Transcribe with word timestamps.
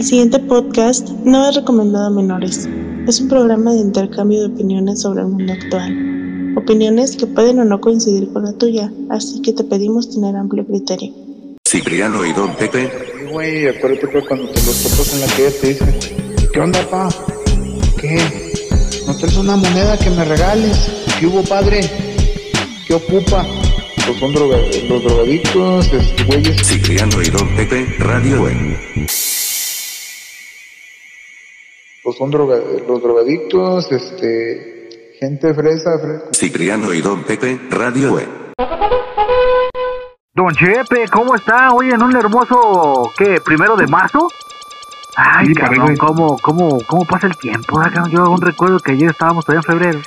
El 0.00 0.06
siguiente 0.06 0.38
podcast 0.38 1.10
no 1.26 1.46
es 1.46 1.56
recomendado 1.56 2.06
a 2.06 2.10
menores. 2.10 2.66
Es 3.06 3.20
un 3.20 3.28
programa 3.28 3.74
de 3.74 3.80
intercambio 3.80 4.40
de 4.40 4.46
opiniones 4.46 5.02
sobre 5.02 5.20
el 5.20 5.26
mundo 5.26 5.52
actual. 5.52 6.54
Opiniones 6.56 7.18
que 7.18 7.26
pueden 7.26 7.58
o 7.58 7.66
no 7.66 7.82
coincidir 7.82 8.32
con 8.32 8.44
la 8.44 8.54
tuya, 8.54 8.90
así 9.10 9.42
que 9.42 9.52
te 9.52 9.62
pedimos 9.62 10.08
tener 10.08 10.36
amplio 10.36 10.66
criterio. 10.66 11.12
Cipriano 11.68 12.24
y 12.24 12.32
Don 12.32 12.56
Pepe. 12.56 12.90
Güey, 13.30 13.68
acuérdate 13.68 14.08
que 14.08 14.22
cuando 14.22 14.48
te 14.48 14.62
los 14.62 14.82
topas 14.82 15.12
en 15.12 15.20
la 15.20 15.26
calle 15.26 15.50
te 15.50 15.66
dicen, 15.68 15.94
¿qué 16.50 16.60
onda, 16.60 16.80
pa? 16.88 17.08
¿Qué? 18.00 18.16
¿No 19.06 19.14
traes 19.14 19.36
una 19.36 19.56
moneda 19.56 19.98
que 19.98 20.08
me 20.08 20.24
regales? 20.24 20.78
¿Qué 21.20 21.26
hubo, 21.26 21.42
padre? 21.42 21.82
¿Qué 22.86 22.94
ocupa? 22.94 23.46
Pues 24.06 24.18
son 24.18 24.32
droga 24.32 24.56
los 24.88 25.04
drogadictos, 25.04 25.92
este, 25.92 26.24
güeyes. 26.24 26.66
Cipriano 26.66 27.20
y 27.20 27.28
Don 27.28 27.54
Pepe, 27.54 27.84
Radio 27.98 28.44
Web. 28.44 28.80
Pues 32.10 32.18
son 32.18 32.32
droga 32.32 32.56
los 32.88 33.00
drogadictos, 33.00 33.92
este, 33.92 35.12
gente 35.20 35.54
fresa, 35.54 35.96
fresco. 36.00 36.28
Cipriano 36.32 36.92
y 36.92 37.00
Don 37.00 37.22
Pepe, 37.22 37.56
Radio 37.70 38.14
Web. 38.14 38.26
Don 40.34 40.52
Chepe, 40.52 41.06
¿cómo 41.12 41.36
está? 41.36 41.70
Hoy 41.70 41.90
en 41.90 42.02
un 42.02 42.16
hermoso, 42.16 43.12
¿qué? 43.16 43.40
¿Primero 43.44 43.76
de 43.76 43.86
marzo? 43.86 44.26
Ay, 45.14 45.46
Sí, 45.46 45.54
cabrón. 45.54 45.96
¿cómo, 45.98 46.36
cómo, 46.42 46.78
¿cómo 46.88 47.04
pasa 47.04 47.28
el 47.28 47.36
tiempo? 47.36 47.78
Ah, 47.80 48.02
Yo 48.10 48.22
aún 48.22 48.40
recuerdo 48.40 48.80
que 48.80 48.90
ayer 48.90 49.10
estábamos 49.10 49.44
todavía 49.44 49.62
en 49.64 49.78
febrero. 49.78 50.00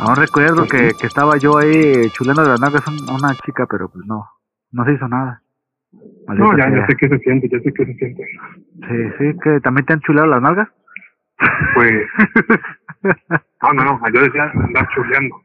Aún 0.00 0.16
recuerdo 0.16 0.66
Pues 0.66 0.70
que, 0.70 0.90
que 0.92 1.06
estaba 1.06 1.38
yo 1.38 1.56
ahí 1.56 2.10
chulando 2.10 2.42
de 2.42 2.48
las 2.50 2.60
nalgas 2.60 2.82
a 2.86 3.14
una 3.14 3.34
chica, 3.46 3.64
pero 3.66 3.88
pues 3.88 4.04
no, 4.04 4.28
no 4.72 4.84
se 4.84 4.92
hizo 4.92 5.08
nada. 5.08 5.40
Maldita 6.26 6.52
No, 6.52 6.58
ya, 6.58 6.68
ya 6.68 6.86
sé 6.86 6.96
qué 7.00 7.08
se 7.08 7.18
siente, 7.20 7.48
ya 7.50 7.58
sé 7.60 7.72
qué 7.72 7.86
se 7.86 7.94
siente. 7.94 8.22
Sí, 8.86 8.96
sí, 9.18 9.38
que 9.42 9.58
también 9.62 9.86
te 9.86 9.94
han 9.94 10.00
chulado 10.00 10.26
las 10.26 10.42
nalgas. 10.42 10.68
Pues, 11.74 11.92
no, 13.62 13.72
no, 13.72 13.84
no, 13.84 14.00
yo 14.12 14.22
decía 14.22 14.50
andar 14.54 14.88
chuleando. 14.94 15.36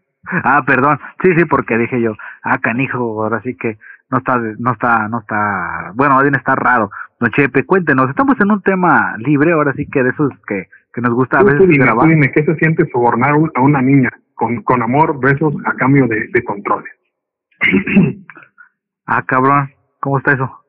Ah, 0.44 0.64
perdón. 0.66 1.00
Sí, 1.22 1.34
sí, 1.36 1.46
porque 1.46 1.78
dije 1.78 2.02
yo, 2.02 2.16
ah, 2.44 2.58
canijo, 2.60 3.24
ahora 3.24 3.42
sí 3.42 3.56
que 3.56 3.78
no 4.10 4.20
está, 4.20 4.38
no 4.38 4.72
está, 4.72 5.08
no 5.08 5.20
está, 5.20 5.92
bueno, 5.96 6.16
más 6.16 6.24
bien 6.24 6.36
está 6.36 6.56
raro. 6.56 6.92
Don 7.20 7.32
Chepe, 7.32 7.66
cuéntenos, 7.66 8.10
estamos 8.10 8.40
en 8.40 8.52
un 8.52 8.62
tema 8.62 9.16
libre, 9.18 9.52
ahora 9.52 9.74
sí 9.74 9.88
que 9.88 10.04
de 10.04 10.10
esos 10.10 10.32
que, 10.48 10.68
que 10.94 11.02
nos 11.02 11.14
gusta 11.14 11.40
a 11.40 11.44
veces 11.44 11.60
tú 11.60 11.66
dime, 11.66 11.78
tú 11.80 11.84
grabar. 11.84 12.10
dime, 12.10 12.32
¿qué 12.32 12.44
se 12.44 12.56
siente 12.56 12.86
sobornar 12.92 13.34
a 13.56 13.62
una 13.62 13.82
niña 13.82 14.10
con, 14.36 14.62
con 14.64 14.82
amor, 14.82 15.20
besos, 15.20 15.54
a 15.66 15.74
cambio 15.74 16.08
de, 16.08 16.28
de 16.28 16.44
controles? 16.44 16.92
Ah, 19.06 19.22
cabrón, 19.24 19.70
¿cómo 20.00 20.18
está 20.18 20.32
eso? 20.32 20.63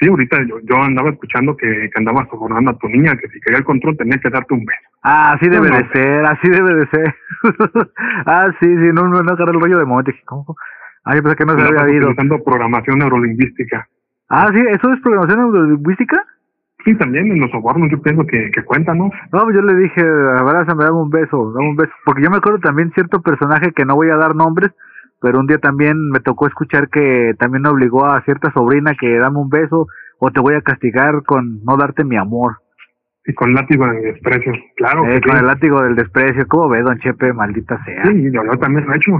Sí, 0.00 0.08
ahorita 0.08 0.38
yo, 0.48 0.58
yo 0.64 0.82
andaba 0.82 1.10
escuchando 1.10 1.56
que, 1.56 1.66
que 1.66 1.98
andabas 1.98 2.28
sobornando 2.28 2.70
a 2.72 2.78
tu 2.78 2.88
niña, 2.88 3.16
que 3.16 3.28
si 3.28 3.40
quería 3.40 3.58
el 3.58 3.64
control 3.64 3.96
tenía 3.96 4.18
que 4.18 4.30
darte 4.30 4.54
un 4.54 4.64
beso. 4.64 4.80
Ah, 5.02 5.32
así 5.32 5.48
debe 5.48 5.68
No, 5.70 5.76
de 5.76 5.82
no. 5.84 5.90
ser, 5.92 6.26
así 6.26 6.48
debe 6.48 6.74
de 6.74 6.86
ser. 6.88 7.14
ah, 8.26 8.48
sí, 8.60 8.66
sí, 8.66 8.90
no, 8.92 9.08
no, 9.08 9.22
no 9.22 9.32
agarré 9.32 9.52
el 9.52 9.60
rollo 9.60 9.78
de 9.78 9.84
momento. 9.84 10.10
Dije, 10.10 10.22
¿cómo? 10.26 10.56
Ah, 11.04 11.14
yo 11.14 11.22
pensé 11.22 11.36
que 11.36 11.44
no 11.44 11.54
se 11.56 11.62
había 11.62 11.80
habido. 11.82 12.08
utilizando 12.08 12.42
programación 12.42 12.98
neurolingüística. 12.98 13.86
Ah, 14.30 14.50
sí, 14.52 14.60
¿eso 14.70 14.92
es 14.92 15.00
programación 15.00 15.38
neurolingüística? 15.38 16.24
Sí, 16.84 16.94
también 16.96 17.30
en 17.32 17.40
los 17.40 17.50
sobornos 17.50 17.88
yo 17.90 18.00
pienso 18.02 18.26
que, 18.26 18.50
que 18.50 18.62
cuenta, 18.64 18.94
¿no? 18.94 19.04
No, 19.32 19.42
pues 19.44 19.54
yo 19.54 19.62
le 19.62 19.74
dije, 19.74 20.00
abrázame, 20.38 20.84
dame 20.84 20.96
un 20.98 21.08
beso, 21.10 21.52
dame 21.52 21.68
un 21.70 21.76
beso. 21.76 21.92
Porque 22.04 22.22
yo 22.22 22.30
me 22.30 22.36
acuerdo 22.38 22.58
también 22.58 22.90
cierto 22.92 23.22
personaje 23.22 23.72
que 23.72 23.84
no 23.86 23.94
voy 23.94 24.10
a 24.10 24.16
dar 24.16 24.34
nombres, 24.34 24.70
pero 25.24 25.40
un 25.40 25.46
día 25.46 25.56
también 25.56 26.10
me 26.10 26.20
tocó 26.20 26.46
escuchar 26.46 26.90
que 26.90 27.32
también 27.38 27.64
obligó 27.64 28.04
a 28.04 28.20
cierta 28.24 28.52
sobrina 28.52 28.92
que 28.94 29.16
dame 29.18 29.38
un 29.38 29.48
beso 29.48 29.86
o 30.18 30.30
te 30.30 30.38
voy 30.38 30.54
a 30.54 30.60
castigar 30.60 31.22
con 31.24 31.64
no 31.64 31.78
darte 31.78 32.04
mi 32.04 32.16
amor. 32.18 32.58
Y 33.24 33.32
con 33.32 33.54
látigo 33.54 33.86
de 33.86 34.02
desprecio. 34.02 34.52
Claro 34.76 35.06
Eh, 35.06 35.14
que 35.14 35.28
con 35.28 35.36
sí. 35.36 35.40
el 35.40 35.46
látigo 35.46 35.80
del 35.82 35.96
desprecio. 35.96 36.46
¿Cómo 36.46 36.68
ve, 36.68 36.82
don 36.82 36.98
Chepe? 36.98 37.32
Maldita 37.32 37.82
sea. 37.86 38.04
Sí, 38.04 38.30
yo, 38.30 38.44
yo 38.44 38.58
también 38.58 38.86
lo 38.86 38.92
he 38.92 38.96
hecho. 38.98 39.12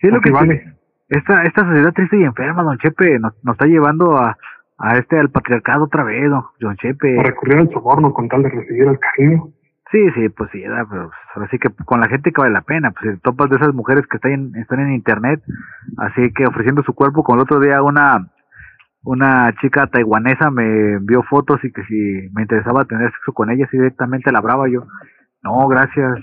Sí, 0.00 0.08
es 0.08 0.12
lo 0.12 0.20
que 0.20 0.32
vale. 0.32 0.74
esta, 1.08 1.44
esta 1.44 1.64
sociedad 1.64 1.92
triste 1.92 2.18
y 2.18 2.24
enferma, 2.24 2.64
don 2.64 2.76
Chepe, 2.78 3.20
nos, 3.20 3.32
nos 3.44 3.54
está 3.54 3.66
llevando 3.66 4.16
a, 4.16 4.36
a 4.78 4.96
este, 4.98 5.16
al 5.16 5.30
patriarcado 5.30 5.84
otra 5.84 6.02
vez, 6.02 6.28
don, 6.28 6.42
don 6.58 6.74
Chepe. 6.76 7.20
A 7.20 7.22
recurrir 7.22 7.58
al 7.58 7.70
soborno 7.70 8.12
con 8.12 8.28
tal 8.28 8.42
de 8.42 8.48
recibir 8.48 8.88
el 8.88 8.98
cariño. 8.98 9.44
Sí, 9.90 9.98
sí, 10.14 10.28
pues 10.28 10.50
sí, 10.52 10.60
¿verdad? 10.60 10.86
pero 10.88 11.02
pues, 11.08 11.18
ahora 11.34 11.48
sí 11.50 11.58
que 11.58 11.68
con 11.84 12.00
la 12.00 12.08
gente 12.08 12.30
que 12.30 12.40
vale 12.40 12.52
la 12.52 12.62
pena, 12.62 12.92
pues 12.92 13.14
si 13.14 13.20
topas 13.20 13.50
de 13.50 13.56
esas 13.56 13.74
mujeres 13.74 14.06
que 14.06 14.18
están 14.18 14.32
en, 14.32 14.56
están 14.56 14.78
en 14.80 14.92
internet, 14.92 15.42
así 15.98 16.32
que 16.32 16.46
ofreciendo 16.46 16.82
su 16.84 16.94
cuerpo, 16.94 17.24
como 17.24 17.38
el 17.38 17.42
otro 17.42 17.58
día 17.58 17.82
una 17.82 18.30
una 19.02 19.52
chica 19.60 19.86
taiwanesa 19.86 20.50
me 20.50 20.92
envió 20.94 21.22
fotos 21.22 21.58
y 21.64 21.72
que 21.72 21.82
si 21.84 22.28
me 22.34 22.42
interesaba 22.42 22.84
tener 22.84 23.10
sexo 23.10 23.32
con 23.32 23.50
ella, 23.50 23.64
así 23.64 23.78
directamente 23.78 24.30
la 24.30 24.40
brava 24.40 24.68
yo, 24.68 24.86
no, 25.42 25.66
gracias, 25.68 26.20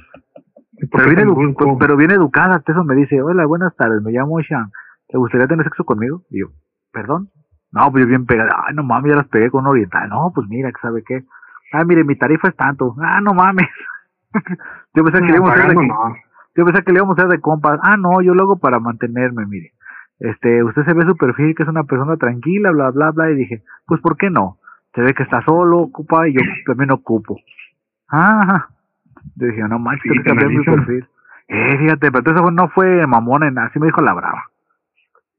¿Y 0.74 0.86
por 0.86 1.04
pero 1.04 1.36
bien, 1.36 1.56
pero 1.80 1.98
bien 1.98 2.12
educada, 2.12 2.62
eso 2.66 2.84
me 2.84 2.96
dice, 2.96 3.22
hola, 3.22 3.46
buenas 3.48 3.76
tardes, 3.76 4.02
me 4.02 4.12
llamo 4.12 4.40
Shan, 4.42 4.70
¿te 5.08 5.18
gustaría 5.18 5.48
tener 5.48 5.66
sexo 5.66 5.84
conmigo? 5.84 6.22
Y 6.30 6.42
yo, 6.42 6.48
¿perdón? 6.94 7.30
No, 7.72 7.92
pues 7.92 8.04
yo 8.04 8.08
bien 8.08 8.26
pegada, 8.26 8.52
ay, 8.68 8.76
no 8.76 8.84
mames, 8.84 9.10
ya 9.10 9.18
las 9.18 9.28
pegué 9.28 9.50
con 9.50 9.62
un 9.66 9.72
oriental, 9.72 10.08
no, 10.08 10.32
pues 10.34 10.48
mira, 10.48 10.72
que 10.72 10.80
sabe 10.82 11.04
qué, 11.06 11.24
ah, 11.74 11.84
mire, 11.84 12.04
mi 12.04 12.16
tarifa 12.16 12.50
es 12.50 12.56
tanto, 12.56 12.96
ah, 13.02 13.22
no 13.22 13.34
mames, 13.34 13.68
yo 14.94 15.04
pensé 15.04 15.20
que 15.20 15.26
le 15.28 15.38
íbamos 15.38 15.52
a 15.52 15.54
hacer 15.54 15.70
de, 15.70 15.88
no. 15.88 16.16
yo 16.56 16.66
que 16.66 16.92
le 16.92 16.98
íbamos 16.98 17.18
a 17.18 17.22
hacer 17.22 17.32
de 17.32 17.42
compas, 17.42 17.80
ah, 17.84 17.98
no, 17.98 18.22
yo 18.22 18.34
lo 18.34 18.44
hago 18.44 18.58
para 18.58 18.80
mantenerme, 18.80 19.46
mire, 19.46 19.74
este, 20.20 20.64
usted 20.64 20.84
se 20.86 20.94
ve 20.94 21.06
su 21.06 21.16
perfil 21.16 21.56
que 21.56 21.64
es 21.64 21.70
una 21.70 21.84
persona 21.84 22.18
tranquila, 22.18 22.72
bla, 22.72 22.92
bla, 22.92 23.12
bla, 23.12 23.32
y 23.32 23.36
dije, 23.36 23.64
pues, 23.86 24.02
¿por 24.02 24.18
qué 24.18 24.30
no? 24.30 24.58
Se 24.96 25.02
ve 25.02 25.14
que 25.14 25.24
está 25.24 25.42
solo, 25.44 25.80
ocupa, 25.80 26.28
y 26.28 26.34
yo 26.34 26.40
también 26.66 26.92
ocupo. 26.92 27.38
Ah, 28.10 28.68
yo 29.36 29.48
dije, 29.48 29.62
no 29.68 29.80
manches, 29.80 30.12
Sí, 30.12 30.24
cambiar 30.24 30.50
mi 30.50 30.64
perfil. 30.64 31.08
Eh, 31.50 31.78
fíjate, 31.78 32.12
pero 32.12 32.20
entonces 32.20 32.54
no 32.54 32.70
fue 32.70 33.06
mamona, 33.08 33.48
en- 33.48 33.60
así 33.60 33.80
me 33.80 33.86
dijo 33.88 34.02
la 34.02 34.14
brava. 34.14 34.44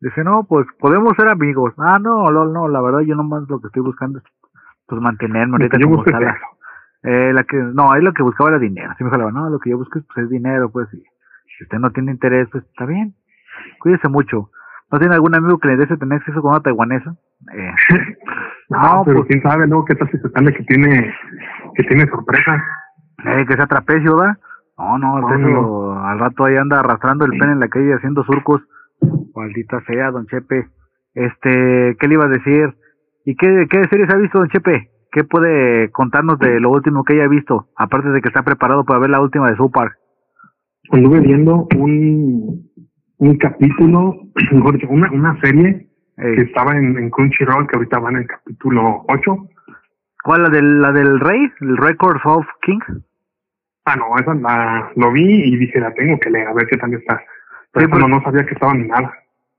Dice, 0.00 0.22
no, 0.22 0.44
pues 0.44 0.66
podemos 0.78 1.14
ser 1.16 1.28
amigos. 1.28 1.74
Ah, 1.76 1.98
no, 2.00 2.30
no, 2.30 2.44
no, 2.46 2.68
la 2.68 2.80
verdad 2.80 3.00
yo 3.00 3.16
nomás 3.16 3.48
lo 3.48 3.60
que 3.60 3.66
estoy 3.66 3.82
buscando 3.82 4.18
es 4.18 4.24
pues 4.88 5.00
mantenerme 5.00 5.54
ahorita 5.54 5.78
yo 5.78 5.86
como 5.88 6.02
es 6.02 6.06
está 6.08 6.20
la- 6.20 6.38
eh, 7.04 7.32
la 7.32 7.44
que, 7.44 7.56
no, 7.56 7.92
ahí 7.92 8.02
lo 8.02 8.12
que 8.12 8.22
buscaba 8.24 8.50
era 8.50 8.58
dinero. 8.58 8.90
Así 8.90 9.04
me 9.04 9.10
brava, 9.10 9.30
no, 9.30 9.48
lo 9.50 9.58
que 9.60 9.70
yo 9.70 9.78
busco 9.78 9.98
es, 10.00 10.04
pues, 10.06 10.24
es 10.24 10.30
dinero, 10.30 10.70
pues, 10.70 10.92
y 10.94 10.98
si 11.56 11.64
usted 11.64 11.78
no 11.78 11.90
tiene 11.92 12.12
interés, 12.12 12.48
pues 12.50 12.64
está 12.64 12.86
bien. 12.86 13.14
Cuídese 13.80 14.08
mucho. 14.08 14.50
¿No 14.90 14.98
tiene 14.98 15.14
algún 15.14 15.34
amigo 15.34 15.58
que 15.58 15.68
le 15.68 15.76
desee 15.76 15.96
tener 15.98 16.22
sexo 16.24 16.40
con 16.42 16.52
una 16.52 16.60
taiwanesa? 16.60 17.14
Eh, 17.54 17.72
No, 18.70 18.82
No, 18.96 19.04
pero 19.04 19.18
pues- 19.20 19.28
quién 19.28 19.42
sabe, 19.42 19.66
luego 19.66 19.84
qué 19.84 19.94
tal 19.94 20.10
si 20.10 20.18
se 20.18 20.28
sale 20.30 20.52
que 20.52 20.62
tiene, 20.64 21.14
que 21.74 21.82
tiene 21.84 22.06
sorpresa. 22.08 22.62
eh, 23.24 23.44
que 23.46 23.54
sea 23.54 23.66
trapecio, 23.66 24.16
¿verdad? 24.16 24.36
No, 24.76 24.98
no, 24.98 25.18
No, 25.20 25.28
eso 25.34 25.38
no. 25.48 26.04
al 26.06 26.18
rato 26.18 26.44
ahí 26.44 26.56
anda 26.56 26.80
arrastrando 26.80 27.24
el 27.24 27.32
pene 27.38 27.52
en 27.52 27.60
la 27.60 27.68
calle 27.68 27.94
haciendo 27.94 28.22
surcos. 28.24 28.62
Maldita 29.34 29.80
sea, 29.86 30.10
don 30.10 30.26
Chepe. 30.26 30.68
Este, 31.14 31.96
¿qué 31.98 32.08
le 32.08 32.14
iba 32.14 32.24
a 32.26 32.28
decir? 32.28 32.74
¿Y 33.28 33.36
qué, 33.36 33.66
qué 33.68 33.84
series 33.90 34.08
ha 34.08 34.16
visto, 34.16 34.38
don 34.38 34.48
Chepe? 34.48 34.88
¿Qué 35.12 35.22
puede 35.22 35.90
contarnos 35.90 36.38
de 36.38 36.60
lo 36.60 36.70
último 36.70 37.04
que 37.04 37.12
haya 37.12 37.28
visto? 37.28 37.68
Aparte 37.76 38.08
de 38.08 38.22
que 38.22 38.28
está 38.28 38.42
preparado 38.42 38.86
para 38.86 39.00
ver 39.00 39.10
la 39.10 39.20
última 39.20 39.50
de 39.50 39.56
South 39.58 39.70
Park. 39.70 39.98
Anduve 40.92 41.20
viendo 41.20 41.68
un, 41.76 42.70
un 43.18 43.36
capítulo, 43.36 44.16
mejor 44.52 44.72
dicho, 44.76 44.88
una, 44.88 45.12
una 45.12 45.38
serie 45.42 45.90
Ey, 46.16 46.36
que 46.36 46.40
estaba 46.40 46.74
en, 46.74 46.96
en 46.96 47.10
Crunchyroll, 47.10 47.66
que 47.66 47.76
ahorita 47.76 47.98
va 47.98 48.08
en 48.08 48.16
el 48.16 48.26
capítulo 48.26 49.04
8. 49.08 49.36
¿Cuál? 50.24 50.44
¿La 50.44 50.48
del, 50.48 50.80
¿La 50.80 50.92
del 50.92 51.20
Rey? 51.20 51.52
¿El 51.60 51.76
Records 51.76 52.24
of 52.24 52.46
King? 52.62 52.80
Ah, 53.84 53.96
no, 53.96 54.18
esa 54.18 54.32
la, 54.36 54.90
lo 54.96 55.12
vi 55.12 55.26
y 55.26 55.56
dije, 55.58 55.80
la 55.80 55.92
tengo 55.92 56.18
que 56.18 56.30
leer, 56.30 56.48
a 56.48 56.54
ver 56.54 56.66
qué 56.66 56.78
tal 56.78 56.94
está. 56.94 57.22
Pero 57.72 57.88
Sí, 57.88 57.92
esa 57.92 58.00
no, 58.00 58.08
no 58.08 58.22
sabía 58.22 58.46
que 58.46 58.54
estaba 58.54 58.72
ni 58.72 58.88
nada. 58.88 59.12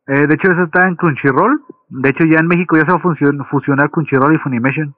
Eh, 0.09 0.27
de 0.27 0.33
hecho, 0.33 0.51
eso 0.51 0.63
está 0.63 0.87
en 0.87 0.95
Crunchyroll. 0.95 1.61
De 1.89 2.09
hecho, 2.09 2.25
ya 2.25 2.39
en 2.39 2.47
México 2.47 2.75
ya 2.75 2.85
se 2.85 2.91
va 2.91 2.97
a 2.97 3.01
fusion- 3.01 3.45
fusionar 3.49 3.89
Crunchyroll 3.91 4.35
y 4.35 4.39
Funimation. 4.39 4.93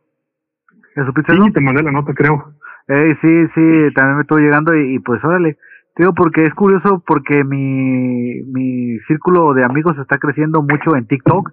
¿Ya 0.95 1.05
supiste 1.05 1.33
eso? 1.33 1.43
Sí, 1.43 1.51
te 1.51 1.61
mandé 1.61 1.83
la 1.83 1.91
nota, 1.91 2.13
creo. 2.13 2.53
Eh, 2.87 3.15
sí, 3.21 3.47
sí, 3.53 3.93
también 3.93 4.15
me 4.17 4.21
estuvo 4.21 4.39
llegando 4.39 4.75
y, 4.75 4.95
y 4.95 4.99
pues 4.99 5.23
órale. 5.23 5.57
Te 5.95 6.03
Digo, 6.03 6.13
porque 6.13 6.45
es 6.45 6.53
curioso 6.53 7.03
porque 7.05 7.43
mi, 7.43 8.41
mi 8.53 8.97
círculo 9.07 9.53
de 9.53 9.63
amigos 9.65 9.97
está 9.99 10.17
creciendo 10.17 10.61
mucho 10.61 10.95
en 10.95 11.05
TikTok 11.05 11.51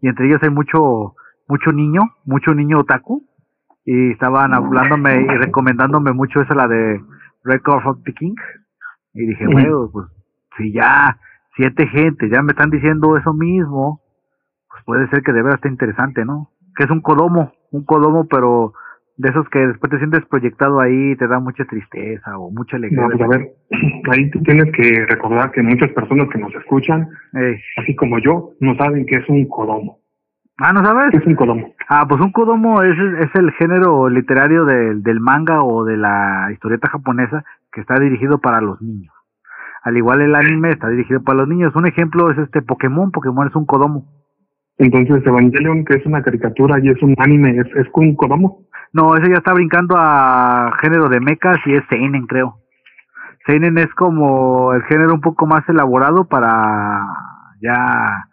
y 0.00 0.08
entre 0.08 0.26
ellos 0.26 0.40
hay 0.42 0.50
mucho, 0.50 1.14
mucho 1.48 1.72
niño, 1.72 2.02
mucho 2.24 2.54
niño 2.54 2.78
otaku 2.80 3.24
y 3.84 4.12
estaban 4.12 4.54
hablándome 4.54 5.22
y 5.22 5.26
recomendándome 5.36 6.12
mucho 6.12 6.40
esa 6.40 6.54
la 6.54 6.68
de 6.68 7.00
Record 7.44 7.86
of 7.86 8.02
the 8.04 8.12
King 8.14 8.34
y 9.14 9.26
dije, 9.26 9.46
bueno, 9.46 9.90
pues 9.92 10.06
si 10.56 10.72
ya 10.72 11.16
siete 11.56 11.86
gente 11.88 12.28
ya 12.28 12.42
me 12.42 12.52
están 12.52 12.70
diciendo 12.70 13.16
eso 13.16 13.32
mismo, 13.32 14.00
pues 14.68 14.82
puede 14.84 15.08
ser 15.08 15.22
que 15.22 15.32
de 15.32 15.42
verdad 15.42 15.56
esté 15.56 15.68
interesante, 15.68 16.24
¿no? 16.24 16.50
Que 16.76 16.84
es 16.84 16.90
un 16.90 17.00
codomo, 17.00 17.52
un 17.70 17.84
codomo 17.84 18.26
pero 18.28 18.72
de 19.16 19.28
esos 19.28 19.48
que 19.50 19.58
después 19.58 19.90
te 19.90 19.98
sientes 19.98 20.24
proyectado 20.26 20.80
ahí 20.80 21.14
te 21.16 21.28
da 21.28 21.40
mucha 21.40 21.64
tristeza 21.64 22.38
o 22.38 22.50
mucha 22.50 22.76
alegría. 22.76 23.02
No, 23.02 23.08
pues 23.10 23.20
a 23.20 23.28
ver, 23.28 23.52
ahí 24.10 24.30
tú 24.30 24.42
tienes 24.42 24.72
que 24.72 25.06
recordar 25.06 25.50
que 25.52 25.62
muchas 25.62 25.90
personas 25.90 26.28
que 26.30 26.38
nos 26.38 26.54
escuchan, 26.54 27.08
así 27.76 27.94
como 27.96 28.18
yo, 28.18 28.52
no 28.60 28.74
saben 28.76 29.04
qué 29.06 29.16
es 29.16 29.28
un 29.28 29.46
codomo. 29.46 30.00
Ah, 30.62 30.74
¿no 30.74 30.84
sabes? 30.84 31.10
¿Qué 31.10 31.16
es 31.16 31.26
un 31.26 31.36
Kodomo? 31.36 31.74
Ah, 31.88 32.04
pues 32.06 32.20
un 32.20 32.32
Kodomo 32.32 32.82
es, 32.82 32.96
es 33.18 33.34
el 33.34 33.50
género 33.52 34.10
literario 34.10 34.66
del, 34.66 35.02
del 35.02 35.18
manga 35.18 35.60
o 35.60 35.84
de 35.84 35.96
la 35.96 36.50
historieta 36.52 36.90
japonesa 36.90 37.44
que 37.72 37.80
está 37.80 37.98
dirigido 37.98 38.38
para 38.38 38.60
los 38.60 38.80
niños. 38.82 39.14
Al 39.82 39.96
igual 39.96 40.20
el 40.20 40.34
anime 40.34 40.70
está 40.72 40.88
dirigido 40.88 41.22
para 41.22 41.38
los 41.38 41.48
niños. 41.48 41.74
Un 41.74 41.86
ejemplo 41.86 42.30
es 42.30 42.38
este 42.38 42.60
Pokémon. 42.62 43.10
Pokémon 43.10 43.46
es 43.48 43.54
un 43.56 43.64
Kodomo. 43.66 44.04
Entonces, 44.78 45.26
Evangelion, 45.26 45.84
que 45.84 45.96
es 45.96 46.06
una 46.06 46.22
caricatura 46.22 46.78
y 46.82 46.88
es 46.88 47.02
un 47.02 47.14
anime, 47.18 47.50
¿es, 47.50 47.66
es 47.76 47.86
un 47.94 48.14
Kodomo? 48.14 48.62
No, 48.92 49.14
ese 49.16 49.28
ya 49.30 49.36
está 49.38 49.52
brincando 49.52 49.94
a 49.98 50.72
género 50.80 51.08
de 51.08 51.20
mechas 51.20 51.58
y 51.66 51.74
es 51.74 51.82
Seinen, 51.88 52.26
creo. 52.26 52.56
Seinen 53.46 53.78
es 53.78 53.92
como 53.94 54.72
el 54.74 54.82
género 54.84 55.14
un 55.14 55.20
poco 55.20 55.46
más 55.46 55.66
elaborado 55.68 56.26
para 56.28 57.06
ya 57.62 58.24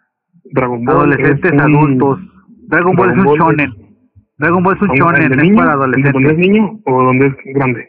Dragon 0.52 0.84
Ball. 0.84 0.96
adolescentes 0.96 1.52
un- 1.52 1.60
adultos. 1.60 2.20
Dragon 2.68 2.94
Ball 2.96 3.10
es 3.12 3.18
un 3.18 3.24
Ball 3.24 3.38
shonen. 3.38 3.74
Dragon 4.38 4.62
Ball 4.62 4.76
es 4.76 4.82
un 4.82 4.90
¿El 4.90 4.96
shonen, 4.98 5.32
es 5.32 5.42
niño? 5.42 5.56
para 5.56 5.74
¿Donde 5.76 6.30
es 6.32 6.38
niño 6.38 6.80
o 6.84 7.02
donde 7.04 7.26
es 7.26 7.34
grande? 7.54 7.88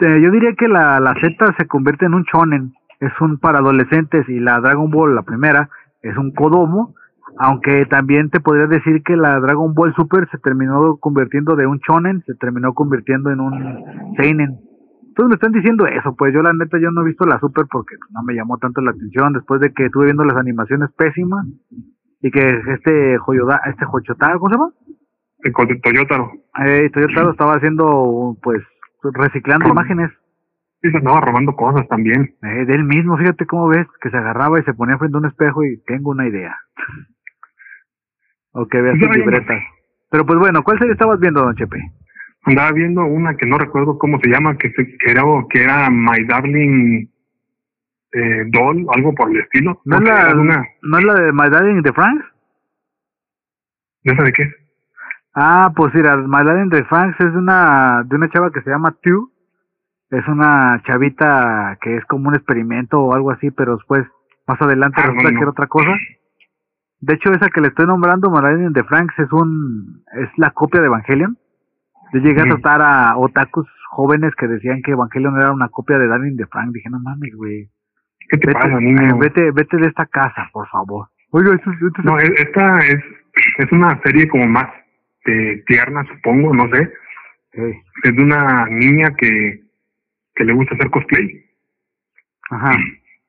Eh, 0.00 0.20
yo 0.20 0.30
diría 0.30 0.54
que 0.54 0.68
la, 0.68 0.98
la 0.98 1.14
Z 1.14 1.54
se 1.56 1.66
convierte 1.66 2.06
en 2.06 2.14
un 2.14 2.24
shonen, 2.24 2.74
es 3.00 3.12
un 3.20 3.38
para 3.38 3.58
adolescentes 3.58 4.28
y 4.28 4.40
la 4.40 4.60
Dragon 4.60 4.90
Ball, 4.90 5.14
la 5.14 5.22
primera, 5.22 5.68
es 6.02 6.16
un 6.16 6.32
Kodomo, 6.32 6.94
aunque 7.38 7.86
también 7.86 8.30
te 8.30 8.40
podría 8.40 8.66
decir 8.66 9.02
que 9.02 9.16
la 9.16 9.38
Dragon 9.40 9.72
Ball 9.74 9.94
Super 9.94 10.28
se 10.30 10.38
terminó 10.38 10.96
convirtiendo 10.96 11.54
de 11.54 11.66
un 11.66 11.78
shonen, 11.78 12.22
se 12.26 12.34
terminó 12.34 12.74
convirtiendo 12.74 13.30
en 13.30 13.40
un 13.40 14.14
seinen. 14.16 14.58
Todos 15.14 15.28
me 15.28 15.36
están 15.36 15.52
diciendo 15.52 15.86
eso, 15.86 16.14
pues 16.16 16.34
yo 16.34 16.42
la 16.42 16.52
neta 16.52 16.78
yo 16.80 16.90
no 16.90 17.02
he 17.02 17.06
visto 17.06 17.24
la 17.24 17.38
Super 17.38 17.66
porque 17.70 17.94
no 18.10 18.22
me 18.24 18.34
llamó 18.34 18.58
tanto 18.58 18.80
la 18.80 18.90
atención 18.90 19.32
después 19.32 19.60
de 19.60 19.72
que 19.72 19.86
estuve 19.86 20.06
viendo 20.06 20.24
las 20.24 20.36
animaciones 20.36 20.90
pésimas 20.96 21.46
y 22.20 22.30
que 22.32 22.60
este 22.74 23.16
Joyoda, 23.18 23.60
este 23.66 23.84
Jochotaro, 23.84 24.40
¿cómo 24.40 24.50
se 24.50 24.56
llama? 24.56 24.72
El 25.44 25.80
Toyotaro. 25.80 26.32
Eh, 26.64 26.90
Toyota 26.92 27.22
lo 27.22 27.30
estaba 27.30 27.54
haciendo 27.54 28.36
pues 28.42 28.62
reciclando 29.12 29.68
imágenes. 29.68 30.10
Sí, 30.82 30.90
se 30.90 30.98
andaba 30.98 31.20
robando 31.20 31.56
cosas 31.56 31.86
también. 31.88 32.34
Eh, 32.42 32.64
de 32.66 32.74
él 32.74 32.84
mismo, 32.84 33.16
fíjate 33.16 33.46
cómo 33.46 33.68
ves, 33.68 33.86
que 34.00 34.10
se 34.10 34.16
agarraba 34.16 34.60
y 34.60 34.64
se 34.64 34.74
ponía 34.74 34.98
frente 34.98 35.16
a 35.16 35.20
un 35.20 35.26
espejo 35.26 35.64
y 35.64 35.78
tengo 35.86 36.10
una 36.10 36.26
idea. 36.28 36.56
o 38.52 38.66
que 38.66 38.80
veas 38.80 38.96
no 38.98 39.10
libretas. 39.12 39.62
Pero 40.10 40.26
pues 40.26 40.38
bueno, 40.38 40.62
¿cuál 40.62 40.78
serie 40.78 40.92
estabas 40.92 41.18
viendo, 41.20 41.42
don 41.42 41.54
Chepe? 41.56 41.78
Andaba 42.44 42.72
viendo 42.72 43.04
una 43.04 43.34
que 43.36 43.46
no 43.46 43.56
recuerdo 43.58 43.98
cómo 43.98 44.20
se 44.20 44.28
llama, 44.28 44.56
que, 44.58 44.70
se- 44.72 44.96
que, 44.98 45.10
era, 45.10 45.22
que 45.48 45.62
era 45.62 45.88
My 45.90 46.24
Darling 46.26 47.08
eh, 48.12 48.44
Doll, 48.48 48.86
algo 48.94 49.14
por 49.14 49.30
el 49.30 49.38
estilo. 49.38 49.80
¿No 49.86 49.96
es, 49.96 50.02
la, 50.02 50.26
de 50.34 50.38
una, 50.38 50.64
¿No 50.82 50.98
es 50.98 51.04
la 51.04 51.14
de 51.14 51.32
My 51.32 51.48
Daddy 51.48 51.70
in 51.70 51.82
the 51.82 51.92
Franks? 51.92 52.24
¿de 54.04 54.12
esa 54.12 54.22
de 54.22 54.32
qué? 54.34 54.44
Ah, 55.34 55.72
pues 55.74 55.92
mira, 55.94 56.16
My 56.16 56.44
Daddy 56.44 56.62
in 56.62 56.70
the 56.70 56.84
Franks 56.84 57.18
es 57.20 57.32
de 57.32 57.38
una, 57.38 58.02
de 58.04 58.16
una 58.16 58.28
chava 58.30 58.50
que 58.52 58.62
se 58.62 58.70
llama 58.70 58.94
Two. 59.02 59.30
Es 60.10 60.26
una 60.28 60.80
chavita 60.86 61.76
que 61.80 61.96
es 61.96 62.04
como 62.04 62.28
un 62.28 62.36
experimento 62.36 63.00
o 63.00 63.14
algo 63.14 63.32
así, 63.32 63.50
pero 63.50 63.76
después, 63.76 64.06
más 64.46 64.60
adelante 64.62 65.00
Ah, 65.00 65.06
resulta 65.06 65.30
no, 65.30 65.36
que 65.36 65.42
era 65.42 65.50
otra 65.50 65.66
cosa. 65.66 65.90
De 67.00 67.14
hecho, 67.14 67.32
esa 67.32 67.48
que 67.48 67.60
le 67.60 67.68
estoy 67.68 67.86
nombrando, 67.86 68.28
in 68.58 68.72
the 68.72 68.84
Franks, 68.84 69.18
es 69.18 69.32
un, 69.32 70.04
es 70.20 70.28
la 70.36 70.50
copia 70.52 70.80
de 70.80 70.86
Evangelion. 70.86 71.36
Yo 72.12 72.20
llegué 72.20 72.42
a 72.42 72.44
tratar 72.44 72.80
a 72.82 73.16
otakus 73.16 73.66
jóvenes 73.90 74.34
que 74.36 74.46
decían 74.46 74.82
que 74.82 74.92
Evangelion 74.92 75.36
era 75.36 75.50
una 75.52 75.68
copia 75.68 75.98
de 75.98 76.06
Darling 76.06 76.36
de 76.36 76.46
Frank. 76.46 76.70
Dije, 76.72 76.88
no 76.90 77.00
mames, 77.00 77.34
güey. 77.34 77.68
¿Qué 78.30 78.38
te 78.38 78.46
Vete, 78.46 78.58
pasa, 78.60 78.78
niño? 78.80 79.18
vete, 79.18 79.50
vete 79.50 79.76
de 79.78 79.88
esta 79.88 80.06
casa, 80.06 80.48
por 80.52 80.68
favor. 80.68 81.08
Oiga, 81.30 81.52
esto, 81.54 81.70
es- 81.72 81.82
esto 81.82 81.98
es- 81.98 82.04
No, 82.04 82.18
esta 82.18 82.78
es, 82.86 83.02
es 83.58 83.72
una 83.72 84.00
serie 84.02 84.28
como 84.28 84.46
más 84.46 84.66
eh, 85.26 85.62
tierna, 85.66 86.04
supongo, 86.06 86.54
no 86.54 86.68
sé. 86.70 86.90
Es 87.52 88.16
de 88.16 88.22
una 88.22 88.66
niña 88.68 89.14
que, 89.16 89.60
que 90.34 90.44
le 90.44 90.52
gusta 90.52 90.74
hacer 90.74 90.90
cosplay 90.90 91.44
Ajá. 92.50 92.76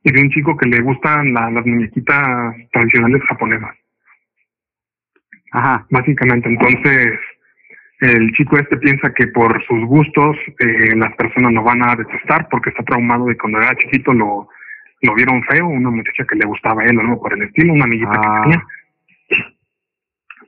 y 0.03 0.11
de 0.11 0.21
un 0.21 0.29
chico 0.31 0.57
que 0.57 0.67
le 0.67 0.81
gustan 0.81 1.33
la- 1.33 1.51
las 1.51 1.65
muñequitas 1.65 2.55
tradicionales 2.71 3.21
japonesas. 3.29 3.75
Ajá. 5.51 5.85
básicamente. 5.89 6.49
Entonces, 6.49 7.13
el 8.01 8.31
chico 8.33 8.57
este 8.57 8.75
piensa 8.77 9.13
que 9.13 9.27
por 9.27 9.63
sus 9.65 9.85
gustos 9.85 10.35
eh, 10.59 10.95
las 10.97 11.13
personas 11.15 11.53
lo 11.53 11.63
van 11.63 11.81
a 11.87 11.95
detestar 11.95 12.49
porque 12.49 12.69
está 12.71 12.83
traumado 12.83 13.25
de 13.27 13.37
cuando 13.37 13.59
era 13.59 13.73
chiquito 13.77 14.11
lo, 14.13 14.49
lo 15.01 15.15
vieron 15.15 15.41
feo, 15.43 15.67
una 15.67 15.91
muchacha 15.91 16.25
que 16.25 16.35
le 16.35 16.45
gustaba 16.45 16.81
a 16.81 16.85
él 16.87 16.97
o 16.97 17.01
algo 17.01 17.21
por 17.21 17.33
el 17.33 17.43
estilo, 17.43 17.71
una 17.73 17.85
amiguita 17.85 18.11
Ah. 18.15 18.35
que 18.43 18.49
tenía. 18.49 18.63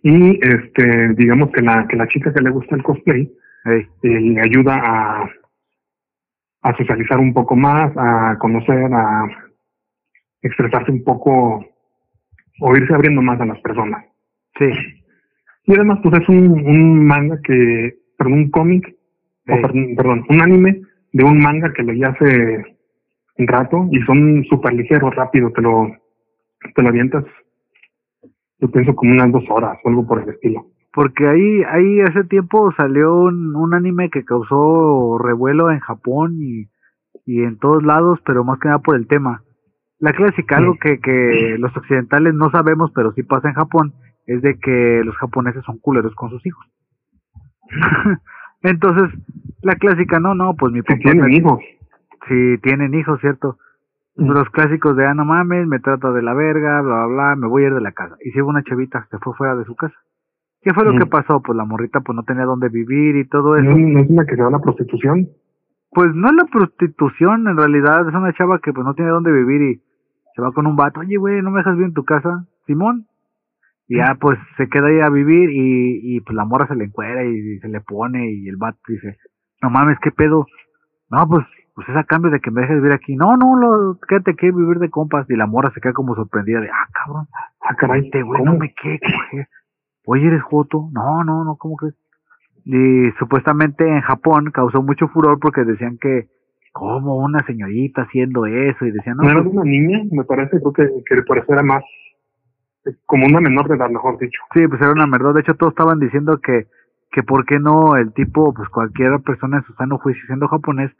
Y 0.10 0.40
este, 0.42 1.10
digamos 1.16 1.52
que 1.52 1.62
la, 1.62 1.86
que 1.86 1.98
la 1.98 2.08
chica 2.08 2.34
que 2.34 2.42
le 2.42 2.50
gusta 2.50 2.78
el 2.78 2.84
cosplay 2.84 3.30
eh, 3.66 3.88
le 4.04 4.40
ayuda 4.40 4.80
a, 4.82 5.30
a 6.62 6.78
socializar 6.78 7.20
un 7.20 7.34
poco 7.34 7.58
más, 7.58 7.92
a 7.98 8.38
conocer, 8.40 8.90
a 8.94 9.28
expresarse 10.42 10.94
un 10.94 11.04
poco 11.04 11.66
o 12.62 12.78
irse 12.78 12.94
abriendo 12.94 13.22
más 13.22 13.42
a 13.42 13.46
las 13.46 13.60
personas. 13.60 14.06
sí. 14.58 14.70
Y 15.66 15.74
además, 15.74 16.00
pues 16.02 16.22
es 16.22 16.30
un, 16.30 16.52
un 16.52 17.06
manga 17.06 17.38
que, 17.44 17.98
perdón, 18.18 18.34
un 18.34 18.50
cómic, 18.52 18.96
perdón, 19.44 19.94
perdón, 19.98 20.26
un 20.30 20.42
anime 20.42 20.82
de 21.12 21.26
un 21.26 21.40
manga 21.40 21.74
que 21.74 21.84
leí 21.84 22.02
hace 22.02 22.64
un 23.38 23.48
rato 23.48 23.90
y 23.92 24.00
son 24.04 24.46
súper 24.46 24.74
ligeros, 24.74 25.14
rápido, 25.14 25.52
te 25.52 25.62
lo, 25.62 25.92
te 26.74 26.82
lo 26.82 26.88
avientas, 26.88 27.26
yo 28.60 28.70
pienso 28.72 28.96
como 28.96 29.12
unas 29.12 29.32
dos 29.32 29.44
horas 29.50 29.78
o 29.84 29.90
algo 29.90 30.08
por 30.08 30.22
el 30.22 30.30
estilo. 30.30 30.66
Porque 30.94 31.28
ahí, 31.28 31.64
ahí 31.70 32.02
hace 32.02 32.24
tiempo 32.24 32.72
salió 32.76 33.16
un, 33.16 33.56
un 33.56 33.74
anime 33.76 34.10
que 34.10 34.26
causó 34.26 35.18
revuelo 35.20 35.70
en 35.72 35.80
Japón 35.80 36.38
y, 36.40 36.70
y 37.26 37.44
en 37.44 37.58
todos 37.60 37.84
lados, 37.84 38.20
pero 38.26 38.44
más 38.44 38.60
que 38.60 38.68
nada 38.68 38.80
por 38.80 38.96
el 38.96 39.06
tema. 39.08 39.44
La 40.00 40.14
clásica, 40.14 40.58
algo 40.58 40.74
Sí. 40.74 40.80
que, 40.82 41.00
que 41.00 41.56
los 41.60 41.76
occidentales 41.78 42.34
no 42.34 42.50
sabemos, 42.52 42.92
pero 42.96 43.12
sí 43.14 43.24
pasa 43.24 43.50
en 43.50 43.56
Japón, 43.56 43.94
es 44.26 44.42
de 44.42 44.58
que 44.60 45.02
los 45.04 45.16
japoneses 45.18 45.64
son 45.66 45.78
culeros 45.80 46.14
con 46.16 46.30
sus 46.32 46.44
hijos. 46.46 46.66
Entonces, 48.64 49.10
la 49.62 49.76
clásica, 49.76 50.20
no, 50.20 50.34
no, 50.36 50.56
pues 50.56 50.74
mi 50.74 50.82
papá 50.82 51.00
tienen 51.02 51.32
hijos. 51.34 51.60
si 52.28 52.58
tienen 52.60 52.94
hijos, 52.94 53.20
¿cierto? 53.22 53.58
Mm. 54.18 54.32
Los 54.32 54.50
clásicos 54.50 54.96
de, 54.98 55.06
ah, 55.06 55.14
no 55.14 55.26
mames, 55.26 55.68
me 55.68 55.80
trata 55.80 56.12
de 56.12 56.22
la 56.22 56.34
verga, 56.34 56.82
bla, 56.82 57.06
bla, 57.06 57.08
bla, 57.08 57.36
me 57.36 57.48
voy 57.48 57.64
a 57.64 57.68
ir 57.68 57.74
de 57.74 57.82
la 57.82 57.92
casa. 57.92 58.16
Y 58.24 58.32
si 58.32 58.42
una 58.42 58.64
chavita, 58.64 59.08
se 59.12 59.18
fue 59.20 59.34
fuera 59.36 59.56
de 59.56 59.64
su 59.66 59.76
casa. 59.76 59.96
¿Qué 60.62 60.74
fue 60.74 60.84
lo 60.86 60.94
Mm. 60.94 60.98
que 61.00 61.06
pasó? 61.06 61.42
Pues 61.42 61.56
la 61.56 61.66
morrita 61.66 62.02
pues 62.02 62.16
no 62.16 62.24
tenía 62.24 62.46
dónde 62.46 62.70
vivir 62.70 63.16
y 63.16 63.28
todo 63.28 63.56
eso. 63.58 63.70
¿No, 63.70 64.00
es 64.00 64.10
una 64.10 64.26
que 64.26 64.36
se 64.36 64.42
va 64.42 64.48
a 64.48 64.52
la 64.52 64.60
prostitución? 64.60 65.28
Pues 65.92 66.14
no 66.14 66.28
es 66.30 66.34
la 66.36 66.46
prostitución, 66.46 67.48
en 67.48 67.58
realidad 67.58 68.08
es 68.08 68.14
una 68.14 68.34
chava 68.34 68.60
que 68.60 68.74
pues 68.74 68.86
no 68.86 68.94
tiene 68.94 69.12
dónde 69.12 69.32
vivir 69.32 69.62
y 69.62 69.82
se 70.36 70.42
va 70.42 70.52
con 70.52 70.68
un 70.68 70.76
vato, 70.76 71.00
oye, 71.00 71.16
güey, 71.18 71.42
¿no 71.42 71.52
me 71.52 71.60
dejas 71.60 71.74
vivir 71.76 71.88
en 71.88 71.94
tu 71.94 72.04
casa? 72.04 72.46
Simón. 72.66 73.06
Y 73.88 73.98
ya 73.98 74.16
pues 74.20 74.38
se 74.58 74.68
queda 74.68 74.88
ahí 74.88 75.00
a 75.00 75.10
vivir 75.10 75.50
y, 75.50 76.18
y 76.18 76.20
pues 76.22 76.36
la 76.36 76.44
morra 76.44 76.68
se 76.68 76.76
le 76.76 76.86
encuera 76.86 77.24
y, 77.24 77.60
se 77.60 77.70
le 77.70 77.80
pone 77.82 78.30
y 78.32 78.50
el 78.50 78.58
vato 78.58 78.78
dice, 78.88 79.18
no 79.62 79.70
mames, 79.70 79.98
¿qué 80.02 80.12
pedo? 80.12 80.46
No, 81.10 81.26
pues, 81.28 81.46
pues 81.78 81.88
es 81.90 81.96
a 81.96 82.06
cambio 82.06 82.32
de 82.32 82.40
que 82.40 82.50
me 82.50 82.62
dejes 82.62 82.78
vivir 82.78 82.92
aquí. 82.92 83.16
No, 83.16 83.38
no, 83.38 83.56
lo, 83.56 84.00
quédate 84.00 84.32
aquí 84.32 84.48
a 84.48 84.52
vivir 84.52 84.80
de 84.80 84.90
compas. 84.90 85.30
Y 85.30 85.36
la 85.36 85.46
morra 85.46 85.70
se 85.76 85.80
queda 85.80 85.94
como 85.94 86.16
sorprendida 86.16 86.60
de, 86.60 86.70
ah, 86.72 86.88
cabrón, 86.92 87.28
Ah, 87.62 87.76
caray, 87.76 88.10
güey 88.10 88.44
no 88.44 88.58
me 88.58 88.74
quiere 88.74 89.00
coger. 89.00 89.48
Oye, 90.08 90.26
¿eres 90.26 90.42
Joto? 90.42 90.90
No, 90.92 91.24
no, 91.24 91.44
no, 91.44 91.56
¿cómo 91.58 91.76
crees? 91.76 91.94
Y 92.66 93.12
supuestamente 93.20 93.88
en 93.88 94.02
Japón 94.02 94.50
causó 94.52 94.82
mucho 94.82 95.08
furor 95.10 95.38
porque 95.40 95.66
decían 95.66 96.00
que, 96.02 96.30
como 96.74 97.18
una 97.18 97.46
señorita 97.46 98.02
haciendo 98.02 98.48
eso? 98.48 98.84
Y 98.84 98.90
decían, 98.90 99.18
no, 99.18 99.26
¿No 99.26 99.30
era 99.30 99.44
pues, 99.44 99.54
una 99.54 99.64
niña? 99.64 100.00
Me 100.10 100.24
parece, 100.24 100.60
creo 100.60 100.74
que, 100.74 100.90
que 101.08 101.22
por 101.28 101.38
eso 101.38 101.54
era 101.54 101.62
más, 101.62 101.84
eh, 102.88 102.96
como 103.06 103.28
una 103.28 103.40
menor 103.40 103.68
de 103.68 103.76
edad, 103.76 103.92
mejor 103.92 104.18
dicho. 104.18 104.42
sí, 104.52 104.68
pues 104.68 104.82
era 104.82 104.94
una 104.94 105.06
verdad. 105.06 105.36
De 105.36 105.42
hecho, 105.42 105.54
todos 105.54 105.74
estaban 105.74 106.00
diciendo 106.00 106.40
que, 106.42 106.66
que 107.12 107.22
por 107.22 107.46
qué 107.46 107.60
no 107.60 107.96
el 107.98 108.14
tipo, 108.14 108.52
pues 108.52 108.68
cualquier 108.70 109.22
persona 109.22 109.58
en 109.58 109.64
su 109.66 109.74
sano 109.74 110.00
juicio 110.00 110.24
siendo 110.26 110.48
japonés, 110.48 110.92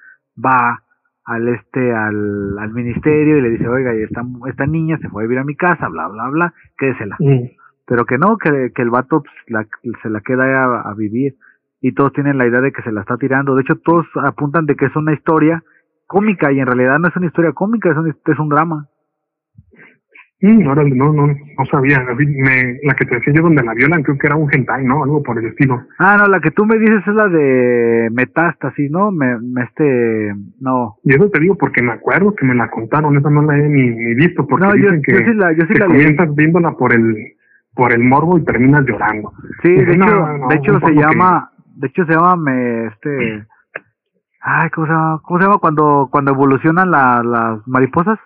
va 0.44 0.84
al 1.26 1.48
este, 1.50 1.94
al, 1.94 2.58
al 2.58 2.72
ministerio 2.74 3.38
y 3.38 3.42
le 3.42 3.50
dice, 3.50 3.68
oiga, 3.68 3.94
y 3.96 4.04
esta, 4.04 4.24
esta 4.48 4.66
niña 4.66 4.98
se 5.00 5.10
fue 5.10 5.24
a 5.24 5.26
vivir 5.28 5.40
a 5.40 5.44
mi 5.44 5.56
casa, 5.56 5.88
bla, 5.90 6.08
bla, 6.08 6.30
bla, 6.30 6.54
quédesela. 6.78 7.18
Mm. 7.20 7.50
pero 7.86 8.06
que 8.06 8.18
no, 8.18 8.38
que, 8.38 8.72
que 8.74 8.82
el 8.82 8.90
vato 8.90 9.22
pues, 9.24 9.34
la- 9.48 9.68
se 10.02 10.10
la 10.10 10.22
queda 10.22 10.82
a 10.82 10.94
vivir 10.94 11.36
y 11.82 11.94
todos 11.94 12.12
tienen 12.14 12.38
la 12.38 12.48
idea 12.48 12.62
de 12.62 12.72
que 12.72 12.82
se 12.82 12.92
la 12.92 13.02
está 13.02 13.18
tirando. 13.18 13.56
De 13.56 13.62
hecho, 13.62 13.76
todos 13.78 14.06
apuntan 14.24 14.66
de 14.66 14.76
que 14.76 14.86
es 14.86 14.96
una 14.96 15.14
historia 15.14 15.64
cómica 16.06 16.52
y 16.52 16.60
en 16.60 16.66
realidad 16.68 16.98
no 17.00 17.08
es 17.10 17.16
una 17.16 17.28
historia 17.28 17.52
cómica, 17.54 17.92
es 17.92 17.98
un, 17.98 18.08
es 18.10 18.40
un 18.40 18.50
drama. 18.50 18.88
Mm, 20.40 20.68
órale, 20.68 20.92
no, 20.94 21.12
no, 21.12 21.28
no 21.28 21.66
sabía. 21.72 22.00
Me, 22.16 22.78
la 22.84 22.94
que 22.94 23.06
te 23.06 23.16
decía 23.16 23.34
yo 23.34 23.42
donde 23.42 23.64
la 23.64 23.74
violan, 23.74 24.04
creo 24.04 24.18
que 24.20 24.28
era 24.28 24.36
un 24.36 24.48
hentai, 24.54 24.86
¿no? 24.86 25.04
Algo 25.04 25.24
por 25.24 25.40
el 25.40 25.46
estilo. 25.48 25.82
Ah, 25.98 26.16
no, 26.20 26.28
la 26.28 26.40
que 26.40 26.52
tú 26.52 26.64
me 26.64 26.78
dices 26.78 27.02
es 27.08 27.14
la 27.16 27.28
de 27.28 28.10
Metástasis, 28.12 28.92
¿no? 28.92 29.10
Me, 29.12 29.40
me 29.40 29.64
este, 29.64 30.36
no. 30.62 30.98
Y 31.04 31.16
eso 31.16 31.28
te 31.32 31.40
digo 31.40 31.56
porque 31.56 31.82
me 31.82 31.94
acuerdo 31.94 32.36
que 32.36 32.46
me 32.46 32.54
la 32.54 32.70
contaron, 32.70 33.18
esa 33.18 33.32
no 33.32 33.42
la 33.42 33.58
he 33.58 33.68
ni, 33.68 33.90
ni 33.90 34.14
visto, 34.14 34.46
porque 34.46 34.66
No, 34.68 34.76
yo, 34.76 34.84
dicen 34.84 35.02
que, 35.02 35.12
yo 35.14 35.18
sí 35.20 35.34
la, 35.34 35.54
yo 35.54 35.62
sí 35.66 35.74
que 35.74 35.80
la 35.80 35.86
comienzas 35.88 36.36
viéndola 36.36 36.72
por 36.74 36.94
el 36.94 37.16
por 37.74 37.92
el 37.94 38.04
morbo 38.04 38.38
y 38.38 38.44
terminas 38.44 38.86
llorando. 38.86 39.32
Sí, 39.64 39.70
de 39.72 39.84
hecho, 39.94 39.96
"No, 40.06 40.38
no, 40.38 40.48
de 40.50 40.56
hecho 40.56 40.80
se 40.80 40.86
que- 40.88 40.94
llama, 40.96 41.52
de 41.76 41.88
hecho 41.88 42.06
se 42.06 42.12
llama, 42.14 42.36
me, 42.36 42.86
este, 42.88 43.44
ay, 44.42 44.70
¿cómo 44.72 44.88
se 44.88 44.94
llama? 44.94 45.20
¿Cómo 45.24 45.40
se 45.40 45.46
llama 45.46 45.58
cuando, 45.60 46.10
cuando 46.12 46.32
evolucionan 46.32 46.90
la- 46.92 47.22
las 47.24 47.68
mariposas? 47.68 48.20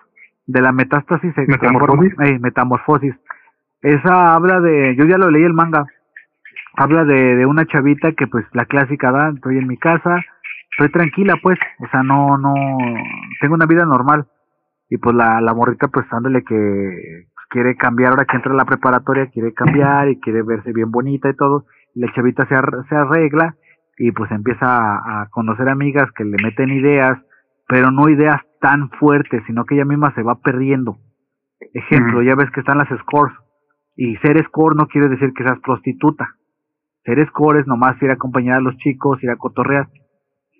De 0.46 0.60
la 0.60 0.72
metástasis 0.72 1.34
se 1.34 1.46
¿Metamorfosis? 1.46 2.14
transforma- 2.16 2.28
eh, 2.28 2.38
metamorfosis. 2.38 3.14
Esa 3.80 4.34
habla 4.34 4.60
de, 4.60 4.94
yo 4.96 5.04
ya 5.04 5.18
lo 5.18 5.30
leí 5.30 5.42
el 5.42 5.54
manga, 5.54 5.84
habla 6.76 7.04
de, 7.04 7.36
de 7.36 7.46
una 7.46 7.64
chavita 7.66 8.12
que 8.12 8.26
pues 8.26 8.44
la 8.52 8.64
clásica 8.64 9.10
da, 9.10 9.30
estoy 9.34 9.58
en 9.58 9.66
mi 9.66 9.76
casa, 9.76 10.16
estoy 10.72 10.90
tranquila 10.90 11.34
pues, 11.42 11.58
o 11.80 11.86
sea, 11.88 12.02
no, 12.02 12.38
no, 12.38 12.54
tengo 13.40 13.54
una 13.54 13.66
vida 13.66 13.84
normal. 13.84 14.26
Y 14.88 14.98
pues 14.98 15.16
la, 15.16 15.40
la 15.40 15.54
morrita 15.54 15.88
pues 15.88 16.06
dándole 16.10 16.42
que 16.44 16.54
pues, 17.34 17.46
quiere 17.48 17.76
cambiar 17.76 18.10
ahora 18.10 18.24
que 18.26 18.36
entra 18.36 18.52
a 18.52 18.56
la 18.56 18.64
preparatoria, 18.66 19.26
quiere 19.30 19.52
cambiar 19.54 20.08
y 20.08 20.20
quiere 20.20 20.42
verse 20.42 20.72
bien 20.72 20.90
bonita 20.90 21.30
y 21.30 21.34
todo. 21.34 21.64
Y 21.94 22.00
la 22.00 22.12
chavita 22.12 22.46
se, 22.46 22.54
ar- 22.54 22.84
se 22.88 22.94
arregla 22.94 23.56
y 23.98 24.12
pues 24.12 24.30
empieza 24.30 24.66
a, 24.66 25.22
a 25.22 25.28
conocer 25.30 25.68
amigas 25.68 26.10
que 26.12 26.24
le 26.24 26.36
meten 26.42 26.70
ideas, 26.70 27.18
pero 27.68 27.90
no 27.90 28.08
ideas 28.08 28.40
tan 28.60 28.90
fuertes, 28.90 29.42
sino 29.46 29.64
que 29.64 29.74
ella 29.74 29.84
misma 29.84 30.14
se 30.14 30.22
va 30.22 30.36
perdiendo. 30.36 30.98
Ejemplo, 31.72 32.22
ya 32.22 32.34
ves 32.34 32.50
que 32.50 32.60
están 32.60 32.78
las 32.78 32.88
scores. 33.00 33.34
Y 33.96 34.16
ser 34.16 34.42
score 34.46 34.76
no 34.76 34.86
quiere 34.86 35.08
decir 35.08 35.32
que 35.34 35.44
seas 35.44 35.58
prostituta. 35.60 36.28
Ser 37.04 37.26
score 37.28 37.60
es 37.60 37.66
nomás 37.66 38.00
ir 38.02 38.10
a 38.10 38.14
acompañar 38.14 38.56
a 38.56 38.60
los 38.60 38.76
chicos, 38.78 39.22
ir 39.22 39.30
a 39.30 39.36
cotorrear. 39.36 39.88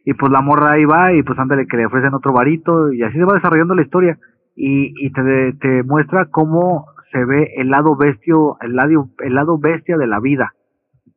Y 0.05 0.15
pues 0.15 0.33
la 0.33 0.43
morra 0.43 0.73
ahí 0.73 0.85
va 0.85 1.13
y 1.13 1.23
pues 1.23 1.39
ándale 1.39 1.67
que 1.67 1.77
le 1.77 1.87
ofrecen 1.87 2.15
otro 2.15 2.33
varito 2.33 2.93
y 2.93 3.03
así 3.03 3.17
se 3.17 3.25
va 3.25 3.35
desarrollando 3.35 3.75
la 3.75 3.83
historia. 3.83 4.19
Y, 4.57 5.07
y 5.07 5.13
te, 5.13 5.53
te 5.55 5.83
muestra 5.85 6.27
cómo 6.27 6.87
se 7.13 7.25
ve 7.25 7.53
el 7.57 7.71
lado 7.71 7.97
bestio, 7.97 8.57
el 8.61 8.75
lado, 8.75 9.09
el 9.21 9.35
lado 9.35 9.59
bestia 9.59 9.97
de 9.97 10.07
la 10.07 10.21
vida. 10.21 10.53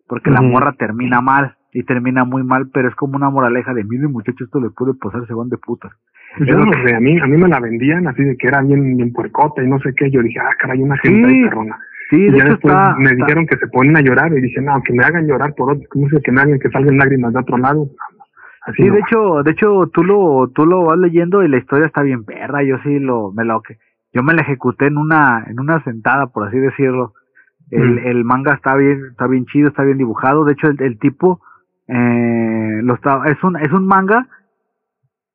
Porque 0.08 0.30
la 0.30 0.42
morra 0.42 0.74
termina 0.74 1.20
mal 1.22 1.56
y 1.76 1.84
termina 1.84 2.24
muy 2.24 2.42
mal, 2.44 2.70
pero 2.74 2.88
es 2.88 2.96
como 2.96 3.18
una 3.18 3.30
moraleja 3.30 3.74
de 3.74 3.84
miren 3.84 4.12
muchachos, 4.12 4.48
esto 4.48 4.62
les 4.62 4.72
puede 4.74 4.94
pasar, 4.94 5.28
se 5.28 5.34
van 5.34 5.50
de 5.50 5.58
putas. 5.58 5.92
Yo 6.40 6.58
no 6.58 6.72
que- 6.72 6.88
sé, 6.88 6.96
a 6.96 7.00
mí, 7.02 7.20
a 7.20 7.26
mí 7.28 7.38
me 7.38 7.50
la 7.50 7.60
vendían 7.60 8.08
así 8.08 8.24
de 8.24 8.38
que 8.38 8.48
era 8.48 8.62
bien, 8.62 8.96
bien 8.98 9.12
puercota 9.12 9.62
y 9.62 9.68
no 9.68 9.78
sé 9.80 9.94
qué. 9.96 10.10
Yo 10.10 10.22
dije, 10.22 10.40
ah, 10.40 10.50
caray, 10.60 10.82
una 10.82 10.98
gente 10.98 11.28
Sí, 11.28 11.34
ahí 11.36 11.44
perrona. 11.44 11.78
Sí, 12.10 12.16
y 12.18 12.32
de 12.32 12.38
ya 12.38 12.44
hecho 12.44 12.52
después 12.54 12.74
está, 12.76 12.96
me 12.98 13.04
está- 13.12 13.16
dijeron 13.16 13.46
que 13.48 13.58
se 13.58 13.68
ponen 13.68 13.98
a 13.98 14.02
llorar 14.02 14.32
y 14.34 14.42
dije, 14.42 14.62
no, 14.62 14.82
que 14.84 14.94
me 14.94 15.04
hagan 15.04 15.28
llorar 15.28 15.54
por 15.56 15.72
otro, 15.72 15.84
¿cómo 15.90 16.08
que 16.24 16.32
me 16.32 16.42
hagan 16.42 16.60
que 16.60 16.70
salgan 16.70 16.98
lágrimas 16.98 17.34
de 17.34 17.40
otro 17.40 17.58
lado? 17.58 17.88
Así 18.68 18.82
Sí, 18.84 18.88
no 18.88 18.94
de 18.96 19.00
va. 19.02 19.06
hecho, 19.08 19.44
de 19.44 19.52
hecho 19.52 19.90
tú 19.94 20.04
lo 20.04 20.48
tú 20.56 20.66
lo 20.66 20.84
vas 20.86 20.98
leyendo 20.98 21.44
y 21.44 21.50
la 21.50 21.58
historia 21.58 21.88
está 21.88 22.02
bien 22.04 22.24
perra. 22.24 22.64
Yo 22.64 22.78
sí 22.84 23.00
lo 23.00 23.32
me 23.34 23.44
lo 23.44 23.62
que 23.62 23.78
yo 24.14 24.24
me 24.24 24.34
la 24.34 24.42
ejecuté 24.44 24.88
en 24.88 24.98
una 24.98 25.44
en 25.48 25.60
una 25.60 25.84
sentada, 25.84 26.28
por 26.28 26.48
así 26.48 26.58
decirlo. 26.58 27.14
El, 27.72 27.96
Mm. 27.96 28.08
el 28.08 28.24
manga 28.24 28.54
está 28.54 28.76
bien 28.76 29.00
está 29.12 29.28
bien 29.28 29.46
chido, 29.46 29.68
está 29.70 29.84
bien 29.84 29.98
dibujado. 29.98 30.46
De 30.46 30.54
hecho, 30.54 30.68
el, 30.68 30.82
el 30.82 30.98
tipo 31.00 31.42
eh, 31.88 32.82
es 33.26 33.44
un 33.44 33.58
es 33.58 33.72
un 33.72 33.88
manga, 33.88 34.28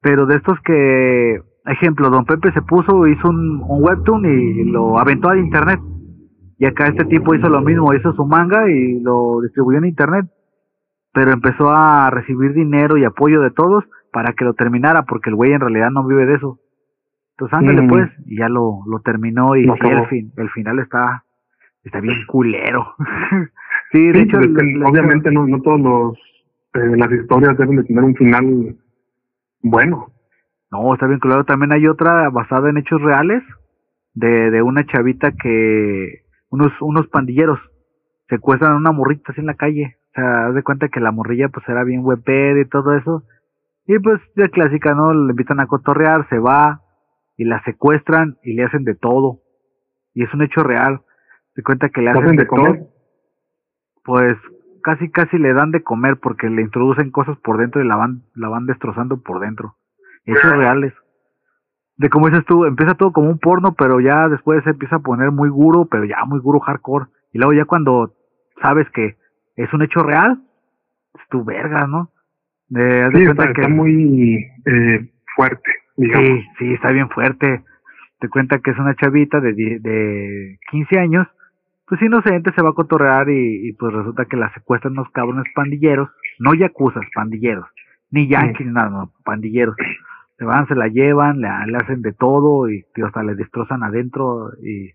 pero 0.01 0.27
de 0.27 0.37
estos 0.37 0.59
que 0.61 1.41
ejemplo, 1.67 2.11
Don 2.11 2.25
Pepe 2.25 2.53
se 2.53 2.63
puso 2.63 3.07
hizo 3.07 3.29
un, 3.29 3.61
un 3.63 3.83
webtoon 3.85 4.25
y 4.25 4.65
lo 4.65 4.99
aventó 4.99 5.29
al 5.29 5.39
internet. 5.39 5.81
Y 6.59 6.67
acá 6.67 6.89
este 6.89 7.05
tipo 7.07 7.35
hizo 7.35 7.49
lo 7.49 7.63
mismo, 7.63 7.95
hizo 7.95 8.13
su 8.13 8.27
manga 8.27 8.69
y 8.71 9.01
lo 9.01 9.41
distribuyó 9.41 9.79
en 9.79 9.87
internet 9.87 10.27
pero 11.13 11.33
empezó 11.33 11.71
a 11.71 12.11
recibir 12.11 12.53
dinero 12.55 12.97
y 12.97 13.05
apoyo 13.05 13.41
de 13.41 13.51
todos 13.51 13.85
para 14.13 14.33
que 14.33 14.45
lo 14.45 14.55
terminara, 14.55 15.03
porque 15.05 15.31
el 15.31 15.37
güey 15.37 15.53
en 15.53 15.61
realidad 15.61 15.91
no 15.91 16.07
vive 16.07 16.27
de 16.27 16.35
eso. 16.35 16.59
Entonces 17.37 17.59
ándale 17.59 17.83
Mm. 17.83 17.89
pues, 17.89 18.11
y 18.27 18.39
ya 18.39 18.49
lo, 18.49 18.81
lo 18.87 19.01
terminó 19.01 19.57
y, 19.57 19.65
sí, 19.65 19.71
el, 19.89 20.07
fin, 20.07 20.33
el 20.37 20.51
final 20.51 20.79
está, 20.79 21.25
está 21.85 22.01
bien 22.01 22.17
culero. 22.27 22.95
sí, 23.93 24.07
de 24.07 24.13
Sí, 24.13 24.19
hecho, 24.21 24.39
pues 24.39 24.51
obviamente 24.85 25.31
no, 25.31 25.47
no 25.47 25.61
todos 25.63 25.81
los 25.81 26.19
eh, 26.75 26.97
las 26.97 27.11
historias 27.13 27.57
deben 27.59 27.77
de 27.77 27.85
tener 27.85 28.05
un 28.05 28.15
final 28.15 28.77
bueno. 29.63 30.13
No, 30.71 30.95
está 30.95 31.07
bien 31.07 31.19
culero. 31.21 31.45
También 31.45 31.73
hay 31.73 31.87
otra 31.87 32.31
basada 32.31 32.71
en 32.71 32.79
hechos 32.79 33.03
reales 33.03 33.43
de, 34.15 34.51
de 34.51 34.63
una 34.63 34.87
chavita 34.87 35.33
que 35.33 36.25
unos, 36.49 36.73
unos 36.81 37.09
pandilleros 37.09 37.59
secuestran 38.29 38.73
a 38.73 38.77
una 38.77 38.93
morrita 38.93 39.33
así 39.33 39.41
en 39.41 39.47
la 39.49 39.55
calle. 39.55 39.97
O 40.11 40.13
sea, 40.15 40.47
haz 40.47 40.55
de 40.55 40.63
cuenta 40.63 40.89
que 40.89 41.01
la 41.01 41.13
morrilla 41.13 41.49
pues 41.49 41.69
era 41.69 41.85
bien 41.85 42.05
webed 42.05 42.57
y 42.57 42.69
todo 42.69 42.97
eso. 42.97 43.25
Y 43.87 43.99
pues 43.99 44.21
de 44.37 44.49
clásica, 44.51 44.95
¿no? 44.95 45.13
Le 45.13 45.31
invitan 45.33 45.61
a 45.61 45.67
cotorrear, 45.67 46.29
se 46.29 46.39
va 46.39 46.83
y 47.37 47.45
la 47.45 47.63
secuestran 47.65 48.37
y 48.45 48.55
le 48.55 48.65
hacen 48.65 48.85
de 48.85 48.95
todo. 48.95 49.41
Y 50.15 50.23
es 50.25 50.33
un 50.35 50.43
hecho 50.43 50.63
real. 50.63 51.01
Se 51.55 51.63
cuenta 51.63 51.89
que 51.89 52.01
le 52.01 52.13
¿Lo 52.13 52.21
hacen 52.21 52.25
hacen 52.25 52.37
de 52.37 52.43
de 52.45 52.49
comer? 52.49 52.77
todo. 52.79 52.89
Pues 54.05 54.37
casi 54.81 55.11
casi 55.11 55.39
le 55.39 55.53
dan 55.53 55.71
de 55.71 55.83
comer 55.83 56.17
porque 56.19 56.49
le 56.49 56.63
introducen 56.63 57.11
cosas 57.11 57.37
por 57.39 57.59
dentro 57.59 57.83
y 57.83 57.87
la 57.87 57.97
van, 57.97 58.23
la 58.35 58.49
van 58.49 58.67
destrozando 58.67 59.23
por 59.23 59.41
dentro. 59.41 59.77
Hechos 60.25 60.57
reales. 60.57 60.93
De 61.97 62.09
como 62.09 62.29
dices 62.29 62.45
tú, 62.47 62.65
empieza 62.65 62.95
todo 62.95 63.13
como 63.13 63.29
un 63.29 63.39
porno, 63.39 63.75
pero 63.75 64.01
ya 64.01 64.29
después 64.29 64.63
se 64.65 64.71
empieza 64.71 64.97
a 64.97 65.01
poner 65.01 65.31
muy 65.33 65.49
guro, 65.51 65.87
pero 65.91 66.05
ya 66.05 66.25
muy 66.25 66.41
guro 66.41 66.61
hardcore. 66.61 67.07
Y 67.33 67.39
luego 67.39 67.53
ya 67.53 67.65
cuando 67.67 68.15
sabes 68.63 68.89
que 68.91 69.17
es 69.57 69.73
un 69.75 69.83
hecho 69.83 70.03
real, 70.03 70.41
es 71.15 71.29
tu 71.29 71.45
verga, 71.45 71.87
¿no? 71.87 72.11
De 72.69 73.07
Sí, 73.13 73.25
cuenta 73.25 73.43
está, 73.43 73.53
que- 73.53 73.61
está 73.63 73.69
muy 73.75 74.35
eh, 74.65 75.11
fuerte, 75.37 75.71
digamos. 75.97 76.29
Sí, 76.29 76.45
sí, 76.59 76.73
está 76.73 76.93
bien 76.93 77.09
fuerte. 77.11 77.65
Te 78.21 78.29
cuenta 78.29 78.59
que 78.61 78.71
es 78.71 78.79
una 78.79 78.95
chavita 78.95 79.41
de, 79.41 79.53
de 79.81 80.59
15 80.71 80.99
años, 80.99 81.27
pues 81.91 82.01
inocente, 82.03 82.53
se 82.55 82.63
va 82.63 82.71
a 82.71 82.75
cotorrear 82.75 83.29
y, 83.29 83.69
y 83.69 83.73
pues 83.73 83.93
resulta 83.93 84.25
que 84.25 84.37
la 84.37 84.53
secuestran 84.55 84.93
unos 84.93 85.11
cabrones 85.11 85.45
pandilleros, 85.55 86.09
no 86.39 86.55
yacuzas, 86.55 87.03
pandilleros, 87.13 87.67
ni 88.13 88.29
yanquis, 88.29 88.67
nada, 88.69 88.89
no, 88.91 89.13
pandilleros. 89.25 89.75
Se 90.39 90.45
van, 90.45 90.69
se 90.69 90.77
la 90.77 90.87
llevan, 90.87 91.41
le, 91.41 91.49
le 91.67 91.77
hacen 91.77 92.01
de 92.01 92.13
todo 92.13 92.71
y 92.71 92.85
tío, 92.95 93.07
hasta 93.07 93.25
le 93.25 93.35
destrozan 93.35 93.83
adentro 93.83 94.53
y, 94.63 94.93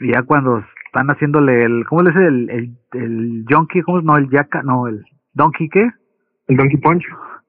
y 0.00 0.12
ya 0.12 0.22
cuando 0.22 0.62
están 0.84 1.08
haciéndole 1.08 1.64
el, 1.64 1.86
¿cómo 1.86 2.02
le 2.02 2.10
dice? 2.10 2.26
El, 2.26 2.50
el, 2.50 2.76
el 2.92 3.44
¿cómo 3.84 3.98
es? 3.98 4.04
No, 4.04 4.16
el 4.18 4.28
yaca, 4.28 4.62
no, 4.62 4.86
el 4.86 5.02
donkey, 5.32 5.70
¿qué? 5.70 5.90
El 6.46 6.56
Donkey 6.56 6.76
Punch. 6.76 7.04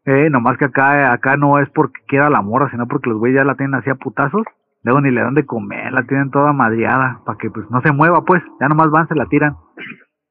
Eh, 0.05 0.29
nomás 0.29 0.57
que 0.57 0.65
acá, 0.65 1.11
acá 1.11 1.35
no 1.35 1.59
es 1.59 1.69
porque 1.69 2.01
quiera 2.07 2.29
la 2.29 2.41
morra, 2.41 2.71
sino 2.71 2.87
porque 2.87 3.09
los 3.09 3.19
güeyes 3.19 3.39
ya 3.39 3.43
la 3.43 3.55
tienen 3.55 3.75
así 3.75 3.89
a 3.89 3.95
putazos. 3.95 4.45
Luego 4.83 5.01
ni 5.01 5.11
le 5.11 5.21
dan 5.21 5.33
de 5.33 5.45
comer, 5.45 5.91
la 5.91 6.03
tienen 6.03 6.31
toda 6.31 6.53
madreada, 6.53 7.19
para 7.25 7.37
que 7.37 7.49
pues 7.49 7.65
no 7.69 7.81
se 7.81 7.91
mueva, 7.91 8.23
pues. 8.23 8.41
Ya 8.61 8.67
nomás 8.69 8.89
van, 8.91 9.07
se 9.07 9.15
la 9.15 9.25
tiran. 9.25 9.55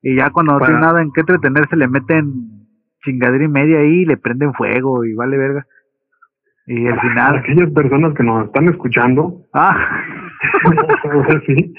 Y 0.03 0.17
ya 0.17 0.31
cuando 0.31 0.53
no 0.59 0.65
tiene 0.65 0.81
nada 0.81 1.03
en 1.03 1.11
qué 1.13 1.21
entretenerse, 1.21 1.77
le 1.77 1.89
meten 1.89 2.33
chingadera 3.05 3.45
y 3.45 3.49
media 3.49 3.79
ahí 3.81 4.03
y 4.03 4.05
le 4.07 4.17
prenden 4.17 4.55
fuego 4.55 5.05
y 5.05 5.15
vale 5.15 5.37
verga. 5.37 5.67
Y 6.67 6.87
al 6.87 6.97
Para 6.97 7.09
final. 7.09 7.37
aquellas 7.37 7.71
personas 7.73 8.15
que 8.15 8.23
nos 8.23 8.47
están 8.47 8.69
escuchando, 8.69 9.43
Ah, 9.53 10.03
sí, 11.47 11.75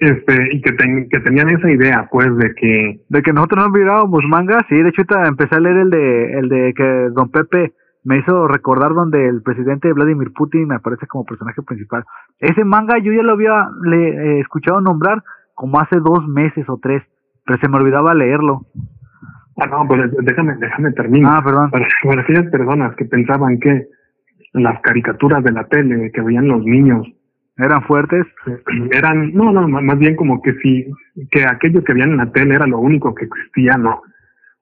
este, 0.00 0.48
y 0.54 0.60
que, 0.60 0.72
ten- 0.72 1.08
que 1.08 1.20
tenían 1.20 1.50
esa 1.50 1.70
idea, 1.70 2.08
pues, 2.10 2.34
de 2.36 2.54
que 2.54 3.00
de 3.08 3.22
que 3.22 3.32
nosotros 3.32 3.64
no 3.64 3.70
mirábamos 3.72 4.24
manga, 4.28 4.64
sí, 4.68 4.76
de 4.76 4.88
hecho 4.90 5.02
empecé 5.26 5.54
a 5.56 5.60
leer 5.60 5.76
el 5.78 5.90
de, 5.90 6.38
el 6.38 6.48
de 6.48 6.74
que 6.74 7.08
Don 7.14 7.30
Pepe 7.30 7.72
me 8.04 8.18
hizo 8.18 8.48
recordar 8.48 8.94
donde 8.94 9.28
el 9.28 9.42
presidente 9.42 9.92
Vladimir 9.92 10.32
Putin 10.32 10.68
me 10.68 10.76
aparece 10.76 11.06
como 11.06 11.24
personaje 11.24 11.62
principal. 11.62 12.04
Ese 12.38 12.64
manga 12.64 12.98
yo 12.98 13.12
ya 13.12 13.22
lo 13.22 13.32
había 13.32 13.68
le, 13.84 14.08
eh, 14.08 14.40
escuchado 14.40 14.80
nombrar 14.80 15.22
como 15.54 15.78
hace 15.80 15.98
dos 16.00 16.26
meses 16.26 16.68
o 16.68 16.78
tres, 16.82 17.02
pero 17.44 17.58
se 17.60 17.68
me 17.68 17.76
olvidaba 17.76 18.14
leerlo. 18.14 18.62
Ah, 19.60 19.66
no, 19.66 19.86
pues 19.86 20.10
déjame, 20.22 20.54
déjame 20.56 20.92
terminar. 20.92 21.38
Ah, 21.38 21.44
perdón. 21.44 21.70
Para, 21.70 21.86
para 22.02 22.22
aquellas 22.22 22.50
personas 22.50 22.96
que 22.96 23.04
pensaban 23.04 23.60
que 23.60 23.86
las 24.54 24.80
caricaturas 24.80 25.42
de 25.44 25.52
la 25.52 25.64
tele 25.64 26.10
que 26.12 26.20
veían 26.20 26.48
los 26.48 26.62
niños 26.64 27.06
Eran 27.58 27.82
fuertes. 27.82 28.26
eh, 28.46 28.88
eran, 28.92 29.32
no, 29.34 29.52
no, 29.52 29.68
más 29.68 29.98
bien 29.98 30.16
como 30.16 30.40
que 30.42 30.54
si, 30.54 30.86
que 31.30 31.44
aquello 31.46 31.84
que 31.84 31.92
veían 31.92 32.12
en 32.12 32.16
la 32.16 32.32
tele 32.32 32.54
era 32.54 32.66
lo 32.66 32.78
único 32.78 33.14
que 33.14 33.26
existía, 33.26 33.76
no. 33.76 34.02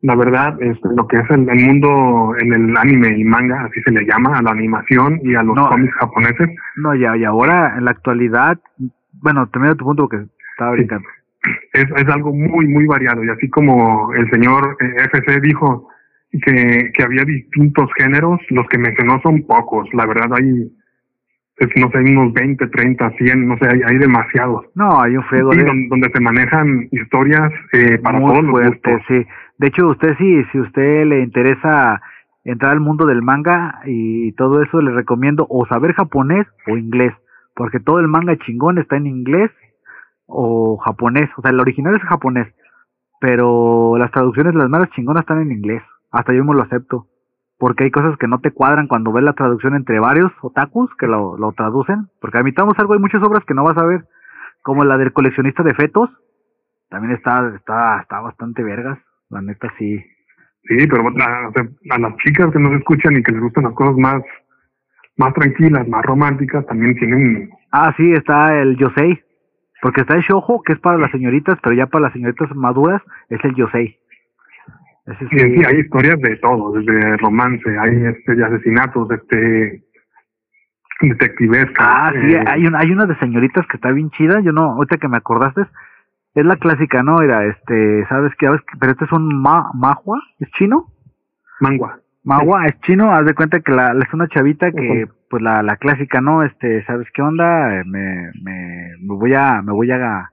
La 0.02 0.14
verdad, 0.14 0.56
es 0.62 0.78
lo 0.96 1.06
que 1.06 1.18
es 1.18 1.30
el, 1.30 1.46
el 1.48 1.66
mundo 1.66 2.34
en 2.38 2.52
el 2.54 2.76
anime 2.76 3.18
y 3.18 3.24
manga, 3.24 3.64
así 3.66 3.82
se 3.82 3.90
le 3.92 4.06
llama, 4.06 4.38
a 4.38 4.42
la 4.42 4.50
animación 4.52 5.20
y 5.22 5.34
a 5.34 5.42
los 5.42 5.54
No. 5.54 5.68
cómics 5.68 5.94
japoneses, 5.94 6.48
No, 6.76 6.94
ya, 6.94 7.16
y 7.18 7.24
ahora 7.24 7.74
en 7.76 7.84
la 7.84 7.90
actualidad, 7.90 8.58
bueno, 9.22 9.46
termina 9.48 9.74
tu 9.74 9.84
punto 9.84 10.08
porque 10.08 10.24
estaba 10.52 10.72
brincando. 10.72 11.06
es, 11.74 11.84
es 11.96 12.08
algo 12.08 12.32
muy, 12.32 12.66
muy 12.66 12.86
variado. 12.86 13.22
Y 13.24 13.28
así 13.28 13.48
como 13.50 14.12
el 14.14 14.30
señor 14.30 14.76
eh, 14.80 15.04
FC 15.12 15.40
dijo 15.40 15.88
que, 16.32 16.90
que 16.94 17.02
había 17.02 17.24
distintos 17.24 17.90
géneros, 17.98 18.40
los 18.50 18.66
que 18.68 18.78
mencionó 18.78 19.20
son 19.22 19.42
pocos. 19.46 19.86
La 19.92 20.06
verdad, 20.06 20.30
hay, 20.34 20.70
es, 21.58 21.68
no 21.76 21.90
sé, 21.90 21.98
unos 21.98 22.32
20, 22.32 22.68
30, 22.68 23.10
100, 23.18 23.48
no 23.48 23.58
sé, 23.58 23.68
hay, 23.68 23.80
hay 23.86 23.98
demasiados. 23.98 24.64
No, 24.74 24.98
hay 25.02 25.14
un 25.16 25.24
friego 25.24 25.52
Sí, 25.52 25.58
de... 25.58 25.64
don- 25.64 25.88
donde 25.88 26.10
se 26.10 26.20
manejan 26.20 26.88
historias 26.90 27.52
eh, 27.74 27.98
para 27.98 28.18
muy 28.18 28.30
todos 28.30 28.44
los 28.44 28.50
fuerte, 28.52 28.92
gustos. 28.92 29.02
sí. 29.08 29.26
De 29.60 29.66
hecho, 29.66 29.88
usted 29.88 30.16
sí, 30.16 30.42
si 30.52 30.58
usted 30.58 31.04
le 31.04 31.20
interesa 31.20 32.00
entrar 32.44 32.72
al 32.72 32.80
mundo 32.80 33.04
del 33.04 33.20
manga 33.20 33.82
y 33.84 34.32
todo 34.32 34.62
eso, 34.62 34.80
le 34.80 34.90
recomiendo 34.90 35.46
o 35.50 35.66
saber 35.66 35.92
japonés 35.92 36.46
o 36.66 36.78
inglés, 36.78 37.12
porque 37.54 37.78
todo 37.78 38.00
el 38.00 38.08
manga 38.08 38.38
chingón 38.38 38.78
está 38.78 38.96
en 38.96 39.06
inglés 39.06 39.50
o 40.24 40.78
japonés, 40.78 41.28
o 41.36 41.42
sea, 41.42 41.50
el 41.50 41.60
original 41.60 41.94
es 41.94 42.02
japonés, 42.04 42.48
pero 43.20 43.98
las 43.98 44.10
traducciones, 44.12 44.54
las 44.54 44.70
más 44.70 44.88
chingonas 44.92 45.24
están 45.24 45.42
en 45.42 45.52
inglés, 45.52 45.82
hasta 46.10 46.32
yo 46.32 46.38
mismo 46.38 46.54
lo 46.54 46.62
acepto, 46.62 47.08
porque 47.58 47.84
hay 47.84 47.90
cosas 47.90 48.16
que 48.16 48.28
no 48.28 48.38
te 48.38 48.52
cuadran 48.52 48.88
cuando 48.88 49.12
ves 49.12 49.24
la 49.24 49.34
traducción 49.34 49.74
entre 49.76 50.00
varios 50.00 50.32
otakus 50.40 50.88
que 50.98 51.06
lo, 51.06 51.36
lo 51.36 51.52
traducen, 51.52 52.06
porque 52.18 52.38
admitamos 52.38 52.78
algo, 52.78 52.94
hay 52.94 52.98
muchas 52.98 53.22
obras 53.22 53.44
que 53.44 53.52
no 53.52 53.64
vas 53.64 53.76
a 53.76 53.84
ver, 53.84 54.06
como 54.62 54.84
la 54.84 54.96
del 54.96 55.12
coleccionista 55.12 55.62
de 55.62 55.74
fetos, 55.74 56.08
también 56.88 57.12
está, 57.12 57.46
está, 57.54 58.00
está 58.00 58.20
bastante 58.20 58.62
vergas, 58.62 58.98
la 59.30 59.40
neta 59.42 59.72
sí. 59.78 60.04
Sí, 60.64 60.86
pero 60.86 61.08
a, 61.08 61.98
las 61.98 62.16
chicas 62.18 62.52
que 62.52 62.58
nos 62.58 62.72
escuchan 62.74 63.16
y 63.16 63.22
que 63.22 63.32
les 63.32 63.40
gustan 63.40 63.64
las 63.64 63.72
cosas 63.72 63.96
más, 63.96 64.22
más 65.16 65.32
tranquilas, 65.34 65.88
más 65.88 66.04
románticas, 66.04 66.66
también 66.66 66.94
tienen... 66.96 67.50
Ah, 67.72 67.94
sí, 67.96 68.12
está 68.12 68.60
el 68.60 68.76
Yosei, 68.76 69.22
porque 69.80 70.02
está 70.02 70.16
el 70.16 70.22
Shoujo, 70.22 70.62
que 70.62 70.74
es 70.74 70.80
para 70.80 70.98
las 70.98 71.10
señoritas, 71.10 71.58
pero 71.62 71.74
ya 71.74 71.86
para 71.86 72.04
las 72.04 72.12
señoritas 72.12 72.54
maduras 72.54 73.02
es 73.30 73.42
el 73.44 73.54
Yosei. 73.54 73.96
Ese 75.06 75.28
Sí, 75.28 75.38
sí, 75.38 75.64
hay 75.66 75.80
historias 75.80 76.20
de 76.20 76.36
todo, 76.36 76.72
desde 76.72 77.16
romance, 77.16 77.78
hay 77.78 78.04
este, 78.04 78.34
de 78.34 78.44
asesinatos, 78.44 79.10
este 79.10 79.82
detectivescas. 81.00 81.78
Ah, 81.78 82.12
sí, 82.12 82.34
eh, 82.34 82.44
hay 82.46 82.66
una, 82.66 82.78
hay 82.80 82.90
una 82.90 83.06
de 83.06 83.16
señoritas 83.18 83.66
que 83.66 83.78
está 83.78 83.90
bien 83.90 84.10
chida, 84.10 84.40
yo 84.40 84.52
no, 84.52 84.72
ahorita 84.72 84.98
que 84.98 85.08
me 85.08 85.16
acordaste, 85.16 85.62
es 86.34 86.44
la 86.44 86.56
clásica, 86.56 87.02
¿no? 87.02 87.22
Era, 87.22 87.44
este, 87.46 88.06
¿sabes 88.08 88.32
qué? 88.38 88.48
Pero 88.78 88.92
este 88.92 89.04
es 89.04 89.12
un 89.12 89.40
ma, 89.40 89.70
mahua, 89.74 90.20
¿es 90.38 90.50
chino? 90.52 90.86
mangua. 91.60 92.00
Mahua 92.24 92.66
es 92.66 92.78
chino, 92.80 93.12
haz 93.12 93.24
de 93.24 93.34
cuenta 93.34 93.60
que 93.60 93.72
la, 93.72 93.92
es 93.92 94.12
una 94.12 94.28
chavita 94.28 94.70
que, 94.72 95.06
pues 95.28 95.42
la, 95.42 95.62
la 95.62 95.76
clásica, 95.76 96.20
¿no? 96.20 96.42
Este, 96.42 96.84
¿sabes 96.84 97.08
qué 97.14 97.22
onda? 97.22 97.82
Me, 97.86 98.30
me, 98.42 98.96
me 99.00 99.14
voy 99.14 99.34
a, 99.34 99.62
me 99.62 99.72
voy 99.72 99.90
a 99.90 100.30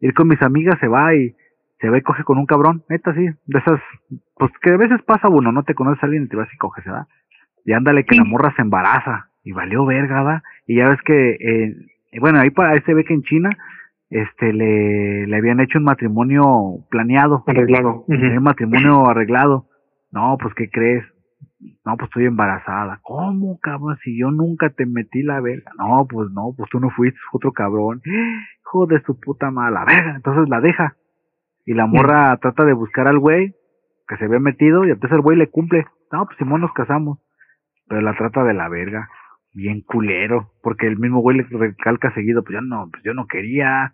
ir 0.00 0.14
con 0.14 0.28
mis 0.28 0.40
amigas, 0.42 0.78
se 0.80 0.88
va 0.88 1.14
y 1.14 1.34
se 1.80 1.90
va 1.90 1.98
y 1.98 2.02
coge 2.02 2.24
con 2.24 2.38
un 2.38 2.46
cabrón, 2.46 2.84
neta, 2.88 3.12
sí, 3.14 3.26
de 3.46 3.58
esas, 3.58 3.80
pues 4.36 4.52
que 4.62 4.70
a 4.70 4.76
veces 4.76 5.02
pasa 5.02 5.28
uno, 5.28 5.50
no 5.52 5.64
te 5.64 5.74
conoces 5.74 6.02
a 6.02 6.06
alguien 6.06 6.24
y 6.24 6.28
te 6.28 6.36
vas 6.36 6.48
y 6.52 6.56
coges, 6.56 6.84
¿verdad? 6.84 7.06
Y 7.64 7.72
ándale 7.72 8.04
que 8.04 8.14
la 8.14 8.24
morra 8.24 8.52
se 8.54 8.62
embaraza 8.62 9.28
y 9.42 9.52
valió 9.52 9.84
verga, 9.84 10.22
¿verdad? 10.22 10.42
Y 10.66 10.76
ya 10.76 10.88
ves 10.88 11.00
que, 11.02 11.30
eh, 11.32 12.20
bueno, 12.20 12.38
ahí, 12.38 12.50
para, 12.50 12.70
ahí 12.72 12.80
se 12.86 12.94
ve 12.94 13.04
que 13.04 13.14
en 13.14 13.22
China, 13.22 13.50
este, 14.14 14.52
le, 14.52 15.26
le 15.26 15.36
habían 15.36 15.58
hecho 15.58 15.78
un 15.78 15.84
matrimonio 15.84 16.44
planeado, 16.88 17.42
Arreglado. 17.48 18.04
Un 18.06 18.42
matrimonio 18.44 19.08
arreglado. 19.08 19.66
No, 20.12 20.38
pues, 20.40 20.54
¿qué 20.54 20.70
crees? 20.70 21.04
No, 21.84 21.96
pues 21.96 22.08
estoy 22.10 22.26
embarazada. 22.26 23.00
¿Cómo, 23.02 23.58
cabrón? 23.58 23.96
Si 24.04 24.16
yo 24.16 24.30
nunca 24.30 24.70
te 24.70 24.86
metí 24.86 25.24
la 25.24 25.40
verga. 25.40 25.72
No, 25.78 26.06
pues 26.08 26.30
no, 26.30 26.54
pues 26.56 26.70
tú 26.70 26.78
no 26.78 26.90
fuiste, 26.90 27.18
otro 27.32 27.50
cabrón. 27.50 28.02
Hijo 28.04 28.86
de 28.86 29.02
su 29.02 29.18
puta 29.18 29.50
mala 29.50 29.84
verga. 29.84 30.14
Entonces 30.14 30.48
la 30.48 30.60
deja. 30.60 30.94
Y 31.66 31.74
la 31.74 31.86
morra 31.86 32.36
trata 32.36 32.64
de 32.64 32.72
buscar 32.72 33.08
al 33.08 33.18
güey 33.18 33.52
que 34.06 34.16
se 34.18 34.28
ve 34.28 34.38
metido 34.38 34.84
y 34.84 34.90
entonces 34.90 35.16
el 35.16 35.22
güey 35.22 35.36
le 35.36 35.50
cumple. 35.50 35.86
No, 36.12 36.24
pues 36.26 36.38
Simón 36.38 36.60
nos 36.60 36.72
casamos. 36.72 37.18
Pero 37.88 38.00
la 38.00 38.14
trata 38.14 38.44
de 38.44 38.54
la 38.54 38.68
verga. 38.68 39.08
Bien 39.52 39.80
culero. 39.80 40.52
Porque 40.62 40.86
el 40.86 40.98
mismo 40.98 41.18
güey 41.18 41.38
le 41.38 41.46
recalca 41.50 42.14
seguido, 42.14 42.44
pues 42.44 42.54
yo 42.54 42.60
no, 42.60 42.88
pues 42.92 43.02
yo 43.02 43.12
no 43.12 43.26
quería. 43.26 43.92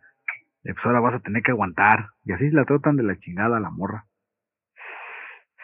Pues 0.63 0.77
ahora 0.85 1.01
vas 1.01 1.15
a 1.15 1.21
tener 1.21 1.43
que 1.43 1.53
aguantar. 1.53 2.09
Y 2.25 2.33
así 2.33 2.51
la 2.51 2.65
tratan 2.65 2.97
de 2.97 3.03
la 3.03 3.19
chingada 3.19 3.57
a 3.57 3.61
la 3.61 3.71
morra. 3.71 4.05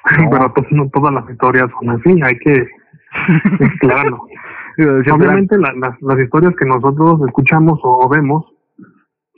Pero 0.31 0.53
no 0.71 0.89
todas 0.91 1.13
las 1.13 1.29
historias 1.31 1.71
son 1.79 1.91
así, 1.91 2.21
hay 2.23 2.39
que. 2.39 2.67
Siempre- 4.77 5.13
Obviamente 5.13 5.57
la- 5.59 5.73
las, 5.75 6.01
las 6.03 6.19
historias 6.19 6.55
que 6.57 6.67
nosotros 6.67 7.21
escuchamos 7.27 7.79
o 7.83 8.09
vemos 8.09 8.45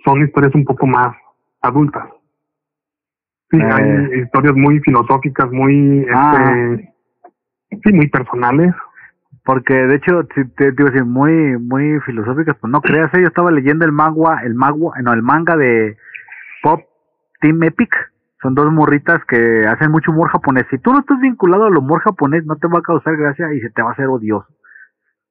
son 0.05 0.23
historias 0.25 0.55
un 0.55 0.65
poco 0.65 0.87
más 0.87 1.17
adultas. 1.63 2.09
Sí, 3.51 3.59
Eh. 3.59 3.63
hay 3.73 4.21
historias 4.23 4.55
muy 4.57 4.81
filosóficas, 4.81 5.51
muy, 5.53 6.07
Ah. 6.13 6.55
este, 6.73 6.93
sí, 7.85 7.93
muy 7.95 8.09
personales. 8.09 8.75
Porque 9.49 9.73
de 9.73 9.95
hecho, 9.95 10.29
si 10.35 10.45
te, 10.57 10.73
te 10.73 10.83
iba 10.83 10.91
a 10.91 10.93
decir, 10.93 11.07
muy, 11.07 11.57
muy 11.57 11.99
filosóficas, 12.01 12.55
pues 12.61 12.71
no 12.71 12.83
creas, 12.83 13.09
¿eh? 13.15 13.23
yo 13.23 13.29
estaba 13.29 13.51
leyendo 13.51 13.87
el 13.87 13.93
manga, 13.93 14.43
el 14.45 14.55
magua, 14.55 14.93
no, 15.03 15.15
el 15.15 15.23
manga 15.23 15.57
de 15.57 15.97
Pop 16.63 16.83
Team 17.41 17.63
Epic. 17.63 17.91
Son 18.43 18.55
dos 18.55 18.71
morritas 18.71 19.25
que 19.25 19.65
hacen 19.67 19.91
mucho 19.91 20.11
humor 20.11 20.29
japonés. 20.29 20.67
Si 20.71 20.77
tú 20.77 20.93
no 20.93 21.01
estás 21.01 21.19
vinculado 21.21 21.65
al 21.65 21.79
humor 21.79 22.03
japonés, 22.03 22.45
no 22.45 22.57
te 22.57 22.69
va 22.69 22.81
a 22.81 22.83
causar 22.83 23.17
gracia 23.17 23.51
y 23.55 23.61
se 23.61 23.71
te 23.71 23.81
va 23.81 23.89
a 23.89 23.93
hacer 23.93 24.09
odioso. 24.09 24.47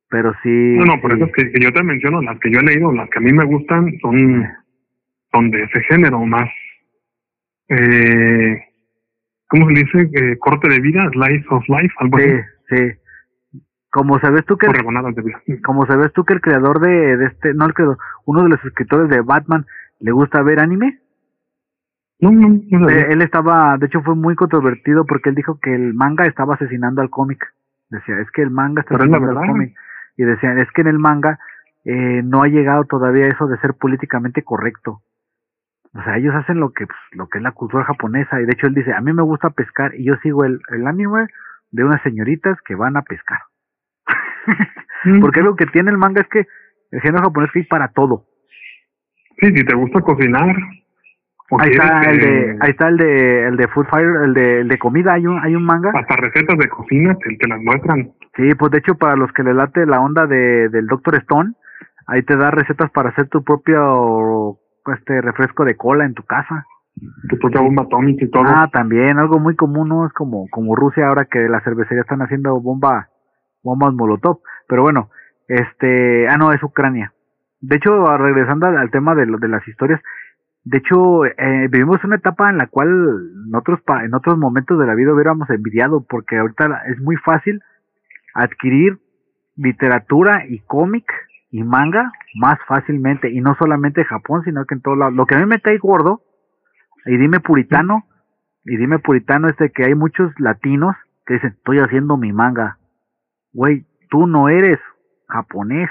Pero 0.09 0.33
sí. 0.41 0.49
No, 0.49 0.85
no, 0.85 0.99
por 0.99 1.11
sí. 1.11 1.17
eso 1.17 1.25
es 1.27 1.31
que, 1.33 1.51
que 1.51 1.63
yo 1.63 1.71
te 1.71 1.83
menciono, 1.83 2.19
las 2.23 2.39
que 2.39 2.49
yo 2.51 2.59
he 2.59 2.63
leído, 2.63 2.91
las 2.93 3.07
que 3.11 3.19
a 3.19 3.21
mí 3.21 3.31
me 3.31 3.45
gustan, 3.45 3.99
son, 4.01 4.47
son 5.31 5.51
de 5.51 5.61
ese 5.61 5.79
género, 5.81 6.25
más, 6.25 6.49
eh, 7.69 8.63
¿cómo 9.47 9.67
se 9.67 9.73
dice? 9.75 10.09
Eh, 10.11 10.37
corte 10.39 10.69
de 10.69 10.79
vida, 10.79 11.07
slice 11.13 11.45
of 11.51 11.63
life, 11.69 11.93
algo 11.99 12.17
Sí, 12.17 12.23
así. 12.23 12.41
sí. 12.89 12.99
Como 13.89 14.19
sabes 14.19 14.45
tú 14.45 14.57
que 14.57 14.67
vida. 14.67 15.41
como 15.63 15.85
sabes 15.85 16.11
tú 16.13 16.25
que 16.25 16.33
el 16.33 16.41
creador 16.41 16.79
de, 16.79 17.17
de 17.17 17.25
este, 17.25 17.53
no 17.53 17.65
el 17.65 17.73
creador, 17.73 17.97
uno 18.25 18.43
de 18.43 18.49
los 18.49 18.65
escritores 18.65 19.09
de 19.09 19.21
Batman 19.21 19.65
le 19.99 20.11
gusta 20.11 20.43
ver 20.43 20.59
anime, 20.59 20.99
No, 22.19 22.31
no, 22.31 22.49
no 22.49 22.87
sabía. 22.87 23.01
Eh, 23.01 23.07
él 23.11 23.21
estaba, 23.21 23.77
de 23.77 23.87
hecho 23.87 24.01
fue 24.01 24.15
muy 24.15 24.35
controvertido 24.35 25.05
porque 25.05 25.29
él 25.29 25.35
dijo 25.35 25.59
que 25.59 25.73
el 25.73 25.93
manga 25.93 26.25
estaba 26.25 26.55
asesinando 26.55 27.01
al 27.01 27.09
cómic. 27.09 27.53
Decía, 27.89 28.19
es 28.19 28.29
que 28.31 28.41
el 28.41 28.51
manga 28.51 28.81
está 28.81 28.95
Pero 28.95 29.05
es 29.05 29.09
la 29.09 29.17
asesinando 29.17 29.41
al 29.41 29.47
cómic. 29.47 29.75
Y 30.17 30.23
decían, 30.23 30.59
es 30.59 30.69
que 30.71 30.81
en 30.81 30.87
el 30.87 30.99
manga 30.99 31.39
eh, 31.85 32.21
no 32.23 32.43
ha 32.43 32.47
llegado 32.47 32.83
todavía 32.83 33.27
eso 33.27 33.47
de 33.47 33.57
ser 33.59 33.73
políticamente 33.75 34.43
correcto. 34.43 35.01
O 35.93 36.03
sea, 36.03 36.17
ellos 36.17 36.35
hacen 36.35 36.59
lo 36.59 36.71
que, 36.73 36.85
pues, 36.85 36.99
lo 37.13 37.27
que 37.27 37.37
es 37.37 37.43
la 37.43 37.53
cultura 37.53 37.85
japonesa. 37.85 38.41
Y 38.41 38.45
de 38.45 38.51
hecho 38.51 38.67
él 38.67 38.73
dice, 38.73 38.93
a 38.93 39.01
mí 39.01 39.13
me 39.13 39.23
gusta 39.23 39.49
pescar 39.51 39.95
y 39.95 40.03
yo 40.03 40.15
sigo 40.17 40.43
el, 40.43 40.59
el 40.69 40.85
anime 40.85 41.27
de 41.71 41.83
unas 41.83 42.01
señoritas 42.01 42.59
que 42.61 42.75
van 42.75 42.97
a 42.97 43.03
pescar. 43.03 43.39
Mm. 45.03 45.19
Porque 45.19 45.41
lo 45.41 45.55
que 45.55 45.67
tiene 45.67 45.91
el 45.91 45.97
manga 45.97 46.21
es 46.21 46.27
que 46.27 46.47
el 46.91 47.01
género 47.01 47.25
japonés 47.25 47.51
es 47.53 47.67
para 47.67 47.89
todo. 47.89 48.25
Sí, 49.39 49.47
si 49.55 49.63
te 49.63 49.75
gusta 49.75 50.01
cocinar. 50.01 50.55
Ahí 51.59 51.69
está 51.69 52.01
el 52.09 52.17
de, 52.19 52.57
ahí 52.59 52.71
está 52.71 52.87
el 52.89 52.97
de, 52.97 53.47
el 53.47 53.57
de 53.57 53.67
Food 53.69 53.85
Fire, 53.89 54.23
el 54.25 54.33
de, 54.33 54.61
el 54.61 54.67
de 54.67 54.77
comida, 54.77 55.13
hay 55.13 55.27
un, 55.27 55.39
hay 55.39 55.55
un 55.55 55.63
manga. 55.63 55.91
Hasta 55.93 56.17
recetas 56.17 56.57
de 56.57 56.67
cocina 56.67 57.15
te, 57.15 57.37
te 57.37 57.47
las 57.47 57.61
muestran. 57.61 58.11
Sí, 58.35 58.53
pues 58.55 58.71
de 58.71 58.79
hecho 58.79 58.95
para 58.95 59.15
los 59.15 59.31
que 59.31 59.43
le 59.43 59.53
late 59.53 59.85
la 59.85 60.01
onda 60.01 60.27
de, 60.27 60.67
del 60.69 60.87
Doctor 60.87 61.15
Stone, 61.15 61.53
ahí 62.07 62.23
te 62.23 62.35
da 62.35 62.51
recetas 62.51 62.91
para 62.91 63.09
hacer 63.09 63.29
tu 63.29 63.43
propio 63.43 64.59
este 64.93 65.21
refresco 65.21 65.63
de 65.63 65.77
cola 65.77 66.05
en 66.05 66.13
tu 66.13 66.23
casa. 66.23 66.65
Tu 67.29 67.37
propia 67.37 67.61
bomba 67.61 67.83
atómica 67.83 68.25
y 68.25 68.29
todo. 68.29 68.43
Ah, 68.45 68.69
también, 68.71 69.19
algo 69.19 69.39
muy 69.39 69.55
común, 69.55 69.89
¿no? 69.89 70.07
Es 70.07 70.13
como, 70.13 70.47
como 70.49 70.75
Rusia 70.75 71.07
ahora 71.07 71.25
que 71.25 71.47
las 71.47 71.63
cervecerías 71.63 72.05
están 72.05 72.23
haciendo 72.23 72.59
bomba, 72.59 73.09
bombas 73.67 73.93
molotov. 73.93 74.39
Pero 74.67 74.81
bueno, 74.81 75.09
este, 75.47 76.27
ah 76.27 76.37
no, 76.37 76.51
es 76.53 76.63
Ucrania. 76.63 77.13
De 77.61 77.75
hecho, 77.77 78.17
regresando 78.17 78.67
al, 78.67 78.91
tema 78.91 79.15
de, 79.15 79.25
lo- 79.25 79.37
de 79.37 79.47
las 79.47 79.67
historias, 79.67 80.01
de 80.63 80.79
hecho, 80.79 81.25
eh, 81.25 81.67
vivimos 81.71 82.03
una 82.03 82.17
etapa 82.17 82.49
en 82.49 82.57
la 82.57 82.67
cual 82.67 82.89
en 83.47 83.55
otros, 83.55 83.79
en 84.03 84.13
otros 84.13 84.37
momentos 84.37 84.77
de 84.77 84.85
la 84.85 84.95
vida 84.95 85.13
hubiéramos 85.13 85.49
envidiado, 85.49 86.05
porque 86.07 86.37
ahorita 86.37 86.83
es 86.87 86.99
muy 86.99 87.15
fácil 87.15 87.61
adquirir 88.33 88.99
literatura 89.55 90.45
y 90.47 90.59
cómic 90.59 91.05
y 91.49 91.63
manga 91.63 92.11
más 92.35 92.59
fácilmente, 92.67 93.31
y 93.31 93.39
no 93.39 93.55
solamente 93.55 94.01
en 94.01 94.07
Japón, 94.07 94.41
sino 94.43 94.65
que 94.65 94.75
en 94.75 94.81
todo 94.81 94.95
lado. 94.97 95.11
Lo 95.11 95.25
que 95.25 95.35
a 95.35 95.39
mí 95.39 95.45
me 95.45 95.61
cae 95.61 95.77
gordo, 95.77 96.21
y 97.05 97.15
dime 97.17 97.39
puritano, 97.39 98.03
y 98.65 98.75
dime 98.75 98.99
puritano 98.99 99.47
es 99.47 99.55
de 99.57 99.71
que 99.71 99.85
hay 99.85 99.95
muchos 99.95 100.37
latinos 100.39 100.95
que 101.25 101.35
dicen, 101.35 101.51
estoy 101.57 101.79
haciendo 101.79 102.17
mi 102.17 102.33
manga. 102.33 102.77
Güey, 103.57 103.85
tú 104.11 104.27
no 104.27 104.49
eres 104.49 104.77
japonés. 105.27 105.89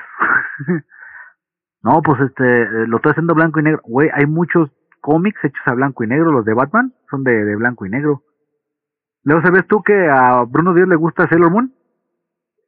no, 1.83 2.01
pues 2.01 2.21
este, 2.21 2.63
eh, 2.63 2.87
lo 2.87 2.99
estoy 2.99 3.11
haciendo 3.11 3.35
blanco 3.35 3.59
y 3.59 3.65
negro. 3.65 3.81
Güey, 3.83 4.09
hay 4.15 4.25
muchos 4.27 4.71
cómics 5.01 5.45
hechos 5.45 5.63
a 5.67 5.73
blanco 5.75 6.05
y 6.05 6.07
negro, 6.07 6.31
los 6.31 6.45
de 6.45 6.55
Batman 6.55 6.93
son 7.11 7.25
de, 7.25 7.45
de 7.45 7.57
blanco 7.57 7.85
y 7.85 7.91
negro. 7.91 8.23
Luego, 9.25 9.43
¿sabes 9.43 9.67
tú 9.67 9.83
que 9.83 10.09
a 10.09 10.45
Bruno 10.45 10.75
Díaz 10.75 10.87
le 10.87 10.95
gusta 10.95 11.29
Sailor 11.29 11.51
Moon? 11.51 11.73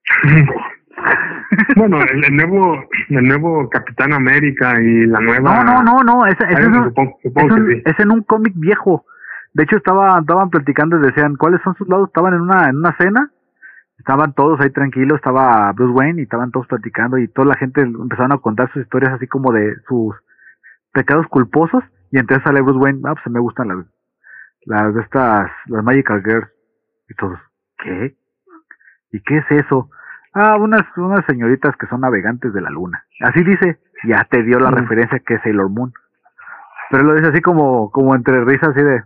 bueno, 1.76 2.00
el, 2.02 2.24
el 2.24 2.36
nuevo 2.36 2.74
el 3.10 3.28
nuevo 3.28 3.68
Capitán 3.70 4.12
América 4.12 4.80
y 4.82 5.06
la 5.06 5.20
nueva. 5.20 5.62
No, 5.62 5.82
no, 5.82 5.82
no, 5.82 6.02
no, 6.02 6.24
Ah, 6.24 6.30
es 6.30 6.66
un- 6.66 6.84
supongo, 6.88 7.18
supongo 7.22 7.54
es, 7.54 7.60
un- 7.60 7.66
sí. 7.72 7.82
es 7.84 8.00
en 8.00 8.10
un 8.10 8.22
cómic 8.24 8.52
viejo. 8.56 9.04
De 9.54 9.62
hecho, 9.62 9.76
estaba, 9.76 10.18
estaban 10.18 10.50
platicando 10.50 10.98
y 10.98 11.02
decían, 11.06 11.36
¿cuáles 11.36 11.60
son 11.62 11.74
sus 11.76 11.88
lados? 11.88 12.08
Estaban 12.08 12.34
en 12.34 12.40
una, 12.40 12.68
en 12.68 12.78
una 12.78 12.96
cena, 12.98 13.30
estaban 13.98 14.32
todos 14.34 14.60
ahí 14.60 14.70
tranquilos, 14.70 15.16
estaba 15.16 15.72
Bruce 15.72 15.92
Wayne 15.92 16.20
y 16.20 16.24
estaban 16.24 16.50
todos 16.50 16.66
platicando 16.66 17.18
y 17.18 17.28
toda 17.28 17.48
la 17.48 17.56
gente 17.56 17.80
empezaron 17.82 18.32
a 18.32 18.38
contar 18.38 18.70
sus 18.72 18.82
historias 18.82 19.12
así 19.14 19.26
como 19.26 19.52
de 19.52 19.76
sus 19.88 20.14
pecados 20.92 21.26
culposos 21.28 21.82
y 22.10 22.18
entonces 22.18 22.44
sale 22.44 22.62
Bruce 22.62 22.78
Wayne, 22.78 23.00
ah, 23.04 23.14
pues 23.14 23.26
me 23.32 23.40
gustan 23.40 23.68
las, 23.68 23.78
las 24.66 24.94
de 24.94 25.00
estas, 25.02 25.50
las 25.66 25.84
Magical 25.84 26.22
Girls 26.24 26.48
y 27.08 27.14
todos, 27.14 27.38
¿qué? 27.78 28.16
¿Y 29.12 29.20
qué 29.22 29.38
es 29.38 29.50
eso? 29.50 29.90
Ah, 30.34 30.56
unas, 30.56 30.82
unas 30.96 31.24
señoritas 31.26 31.74
que 31.76 31.86
son 31.86 32.02
navegantes 32.02 32.52
de 32.52 32.60
la 32.60 32.70
luna. 32.70 33.02
Así 33.20 33.42
dice, 33.42 33.78
ya 34.04 34.24
te 34.30 34.42
dio 34.42 34.60
la 34.60 34.70
Mm. 34.70 34.74
referencia 34.74 35.18
que 35.20 35.34
es 35.34 35.42
Sailor 35.42 35.70
Moon. 35.70 35.92
Pero 36.90 37.02
lo 37.04 37.14
dice 37.14 37.28
así 37.28 37.40
como, 37.40 37.90
como 37.90 38.14
entre 38.14 38.44
risas, 38.44 38.68
así 38.70 38.82
de, 38.82 39.02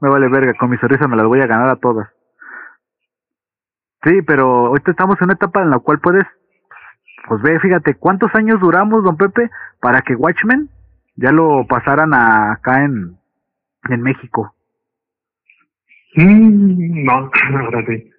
me 0.00 0.08
vale 0.10 0.28
verga, 0.28 0.52
con 0.54 0.70
mi 0.70 0.76
sonrisa 0.78 1.08
me 1.08 1.16
las 1.16 1.26
voy 1.26 1.40
a 1.40 1.46
ganar 1.46 1.68
a 1.68 1.76
todas. 1.76 2.08
Sí, 4.04 4.22
pero 4.22 4.66
ahorita 4.66 4.90
estamos 4.90 5.16
en 5.20 5.24
una 5.26 5.34
etapa 5.34 5.62
en 5.62 5.70
la 5.70 5.78
cual 5.78 5.98
puedes, 6.00 6.24
pues 7.26 7.40
ve, 7.42 7.58
fíjate, 7.60 7.94
¿cuántos 7.94 8.34
años 8.34 8.60
duramos, 8.60 9.02
don 9.02 9.16
Pepe, 9.16 9.50
para 9.80 10.02
que 10.02 10.14
Watchmen 10.14 10.68
ya 11.16 11.30
lo 11.32 11.66
pasaran 11.66 12.12
a, 12.12 12.52
acá 12.52 12.84
en, 12.84 13.16
en 13.88 14.02
México? 14.02 14.54
Mm, 16.16 17.04
no, 17.04 17.12
ahora 17.60 17.84
sí. 17.86 18.10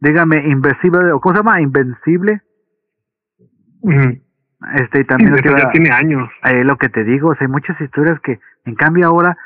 Dígame, 0.00 0.48
Invencible, 0.48 1.12
o 1.12 1.20
¿cómo 1.20 1.34
se 1.34 1.38
llama? 1.40 1.60
Invencible. 1.60 2.40
Este, 4.74 4.98
y 4.98 5.02
Sí, 5.02 5.06
también 5.06 5.34
iba- 5.44 5.58
ya 5.58 5.70
tiene 5.70 5.90
años. 5.90 6.28
eh, 6.44 6.64
lo 6.64 6.76
que 6.78 6.88
te 6.88 7.04
digo, 7.04 7.30
o 7.30 7.34
sea, 7.34 7.46
hay 7.46 7.52
muchas 7.52 7.80
historias 7.80 8.18
que, 8.20 8.38
en 8.64 8.74
cambio 8.74 9.06
ahora, 9.08 9.36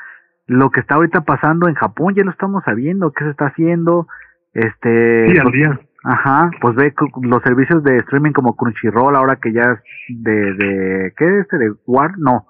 lo 0.47 0.69
que 0.69 0.79
está 0.79 0.95
ahorita 0.95 1.21
pasando 1.21 1.67
en 1.67 1.75
Japón 1.75 2.13
ya 2.15 2.23
lo 2.23 2.31
estamos 2.31 2.63
sabiendo, 2.63 3.11
qué 3.11 3.23
se 3.25 3.31
está 3.31 3.47
haciendo, 3.47 4.07
este, 4.53 5.31
Sí, 5.31 5.37
al 5.37 5.43
pues, 5.43 5.53
día. 5.53 5.79
ajá, 6.03 6.51
pues 6.61 6.75
ve 6.75 6.93
los 7.23 7.41
servicios 7.43 7.83
de 7.83 7.97
streaming 7.97 8.31
como 8.31 8.55
Crunchyroll 8.55 9.15
ahora 9.15 9.37
que 9.37 9.51
ya 9.53 9.63
es 9.63 9.79
de, 10.23 10.53
de, 10.53 11.13
¿qué 11.17 11.25
es 11.25 11.33
este? 11.41 11.57
De 11.57 11.73
War, 11.85 12.17
no, 12.17 12.47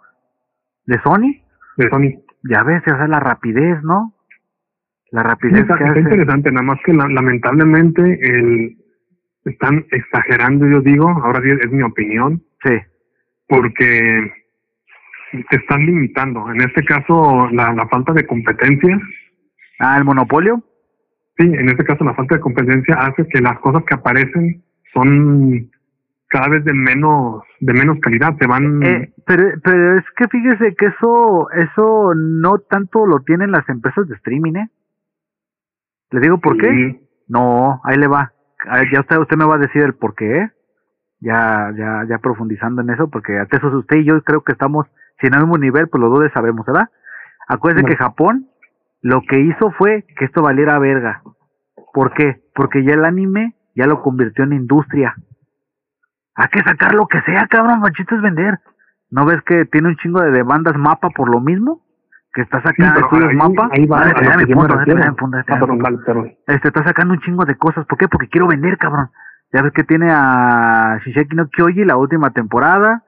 de 0.86 1.00
Sony, 1.02 1.42
De 1.78 1.90
Sony. 1.90 2.22
ya 2.44 2.64
ves, 2.64 2.82
o 2.86 2.96
sea, 2.98 3.08
la 3.08 3.20
rapidez, 3.20 3.82
¿no? 3.84 4.14
La 5.12 5.24
rapidez 5.24 5.62
está, 5.62 5.78
que 5.78 5.84
está 5.84 5.92
hace. 5.92 6.00
interesante, 6.02 6.52
nada 6.52 6.66
más 6.66 6.80
que 6.86 6.94
la- 6.94 7.08
lamentablemente 7.08 8.02
el, 8.22 8.78
están 9.46 9.86
exagerando, 9.92 10.68
yo 10.68 10.82
digo, 10.82 11.08
ahora 11.10 11.42
sí 11.44 11.50
es 11.52 11.72
mi 11.72 11.84
opinión, 11.84 12.42
Sí, 12.66 12.78
porque 13.48 14.32
te 15.50 15.56
están 15.58 15.86
limitando. 15.86 16.50
En 16.52 16.62
este 16.62 16.84
caso, 16.86 17.50
la, 17.52 17.74
la 17.74 17.88
falta 17.90 18.14
de 18.14 18.26
competencia, 18.26 18.98
ah, 19.80 19.98
el 19.98 20.06
monopolio, 20.06 20.64
sí, 21.38 21.44
en 21.46 21.70
este 21.70 21.84
caso 21.84 22.04
la 22.04 22.14
falta 22.14 22.36
de 22.36 22.42
competencia 22.42 22.96
hace 22.96 23.28
que 23.28 23.42
las 23.42 23.60
cosas 23.60 23.84
que 23.86 23.96
aparecen 23.96 24.64
son 24.94 25.70
cada 26.28 26.48
vez 26.50 26.66
de 26.66 26.74
menos 26.74 27.44
de 27.60 27.74
menos 27.74 28.00
calidad, 28.02 28.36
se 28.40 28.48
van 28.48 28.82
Eh, 28.84 29.14
pero, 29.26 29.50
pero 29.64 29.98
es 30.00 30.06
que 30.18 30.28
fíjese 30.28 30.76
que 30.76 30.88
eso, 30.88 31.50
eso 31.52 32.14
no 32.16 32.58
tanto 32.70 33.06
lo 33.06 33.20
tienen 33.20 33.52
las 33.52 33.68
empresas 33.70 34.08
de 34.08 34.16
streaming, 34.16 34.56
¿eh? 34.56 34.70
Le 36.12 36.20
digo 36.20 36.40
por 36.40 36.58
qué. 36.58 37.00
No, 37.28 37.82
ahí 37.84 37.98
le 37.98 38.08
va. 38.08 38.34
A 38.68 38.84
Ya 38.92 39.02
usted, 39.02 39.18
usted 39.18 39.38
me 39.38 39.46
va 39.46 39.56
a 39.56 39.60
decir 39.60 39.82
el 39.84 39.94
por 39.94 40.16
qué, 40.16 40.38
¿eh? 40.40 40.52
Ya, 41.20 41.72
ya, 41.78 42.04
ya 42.10 42.18
profundizando 42.18 42.82
en 42.82 42.90
eso, 42.90 43.10
porque 43.10 43.38
ante 43.38 43.58
eso 43.58 43.68
usted 43.78 43.98
y 43.98 44.06
yo 44.06 44.22
creo 44.24 44.42
que 44.42 44.52
estamos, 44.52 44.88
si 45.22 45.28
no 45.30 45.38
al 45.38 45.44
mismo 45.44 45.58
nivel, 45.58 45.88
pues 45.88 46.02
los 46.02 46.12
dos 46.12 46.32
sabemos, 46.34 46.66
¿verdad? 46.66 46.90
Acuérdese 47.48 47.84
No. 47.84 47.90
que 47.90 47.96
Japón 47.96 48.48
lo 49.04 49.22
que 49.22 49.40
hizo 49.40 49.70
fue 49.72 50.06
que 50.18 50.26
esto 50.26 50.42
valiera 50.42 50.80
verga. 50.80 51.22
¿Por 51.94 52.14
qué? 52.14 52.42
Porque 52.56 52.84
ya 52.84 52.94
el 52.96 53.06
anime 53.06 53.54
ya 53.76 53.86
lo 53.86 54.02
convirtió 54.02 54.44
en 54.46 54.54
industria. 54.54 55.14
Hay 56.36 56.48
que 56.48 56.62
sacar 56.64 56.96
lo 56.96 57.06
que 57.08 57.22
sea, 57.22 57.46
cabrón, 57.48 57.80
machito 57.82 58.16
es 58.16 58.22
vender. 58.22 58.60
¿No 59.12 59.26
ves 59.26 59.42
que 59.46 59.66
tiene 59.66 59.90
un 59.90 59.96
chingo 59.98 60.22
de 60.22 60.32
demandas 60.32 60.76
mapa 60.76 61.10
por 61.12 61.30
lo 61.30 61.40
mismo? 61.40 61.82
Que 62.34 62.42
está 62.42 62.58
Sí, 62.62 62.68
sacando 62.70 62.94
pero 62.96 63.06
estudios 63.06 63.30
ahí- 63.30 63.36
mapa. 63.38 63.70
ahí 63.74 63.86
va 63.86 63.98
Ah, 64.00 64.34
a 64.34 64.38
mi 64.38 64.46
me 64.48 64.56
punto, 64.56 64.74
Ah, 64.74 65.44
perdón, 65.60 65.78
vale, 65.78 65.98
perdón. 66.04 66.32
Este, 66.48 66.70
está 66.70 66.84
sacando 66.84 67.14
un 67.14 67.20
chingo 67.20 67.46
de 67.46 67.56
cosas. 67.56 67.86
¿Por 67.86 67.98
qué? 68.00 68.08
Porque 68.08 68.28
quiero 68.30 68.48
vender, 68.48 68.78
cabrón. 68.80 69.10
Ya 69.52 69.62
ves 69.62 69.72
que 69.74 69.84
tiene 69.84 70.08
a 70.12 70.98
Shisheki 71.06 71.36
no 71.36 71.48
Kyoji 71.50 71.86
la 71.86 71.98
última 71.98 72.32
temporada. 72.32 73.04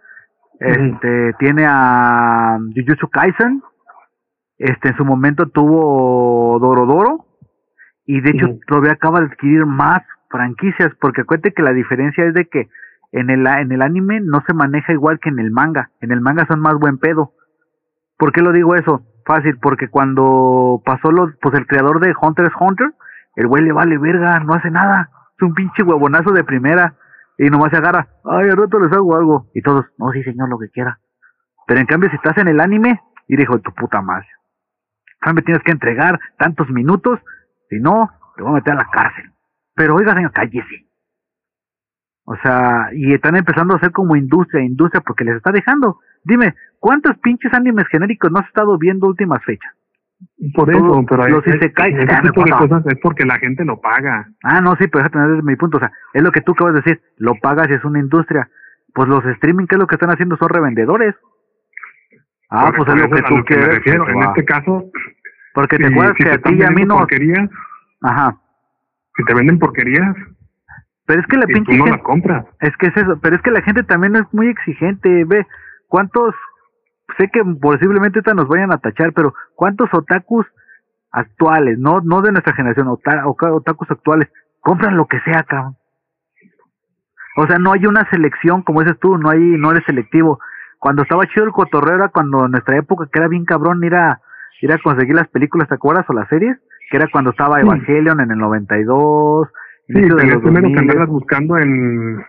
Este, 0.60 1.34
tiene 1.40 1.66
a 1.68 2.60
Jujutsu 2.76 3.10
Kaisen. 3.10 3.64
Este, 4.58 4.90
en 4.90 4.98
su 4.98 5.06
momento 5.06 5.48
tuvo 5.48 6.58
Dorodoro. 6.60 7.26
Y 8.06 8.22
de 8.22 8.32
hecho 8.32 8.48
Ujú. 8.48 8.60
todavía 8.68 8.94
acaba 8.94 9.20
de 9.20 9.28
adquirir 9.28 9.66
más 9.66 10.00
franquicias. 10.30 10.92
Porque 11.00 11.22
acuérdate 11.22 11.54
que 11.54 11.64
la 11.64 11.74
diferencia 11.74 12.26
es 12.26 12.34
de 12.34 12.46
que 12.46 12.70
en 13.12 13.30
el, 13.30 13.48
en 13.48 13.72
el 13.72 13.82
anime 13.82 14.20
no 14.22 14.42
se 14.46 14.54
maneja 14.54 14.94
igual 14.94 15.20
que 15.20 15.30
en 15.30 15.40
el 15.40 15.52
manga. 15.52 15.92
En 16.02 16.12
el 16.12 16.22
manga 16.22 16.46
son 16.48 16.60
más 16.60 16.76
buen 16.76 16.98
pedo. 16.98 17.34
¿Por 18.18 18.32
qué 18.32 18.42
lo 18.42 18.52
digo 18.52 18.76
eso? 18.76 19.04
Fácil, 19.26 19.58
porque 19.60 19.90
cuando 19.90 20.82
pasó 20.86 21.12
los, 21.12 21.32
pues 21.42 21.56
el 21.56 21.66
creador 21.66 22.00
de 22.00 22.14
Hunter 22.20 22.46
x 22.46 22.56
Hunter, 22.60 22.92
el 23.36 23.48
güey 23.48 23.64
le 23.64 23.74
vale 23.74 23.98
verga, 23.98 24.40
no 24.40 24.54
hace 24.54 24.70
nada. 24.70 25.10
Es 25.36 25.42
un 25.42 25.54
pinche 25.54 25.84
huevonazo 25.84 26.32
de 26.32 26.44
primera. 26.44 26.96
Y 27.38 27.50
nomás 27.50 27.72
se 27.72 27.78
agarra, 27.78 28.08
ay, 28.24 28.50
al 28.50 28.56
rato 28.56 28.80
les 28.80 28.92
hago 28.94 29.16
algo. 29.16 29.48
Y 29.54 29.62
todos, 29.62 29.86
no, 29.98 30.12
sí, 30.12 30.24
señor, 30.24 30.48
lo 30.48 30.58
que 30.58 30.70
quiera. 30.70 31.00
Pero 31.68 31.80
en 31.80 31.86
cambio, 31.86 32.10
si 32.10 32.16
estás 32.16 32.38
en 32.38 32.48
el 32.48 32.62
anime, 32.62 33.02
y 33.28 33.36
dijo, 33.36 33.60
tu 33.60 33.74
puta 33.74 34.02
madre. 34.02 34.28
En 35.26 35.30
cambio, 35.30 35.44
tienes 35.44 35.64
que 35.64 35.72
entregar 35.72 36.20
tantos 36.38 36.70
minutos, 36.70 37.20
si 37.72 37.80
no, 37.80 38.12
te 38.36 38.44
voy 38.44 38.52
a 38.52 38.56
meter 38.56 38.74
a 38.74 38.78
la 38.78 38.90
cárcel. 38.92 39.32
Pero 39.74 39.96
oiga, 39.96 40.14
señor, 40.14 40.32
cállese. 40.32 40.86
O 42.26 42.36
sea, 42.38 42.90
y 42.94 43.12
están 43.12 43.36
empezando 43.36 43.74
a 43.74 43.78
hacer 43.78 43.92
como 43.92 44.16
industria, 44.16 44.62
industria, 44.64 45.02
porque 45.02 45.24
les 45.24 45.36
está 45.38 45.52
dejando. 45.52 46.00
Dime, 46.24 46.54
¿cuántos 46.80 47.18
pinches 47.18 47.52
animes 47.56 47.88
genéricos 47.88 48.32
no 48.32 48.38
has 48.40 48.46
estado 48.48 48.78
viendo 48.78 49.08
últimas 49.08 49.44
fechas? 49.44 49.74
Por 50.54 50.70
eso, 50.70 51.04
pero 51.10 51.28
los 51.28 51.48
es- 51.48 51.56
ese 51.56 51.74
me 52.24 52.30
tipo 52.30 52.44
de 52.44 52.52
pasó. 52.52 52.68
cosas 52.68 52.86
es 52.86 53.00
porque 53.02 53.26
la 53.26 53.40
gente 53.40 53.66
lo 53.66 53.82
paga. 53.82 54.28
Ah, 54.44 54.62
no, 54.62 54.76
sí, 54.76 54.88
pero 54.88 55.00
déjate 55.06 55.18
tener 55.18 55.42
mi 55.44 55.56
punto. 55.56 55.78
O 55.78 55.80
sea, 55.80 55.92
es 56.14 56.22
lo 56.22 56.32
que 56.32 56.42
tú 56.42 56.52
acabas 56.52 56.76
de 56.76 56.82
decir. 56.82 57.02
Lo 57.18 57.34
pagas 57.42 57.68
y 57.70 57.74
es 57.74 57.84
una 57.84 57.98
industria. 58.00 58.48
Pues 58.94 59.10
los 59.10 59.26
streaming, 59.26 59.66
¿qué 59.66 59.74
es 59.76 59.80
lo 59.80 59.88
que 59.88 59.96
están 59.96 60.12
haciendo? 60.12 60.38
Son 60.38 60.50
revendedores. 60.50 61.16
Ah, 62.50 62.66
Por- 62.68 62.86
pues 62.86 62.90
es 62.96 63.02
lo 63.02 63.10
que 63.10 63.22
tú 63.24 63.38
lo 63.38 63.44
que 63.44 63.56
me 63.56 63.62
quieres. 63.62 63.76
refiero. 63.78 64.08
En 64.08 64.22
este 64.24 64.46
caso, 64.46 64.86
Porque 65.56 65.78
te 65.78 65.88
acuerdas 65.88 66.16
si 66.18 66.24
que 66.24 66.30
te 66.30 66.36
a 66.36 66.38
ti 66.40 66.54
y 66.54 66.64
a 66.64 66.70
mí 66.70 66.84
no. 66.86 66.98
porquerías, 66.98 67.50
Ajá. 68.02 68.38
si 69.18 69.24
te 69.24 69.34
venden 69.34 69.58
porquerías 69.58 70.16
Pero 71.08 71.22
es 71.22 71.28
que 71.28 71.38
la 71.38 71.46
y 71.46 71.48
tú 71.48 71.54
pinche 71.54 71.78
no 71.78 71.86
gente- 71.86 71.98
las 71.98 72.06
compras. 72.06 72.46
Es 72.60 72.76
que 72.78 72.88
es 72.88 72.98
eso, 72.98 73.18
pero 73.22 73.36
es 73.38 73.42
que 73.42 73.52
la 73.52 73.62
gente 73.62 73.84
también 73.84 74.16
es 74.18 74.26
muy 74.34 74.48
exigente, 74.48 75.24
ve, 75.26 75.48
¿cuántos, 75.88 76.36
sé 77.18 77.30
que 77.32 77.42
posiblemente 77.62 78.20
ahorita 78.20 78.34
nos 78.34 78.48
vayan 78.48 78.72
a 78.74 78.78
tachar, 78.80 79.14
pero 79.14 79.34
¿cuántos 79.56 79.90
otakus 79.94 80.46
actuales, 81.12 81.80
no 81.80 82.02
no 82.02 82.22
de 82.22 82.32
nuestra 82.34 82.54
generación, 82.54 82.88
otakus 82.90 83.90
actuales, 83.90 84.30
compran 84.60 84.98
lo 84.98 85.06
que 85.08 85.20
sea, 85.22 85.44
cabrón? 85.44 85.78
O 87.38 87.48
sea, 87.48 87.58
no 87.60 87.72
hay 87.74 87.86
una 87.86 88.10
selección, 88.10 88.62
como 88.64 88.82
dices 88.82 88.98
tú, 89.00 89.18
no 89.18 89.30
hay, 89.30 89.40
no 89.40 89.72
eres 89.72 89.84
selectivo. 89.86 90.40
Cuando 90.80 91.04
estaba 91.04 91.26
chido 91.28 91.46
el 91.46 91.52
cotorreo 91.52 91.96
era 91.96 92.08
cuando 92.10 92.46
en 92.46 92.52
nuestra 92.52 92.78
época, 92.78 93.08
que 93.12 93.20
era 93.20 93.28
bien 93.28 93.46
cabrón 93.46 93.84
ir 93.84 93.94
a, 93.96 94.22
ir 94.62 94.72
a 94.72 94.80
conseguir 94.80 95.16
las 95.16 95.28
películas, 95.30 95.68
¿te 95.68 95.76
acuerdas? 95.76 96.06
O 96.10 96.14
las 96.14 96.28
series, 96.30 96.58
que 96.90 96.98
era 96.98 97.08
cuando 97.12 97.32
estaba 97.32 97.56
Sí. 97.58 97.62
Evangelion 97.62 98.20
en 98.22 98.32
el 98.32 98.38
92, 98.38 99.48
Sí, 99.88 99.94
de 99.94 100.08
los 100.10 100.16
primero 100.42 100.68
que 100.68 100.74
2000. 100.74 100.78
andarlas 100.80 101.08
buscando 101.10 101.58
en, 101.58 102.20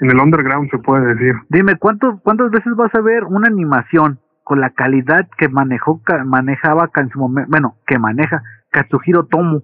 en 0.00 0.10
el 0.10 0.18
underground, 0.18 0.70
se 0.70 0.78
puede 0.78 1.14
decir. 1.14 1.34
Dime, 1.48 1.76
¿cuánto, 1.76 2.20
¿cuántas 2.24 2.50
veces 2.50 2.74
vas 2.76 2.92
a 2.94 3.00
ver 3.00 3.24
una 3.24 3.46
animación 3.48 4.18
con 4.42 4.60
la 4.60 4.70
calidad 4.70 5.28
que 5.38 5.48
manejó, 5.48 6.00
manejaba 6.24 6.90
en 6.96 7.08
su 7.10 7.18
momento, 7.20 7.50
bueno, 7.50 7.76
que 7.86 7.98
maneja 7.98 8.42
Katsuhiro 8.70 9.26
Tomo? 9.26 9.62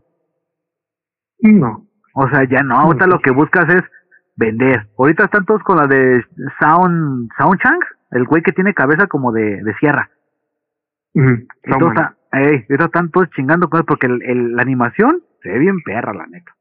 No. 1.41 1.87
O 2.15 2.29
sea, 2.29 2.45
ya 2.45 2.63
no, 2.63 2.77
ahorita 2.77 3.07
lo 3.07 3.19
que 3.21 3.31
buscas 3.31 3.69
es 3.75 3.83
vender. 4.37 4.87
Ahorita 4.99 5.25
están 5.25 5.45
todos 5.45 5.63
con 5.65 5.77
la 5.79 5.87
de 5.87 6.25
Sound, 6.61 7.29
Sound 7.39 7.61
Chang, 7.61 7.81
el 8.13 8.25
güey 8.25 8.43
que 8.43 8.53
tiene 8.53 8.73
cabeza 8.75 9.07
como 9.07 9.33
de, 9.33 9.63
de 9.63 9.75
sierra. 9.81 10.11
Todos 11.23 11.49
Sauman. 11.65 11.97
están, 11.97 12.15
ey, 12.33 12.65
ahorita 12.69 12.85
están 12.85 13.11
todos 13.11 13.31
chingando 13.31 13.69
con 13.71 13.81
él 13.81 13.87
porque 13.87 14.07
el, 14.07 14.23
el- 14.23 14.55
la 14.57 14.63
animación 14.63 15.23
se 15.43 15.49
ve 15.51 15.59
bien 15.59 15.81
perra, 15.85 16.13
la 16.13 16.27
neta. 16.27 16.53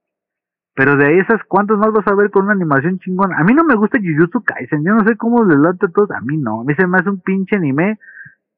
Pero 0.75 0.97
de 0.97 1.19
esas, 1.19 1.41
¿cuántos 1.47 1.77
más 1.77 1.91
vas 1.93 2.07
a 2.07 2.15
ver 2.15 2.29
con 2.31 2.43
una 2.45 2.53
animación 2.53 2.99
chingona? 2.99 3.37
A 3.37 3.43
mí 3.43 3.53
no 3.53 3.63
me 3.63 3.75
gusta 3.75 3.97
Jujutsu 3.99 4.43
Kaisen, 4.43 4.83
yo 4.83 4.93
no 4.93 5.03
sé 5.05 5.15
cómo 5.15 5.43
les 5.45 5.57
late 5.57 5.85
a 5.85 5.89
todos, 5.89 6.11
a 6.11 6.21
mí 6.21 6.37
no. 6.37 6.61
A 6.61 6.63
mí 6.65 6.73
se 6.75 6.85
me 6.87 6.97
hace 6.97 7.09
un 7.09 7.21
pinche 7.21 7.55
anime 7.55 7.97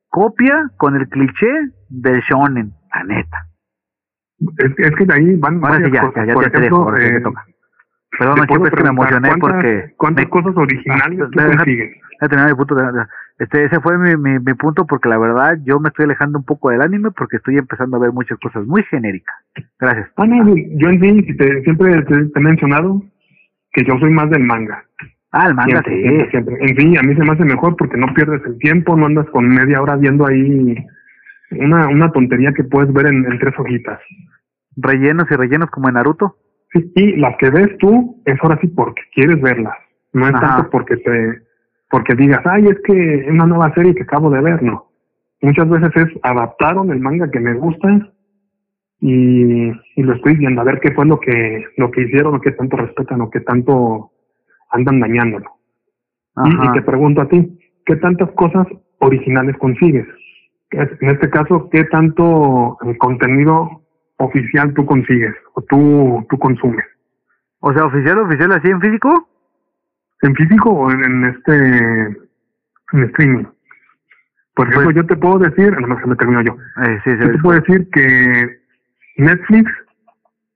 copia 0.10 0.72
con 0.78 0.96
el 0.96 1.08
cliché 1.10 1.48
del 1.90 2.22
shonen, 2.22 2.74
la 2.94 3.04
neta. 3.04 3.38
Es, 4.58 4.72
es 4.78 4.96
que 4.96 5.06
de 5.06 5.14
ahí 5.14 5.36
van 5.36 5.56
Ahora 5.64 5.78
sí 5.78 5.84
varias 5.84 5.94
ya, 5.94 6.02
cosas. 6.08 6.16
ya, 6.16 6.26
ya 6.28 6.34
Por 6.34 6.44
te, 6.46 6.50
te 6.52 6.60
dejo, 6.62 6.96
sí 6.98 7.06
eh, 7.06 7.22
toca. 7.22 7.46
Perdón, 8.20 8.38
Chico, 8.48 8.66
es 8.68 8.74
que 8.74 8.84
me 8.84 8.90
emocioné 8.90 9.28
¿cuántas- 9.30 9.52
porque... 9.52 9.94
¿Cuántas 9.98 10.26
me- 10.26 10.30
cosas 10.30 10.58
originales 10.58 11.20
Ah, 11.22 11.30
tú 11.32 11.40
deja- 11.40 11.56
consigues? 11.58 11.98
Mi 12.20 12.54
punto. 12.56 12.76
de- 12.76 13.06
Este, 13.40 13.66
ese 13.66 13.80
fue 13.82 13.98
mi, 14.00 14.16
mi, 14.18 14.40
mi 14.40 14.54
punto 14.56 14.86
porque 14.88 15.08
la 15.10 15.20
verdad 15.20 15.58
yo 15.64 15.80
me 15.80 15.90
estoy 15.90 16.06
alejando 16.06 16.40
un 16.40 16.46
poco 16.46 16.72
del 16.72 16.82
anime 16.82 17.12
porque 17.12 17.38
estoy 17.38 17.58
empezando 17.58 17.98
a 17.98 18.00
ver 18.00 18.12
muchas 18.12 18.40
cosas 18.40 18.66
muy 18.66 18.82
genéricas. 18.84 19.36
Gracias. 19.80 20.10
Ah, 20.18 20.26
no, 20.26 20.56
yo 20.56 20.90
en 20.90 21.00
sí 21.00 21.24
si 21.28 21.38
te- 21.38 21.62
siempre 21.64 22.02
te, 22.04 22.26
te 22.26 22.40
he 22.40 22.42
mencionado 22.42 23.04
que 23.74 23.84
yo 23.86 23.98
soy 24.00 24.12
más 24.12 24.30
del 24.32 24.44
manga. 24.44 24.84
Ah, 25.32 25.48
el 25.48 25.54
manga, 25.54 25.84
Siempre, 25.84 25.94
sí. 25.96 26.02
siempre, 26.02 26.30
siempre. 26.32 26.56
En 26.62 26.76
sí, 26.78 26.98
a 26.98 27.04
mí 27.04 27.14
se 27.16 27.24
me 27.24 27.32
hace 27.34 27.46
mejor 27.46 27.76
porque 27.78 27.98
no 27.98 28.12
pierdes 28.16 28.42
el 28.48 28.58
tiempo, 28.58 28.96
no 28.98 29.06
andas 29.06 29.28
con 29.30 29.48
media 29.48 29.80
hora 29.82 29.96
viendo 29.98 30.26
ahí 30.26 30.76
una, 31.52 31.88
una 31.90 32.12
tontería 32.12 32.52
que 32.54 32.64
puedes 32.64 32.92
ver 32.94 33.08
en, 33.08 33.32
en 33.32 33.38
tres 33.38 33.54
hojitas. 33.60 34.00
Rellenos 34.76 35.30
y 35.30 35.36
rellenos 35.36 35.70
como 35.70 35.90
en 35.90 35.96
Naruto. 35.96 36.38
Sí, 36.74 36.92
y 36.96 37.16
las 37.18 37.38
que 37.38 37.50
ves 37.50 37.78
tú 37.80 38.22
es 38.26 38.38
ahora 38.42 38.58
sí 38.62 38.68
porque 38.68 39.02
quieres 39.14 39.42
verlas, 39.42 39.76
no 40.14 40.28
es 40.28 40.36
Ajá. 40.36 40.48
tanto 40.48 40.70
porque 40.70 40.98
te 40.98 41.42
porque 41.90 42.16
digas, 42.16 42.42
ay, 42.46 42.66
es 42.68 42.78
que 42.84 43.16
es 43.22 43.30
una 43.30 43.46
nueva 43.46 43.74
serie 43.74 43.96
que 43.96 44.04
acabo 44.04 44.30
de 44.30 44.42
ver, 44.42 44.62
no. 44.62 44.90
muchas 45.42 45.70
veces 45.70 45.92
es 45.96 46.20
adaptaron 46.22 46.92
el 46.92 47.00
manga 47.00 47.32
que 47.32 47.40
me 47.40 47.54
gusta 47.54 48.12
y, 49.00 49.70
y 49.70 50.04
lo 50.04 50.16
estoy 50.16 50.36
viendo 50.36 50.60
a 50.60 50.66
ver 50.66 50.82
qué 50.82 50.92
fue 50.92 51.06
lo 51.06 51.20
que 51.20 51.64
lo 51.78 51.90
que 51.92 52.02
hicieron 52.02 52.36
o 52.36 52.42
qué 52.42 52.52
tanto 52.52 52.76
respetan 52.76 53.22
o 53.22 53.30
qué 53.30 53.40
tanto 53.42 54.12
andan 54.72 55.00
dañándolo. 55.00 55.52
Y, 56.46 56.50
y 56.50 56.72
te 56.74 56.82
pregunto 56.82 57.22
a 57.22 57.30
ti, 57.30 57.58
¿qué 57.86 57.96
tantas 57.96 58.30
cosas 58.32 58.68
originales 59.00 59.58
consigues? 59.58 60.06
En 60.72 61.10
este 61.10 61.30
caso, 61.30 61.70
¿qué 61.72 61.86
tanto 61.86 62.78
eh, 62.86 62.98
contenido 62.98 63.87
oficial 64.18 64.74
tú 64.74 64.86
consigues 64.86 65.36
o 65.54 65.62
tú, 65.64 66.26
tú 66.30 66.38
consumes? 66.38 66.86
O 67.60 67.74
sea, 67.74 67.86
oficial, 67.86 68.20
oficial, 68.20 68.52
así 68.52 68.68
en 68.70 68.82
físico. 68.82 69.30
¿En 70.22 70.36
físico 70.36 70.70
o 70.72 70.92
en, 70.92 71.04
en 71.04 71.26
este 71.26 72.08
en 72.94 73.04
streaming? 73.04 73.46
Por 74.56 74.68
ejemplo, 74.68 74.86
Pues- 74.86 74.96
yo 74.96 75.06
te 75.06 75.16
puedo 75.16 75.40
decir, 75.40 75.72
no 75.80 75.88
me 75.88 76.16
termino 76.16 76.42
yo, 76.42 76.56
Eh, 76.84 77.00
sí, 77.04 77.12
sí, 77.12 77.18
yo 77.20 77.32
te 77.32 77.38
puedo 77.40 77.60
decir 77.60 77.90
que 77.92 78.60
Netflix 79.18 79.72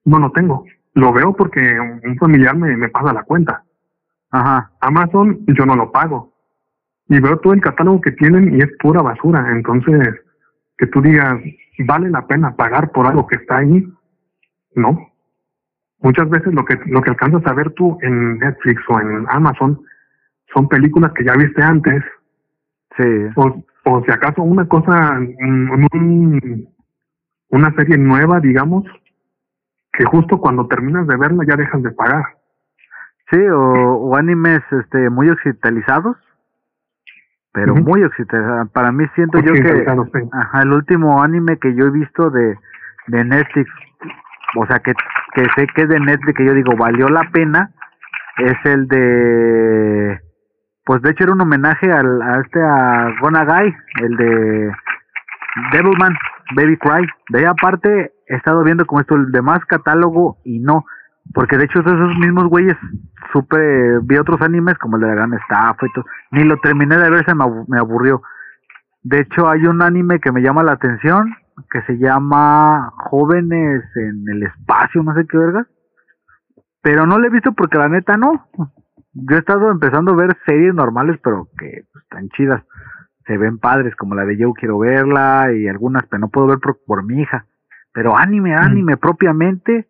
no 0.06 0.20
lo 0.20 0.32
tengo. 0.32 0.66
Lo 0.96 1.14
veo 1.14 1.34
porque 1.34 1.80
un 1.80 2.18
familiar 2.18 2.56
me, 2.58 2.76
me 2.76 2.90
pasa 2.90 3.14
la 3.14 3.24
cuenta. 3.24 3.64
Ajá. 4.32 4.72
Amazon 4.82 5.40
yo 5.48 5.66
no 5.66 5.76
lo 5.76 5.92
pago. 5.92 6.34
Y 7.08 7.20
veo 7.20 7.38
todo 7.40 7.54
el 7.54 7.62
catálogo 7.62 8.02
que 8.02 8.12
tienen 8.14 8.56
y 8.56 8.62
es 8.62 8.70
pura 8.80 9.02
basura. 9.02 9.46
Entonces, 9.52 10.16
que 10.78 10.88
tú 10.88 11.02
digas, 11.02 11.36
¿vale 11.80 12.10
la 12.10 12.28
pena 12.28 12.56
pagar 12.56 12.92
por 12.92 13.08
algo 13.08 13.28
que 13.28 13.36
está 13.38 13.58
ahí? 13.58 13.88
No. 14.76 15.08
Muchas 16.00 16.30
veces 16.30 16.54
lo 16.54 16.66
que, 16.66 16.80
lo 16.88 17.02
que 17.02 17.12
alcanzas 17.12 17.46
a 17.46 17.54
ver 17.54 17.72
tú 17.72 17.98
en 18.02 18.40
Netflix 18.40 18.82
o 18.90 19.00
en 19.00 19.26
Amazon 19.30 19.82
son 20.54 20.68
películas 20.68 21.12
que 21.14 21.24
ya 21.24 21.34
viste 21.34 21.62
antes 21.62 22.04
Sí. 22.98 23.04
o, 23.36 23.64
o 23.86 24.04
si 24.04 24.12
acaso 24.12 24.42
una 24.44 24.68
cosa, 24.68 25.18
un- 25.20 25.88
un- 25.94 26.68
una 27.50 27.74
serie 27.76 27.98
nueva, 27.98 28.40
digamos, 28.40 28.84
que 29.94 30.04
justo 30.06 30.40
cuando 30.40 30.68
terminas 30.68 31.08
de 31.08 31.16
verla 31.18 31.44
ya 31.48 31.56
dejas 31.56 31.82
de 31.84 31.92
pagar. 31.92 32.24
Sí, 33.30 33.38
o, 33.40 33.60
o 33.62 34.16
animes 34.18 34.62
este, 34.72 35.10
muy 35.10 35.30
occidentalizados. 35.30 36.18
Pero 37.54 37.76
muy 37.76 38.04
occidentalizados. 38.04 38.70
Para 38.72 38.92
mí 38.92 39.06
siento 39.16 39.40
yo 39.40 39.54
que 39.54 39.60
Occidentalizados, 39.60 40.08
sí. 40.14 40.30
ajá, 40.32 40.62
el 40.62 40.74
último 40.74 41.22
anime 41.22 41.58
que 41.58 41.76
yo 41.76 41.86
he 41.86 41.92
visto 41.92 42.30
de, 42.30 42.58
de 43.08 43.26
Netflix, 43.26 43.70
o 44.56 44.66
sea, 44.66 44.80
que, 44.80 44.94
que 45.34 45.46
sé 45.56 45.68
que 45.76 45.82
es 45.84 45.90
de 45.90 46.00
Netflix, 46.00 46.38
que 46.38 46.46
yo 46.46 46.54
digo, 46.54 46.76
valió 46.78 47.08
la 47.10 47.30
pena, 47.32 47.72
es 48.38 48.56
el 48.66 48.88
de... 48.88 50.20
Pues 50.86 51.02
de 51.02 51.12
hecho 51.12 51.26
era 51.26 51.34
un 51.34 51.42
homenaje 51.42 51.92
al, 51.92 52.22
a 52.22 52.42
este, 52.42 52.60
a 52.62 53.14
Gonagai, 53.22 53.76
el 54.02 54.18
de 54.18 54.72
Devilman, 55.72 56.18
Baby 56.56 56.78
Cry. 56.78 57.08
De 57.30 57.40
ahí 57.40 57.46
aparte 57.46 58.14
he 58.28 58.36
estado 58.36 58.64
viendo 58.64 58.86
como 58.86 59.02
esto 59.02 59.16
el 59.16 59.32
demás 59.32 59.64
catálogo 59.66 60.38
y 60.44 60.60
no, 60.60 60.86
porque 61.34 61.58
de 61.58 61.66
hecho 61.66 61.80
esos 61.80 62.18
mismos 62.18 62.46
güeyes 62.48 62.76
supe, 63.32 64.00
vi 64.04 64.18
otros 64.18 64.42
animes 64.42 64.78
como 64.78 64.96
el 64.98 65.02
de 65.04 65.08
la 65.10 65.16
gran 65.16 65.34
estafa 65.34 65.86
y 65.86 65.92
todo, 65.94 66.06
ni 66.32 66.44
lo 66.44 66.58
terminé 66.58 66.98
de 66.98 67.10
ver, 67.10 67.26
se 67.26 67.36
me, 67.36 67.44
abu- 67.44 67.66
me 67.68 67.80
aburrió. 67.80 68.22
De 69.04 69.20
hecho 69.22 69.50
hay 69.50 69.66
un 69.66 69.82
anime 69.82 70.20
que 70.20 70.32
me 70.32 70.42
llama 70.42 70.64
la 70.64 70.74
atención, 70.74 71.34
que 71.72 71.82
se 71.84 71.98
llama 71.98 72.92
Jóvenes 72.98 73.84
en 73.96 74.26
el 74.30 74.44
Espacio, 74.44 75.04
no 75.04 75.14
sé 75.16 75.26
qué 75.28 75.38
vergas, 75.38 75.68
pero 76.82 77.06
no 77.06 77.20
lo 77.20 77.28
he 77.28 77.30
visto 77.30 77.54
porque 77.54 77.78
la 77.78 77.90
neta 77.90 78.18
no. 78.18 78.48
Yo 79.14 79.36
he 79.36 79.40
estado 79.40 79.70
empezando 79.72 80.12
a 80.14 80.16
ver 80.16 80.38
series 80.46 80.74
normales, 80.74 81.20
pero 81.24 81.48
que 81.58 81.84
pues, 81.92 82.04
están 82.04 82.30
chidas 82.30 82.64
se 83.28 83.38
ven 83.38 83.60
padres, 83.60 83.96
como 83.96 84.16
la 84.16 84.26
de 84.26 84.36
Yo 84.36 84.52
quiero 84.54 84.80
verla 84.80 85.54
y 85.54 85.68
algunas, 85.68 86.04
pero 86.08 86.20
no 86.22 86.30
puedo 86.30 86.48
ver 86.48 86.58
por, 86.60 86.80
por 86.86 87.04
mi 87.06 87.22
hija. 87.22 87.46
Pero 87.94 88.18
anime, 88.18 88.56
anime 88.56 88.98
propiamente, 88.98 89.88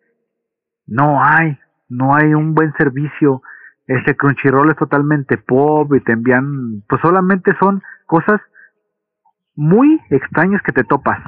no 0.92 1.22
hay, 1.22 1.58
no 1.88 2.14
hay 2.14 2.34
un 2.34 2.54
buen 2.54 2.72
servicio. 2.74 3.42
Este 3.86 4.16
Crunchyroll 4.16 4.70
es 4.70 4.76
totalmente 4.76 5.38
pop 5.38 5.94
y 5.94 6.00
te 6.00 6.12
envían, 6.12 6.82
pues 6.88 7.00
solamente 7.00 7.54
son 7.58 7.82
cosas 8.06 8.40
muy 9.54 10.00
extrañas 10.10 10.62
que 10.62 10.72
te 10.72 10.84
topas. 10.84 11.18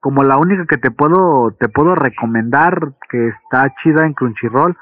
Como 0.00 0.22
la 0.22 0.36
única 0.36 0.66
que 0.66 0.78
te 0.78 0.90
puedo, 0.90 1.56
te 1.58 1.68
puedo 1.68 1.94
recomendar 1.94 2.92
que 3.08 3.28
está 3.28 3.72
chida 3.82 4.06
en 4.06 4.14
Crunchyroll 4.14 4.76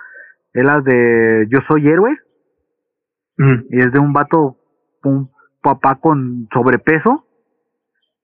es 0.53 0.65
la 0.65 0.81
de 0.81 1.47
Yo 1.51 1.61
soy 1.69 1.89
héroe 1.89 2.19
Mm. 3.39 3.65
y 3.71 3.81
es 3.81 3.93
de 3.93 3.99
un 3.99 4.13
vato, 4.13 4.57
un 5.05 5.31
papá 5.63 5.97
con 5.97 6.49
sobrepeso, 6.53 7.27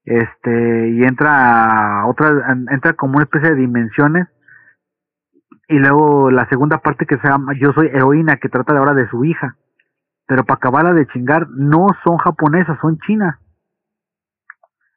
este, 0.04 0.90
y 0.90 1.02
entra 1.02 2.00
a 2.00 2.06
otra, 2.06 2.56
entra 2.70 2.92
como 2.94 3.16
una 3.16 3.24
especie 3.24 3.50
de 3.50 3.56
dimensiones, 3.56 4.26
y 5.68 5.78
luego 5.78 6.30
la 6.30 6.48
segunda 6.48 6.78
parte 6.78 7.06
que 7.06 7.18
se 7.18 7.28
llama 7.28 7.52
Yo 7.60 7.72
soy 7.72 7.88
heroína, 7.88 8.36
que 8.36 8.48
trata 8.48 8.72
de 8.72 8.78
ahora 8.78 8.94
de 8.94 9.08
su 9.08 9.24
hija, 9.24 9.56
pero 10.26 10.44
para 10.44 10.56
acabarla 10.56 10.92
de 10.94 11.06
chingar, 11.06 11.48
no 11.50 11.88
son 12.04 12.18
japonesas, 12.18 12.78
son 12.80 12.98
chinas. 13.00 13.36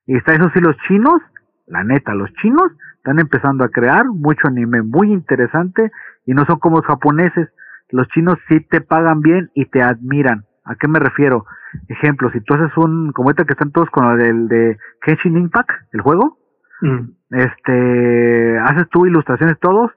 Y 0.06 0.18
está 0.18 0.34
eso 0.34 0.50
sí, 0.54 0.60
los 0.60 0.76
chinos, 0.88 1.22
la 1.68 1.84
neta, 1.84 2.14
los 2.14 2.32
chinos 2.42 2.72
están 2.98 3.20
empezando 3.20 3.64
a 3.64 3.70
crear 3.70 4.06
mucho 4.06 4.48
anime 4.48 4.82
muy 4.82 5.12
interesante 5.12 5.92
y 6.26 6.34
no 6.34 6.46
son 6.46 6.60
como 6.60 6.78
los 6.78 6.86
japoneses. 6.86 7.50
Los 7.90 8.08
chinos 8.10 8.38
sí 8.48 8.62
te 8.62 8.82
pagan 8.82 9.22
bien 9.22 9.52
y 9.54 9.66
te 9.66 9.82
admiran. 9.82 10.46
¿A 10.64 10.76
qué 10.76 10.88
me 10.88 11.00
refiero? 11.00 11.46
Ejemplo, 11.88 12.30
si 12.32 12.42
tú 12.42 12.54
haces 12.54 12.76
un, 12.78 13.12
como 13.12 13.30
ahorita 13.30 13.46
que 13.46 13.54
están 13.54 13.72
todos 13.72 13.90
con 13.90 14.20
el 14.22 14.48
de 14.48 14.78
Genshin 15.02 15.38
Impact, 15.38 15.72
el 15.94 16.02
juego, 16.02 16.38
Mm. 16.82 17.12
este, 17.30 18.58
haces 18.58 18.90
tú 18.90 19.06
ilustraciones 19.06 19.60
todos 19.60 19.92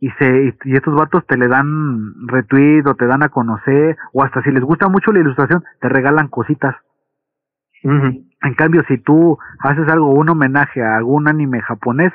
y 0.00 0.10
se 0.12 0.54
y, 0.64 0.74
estos 0.74 0.94
vatos 0.94 1.26
te 1.26 1.36
le 1.36 1.46
dan 1.46 2.26
retweet 2.26 2.86
o 2.86 2.94
te 2.94 3.06
dan 3.06 3.22
a 3.22 3.28
conocer 3.28 3.96
o 4.12 4.24
hasta 4.24 4.42
si 4.42 4.50
les 4.50 4.64
gusta 4.64 4.88
mucho 4.88 5.12
la 5.12 5.20
ilustración 5.20 5.62
te 5.80 5.88
regalan 5.88 6.28
cositas. 6.28 6.74
En 7.82 8.54
cambio, 8.56 8.82
si 8.88 8.98
tú 8.98 9.38
haces 9.60 9.88
algo, 9.88 10.12
un 10.12 10.28
homenaje 10.28 10.82
a 10.82 10.96
algún 10.96 11.28
anime 11.28 11.62
japonés, 11.62 12.12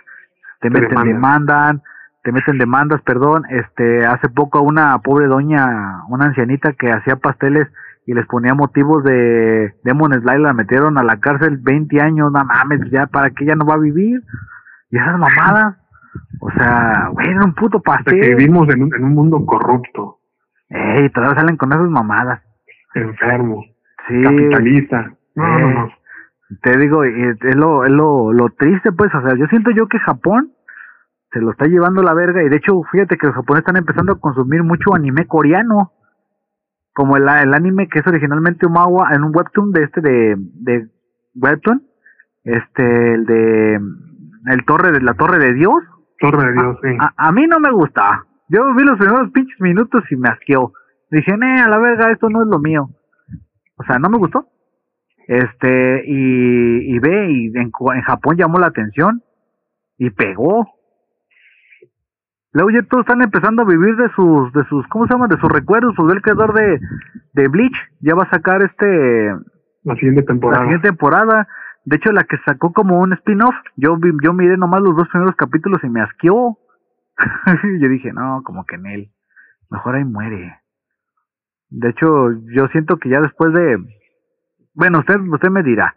te 0.61 0.69
Te 0.69 0.69
meten 0.69 0.89
demandan. 0.89 1.13
demandan, 1.13 1.81
te 2.23 2.31
meten 2.31 2.57
demandas, 2.57 3.01
perdón. 3.01 3.43
Este, 3.49 4.05
hace 4.05 4.29
poco 4.29 4.61
una 4.61 4.97
pobre 4.99 5.27
doña, 5.27 6.03
una 6.09 6.25
ancianita 6.25 6.73
que 6.73 6.91
hacía 6.91 7.15
pasteles 7.15 7.67
y 8.05 8.13
les 8.13 8.27
ponía 8.27 8.53
motivos 8.53 9.03
de 9.03 9.73
Demon 9.83 10.13
Slayer, 10.13 10.41
la 10.41 10.53
metieron 10.53 10.97
a 10.97 11.03
la 11.03 11.19
cárcel 11.19 11.57
20 11.57 12.01
años, 12.01 12.31
no 12.31 12.45
mames, 12.45 12.91
ya 12.91 13.07
para 13.07 13.31
que 13.31 13.43
ella 13.43 13.55
no 13.55 13.65
va 13.65 13.75
a 13.75 13.79
vivir. 13.79 14.21
Y 14.91 14.97
esas 14.97 15.17
mamadas, 15.17 15.77
o 16.41 16.51
sea, 16.51 17.09
güey, 17.11 17.29
era 17.29 17.43
un 17.45 17.53
puto 17.55 17.77
O 17.77 17.81
sea, 17.85 17.97
que 17.97 18.03
pastel. 18.05 18.35
vivimos 18.35 18.67
en 18.73 18.83
un, 18.83 18.95
en 18.95 19.03
un 19.03 19.13
mundo 19.13 19.45
corrupto, 19.45 20.19
Ey, 20.69 21.09
todavía 21.11 21.35
salen 21.39 21.57
con 21.57 21.71
esas 21.73 21.89
mamadas. 21.89 22.41
enfermo, 22.95 23.63
Sí. 24.07 24.21
capitalista. 24.21 25.11
No, 25.35 25.59
no, 25.59 25.69
Eh. 25.69 25.73
no. 25.75 25.89
te 26.61 26.77
digo, 26.77 27.03
es 27.03 27.55
lo, 27.55 27.83
es 27.85 27.91
lo, 27.91 28.31
lo 28.31 28.49
triste, 28.51 28.91
pues, 28.91 29.13
o 29.13 29.21
sea, 29.21 29.35
yo 29.37 29.47
siento 29.47 29.71
yo 29.71 29.87
que 29.87 29.99
Japón 29.99 30.51
se 31.31 31.41
lo 31.41 31.51
está 31.51 31.65
llevando 31.65 32.01
la 32.03 32.13
verga, 32.13 32.41
y 32.43 32.49
de 32.49 32.55
hecho, 32.57 32.81
fíjate 32.91 33.17
que 33.17 33.27
los 33.27 33.35
japoneses 33.35 33.63
están 33.67 33.77
empezando 33.77 34.13
a 34.13 34.19
consumir 34.19 34.63
mucho 34.63 34.93
anime 34.95 35.25
coreano, 35.27 35.91
como 36.93 37.17
el, 37.17 37.23
el 37.27 37.53
anime 37.53 37.89
que 37.89 37.99
es 37.99 38.07
originalmente 38.07 38.65
un 38.65 38.73
magua 38.73 39.09
en 39.13 39.23
un 39.23 39.35
webtoon 39.35 39.71
de 39.73 39.83
este 39.83 39.99
de, 40.01 40.35
de 40.37 40.87
webtoon, 41.35 41.83
este, 42.43 43.13
el 43.15 43.25
de 43.25 43.73
el 44.45 44.65
torre 44.65 44.91
de 44.93 45.01
la 45.01 45.15
torre 45.15 45.39
de 45.39 45.53
Dios, 45.53 45.73
Dios, 46.19 46.77
sí. 46.81 46.89
a, 46.99 47.13
a 47.27 47.31
mí 47.31 47.45
no 47.47 47.59
me 47.59 47.71
gusta. 47.71 48.23
Yo 48.47 48.73
vi 48.75 48.83
los 48.83 48.97
primeros 48.97 49.31
pinches 49.31 49.59
minutos 49.59 50.03
y 50.11 50.15
me 50.15 50.29
asqueó. 50.29 50.71
Dije, 51.11 51.35
nee, 51.37 51.61
a 51.61 51.67
la 51.67 51.77
verga, 51.77 52.11
esto 52.11 52.29
no 52.29 52.41
es 52.43 52.47
lo 52.47 52.59
mío. 52.59 52.89
O 53.77 53.83
sea, 53.83 53.99
no 53.99 54.09
me 54.09 54.17
gustó. 54.17 54.47
Este, 55.27 56.03
y, 56.05 56.95
y 56.95 56.99
ve, 56.99 57.31
y 57.31 57.45
en, 57.57 57.71
Japón 57.71 58.37
llamó 58.37 58.59
la 58.59 58.67
atención 58.67 59.23
y 59.97 60.09
pegó. 60.11 60.67
Luego 62.51 62.69
ya 62.69 62.83
todos 62.83 63.01
están 63.05 63.21
empezando 63.21 63.63
a 63.63 63.65
vivir 63.65 63.95
de 63.97 64.09
sus, 64.15 64.53
de 64.53 64.63
sus, 64.65 64.85
¿cómo 64.87 65.07
se 65.07 65.13
llama? 65.13 65.27
De 65.27 65.37
sus 65.39 65.51
recuerdos. 65.51 65.93
Pues 65.97 66.13
el 66.13 66.21
creador 66.21 66.53
de, 66.53 66.79
de 67.33 67.47
Bleach 67.49 67.75
ya 67.99 68.15
va 68.15 68.23
a 68.23 68.29
sacar 68.29 68.63
este, 68.63 69.29
La 69.83 69.95
siguiente 69.95 70.21
la 70.21 70.27
temporada. 70.27 70.63
siguiente 70.63 70.87
temporada. 70.87 71.47
De 71.85 71.97
hecho, 71.97 72.11
la 72.11 72.23
que 72.23 72.37
sacó 72.45 72.73
como 72.73 72.99
un 72.99 73.13
spin-off, 73.13 73.55
yo 73.75 73.95
vi- 73.97 74.17
yo 74.23 74.33
miré 74.33 74.57
nomás 74.57 74.81
los 74.81 74.95
dos 74.95 75.07
primeros 75.09 75.35
capítulos 75.35 75.83
y 75.83 75.89
me 75.89 76.01
asqueó. 76.01 76.57
yo 77.79 77.89
dije, 77.89 78.11
no, 78.11 78.41
como 78.43 78.65
que 78.65 78.75
en 78.75 78.85
él. 78.87 79.11
Mejor 79.69 79.95
ahí 79.95 80.03
muere. 80.03 80.59
De 81.69 81.89
hecho, 81.89 82.31
yo 82.53 82.67
siento 82.69 82.97
que 82.97 83.09
ya 83.09 83.21
después 83.21 83.53
de... 83.53 83.77
Bueno, 84.73 84.99
usted, 84.99 85.19
usted 85.19 85.49
me 85.49 85.63
dirá. 85.63 85.95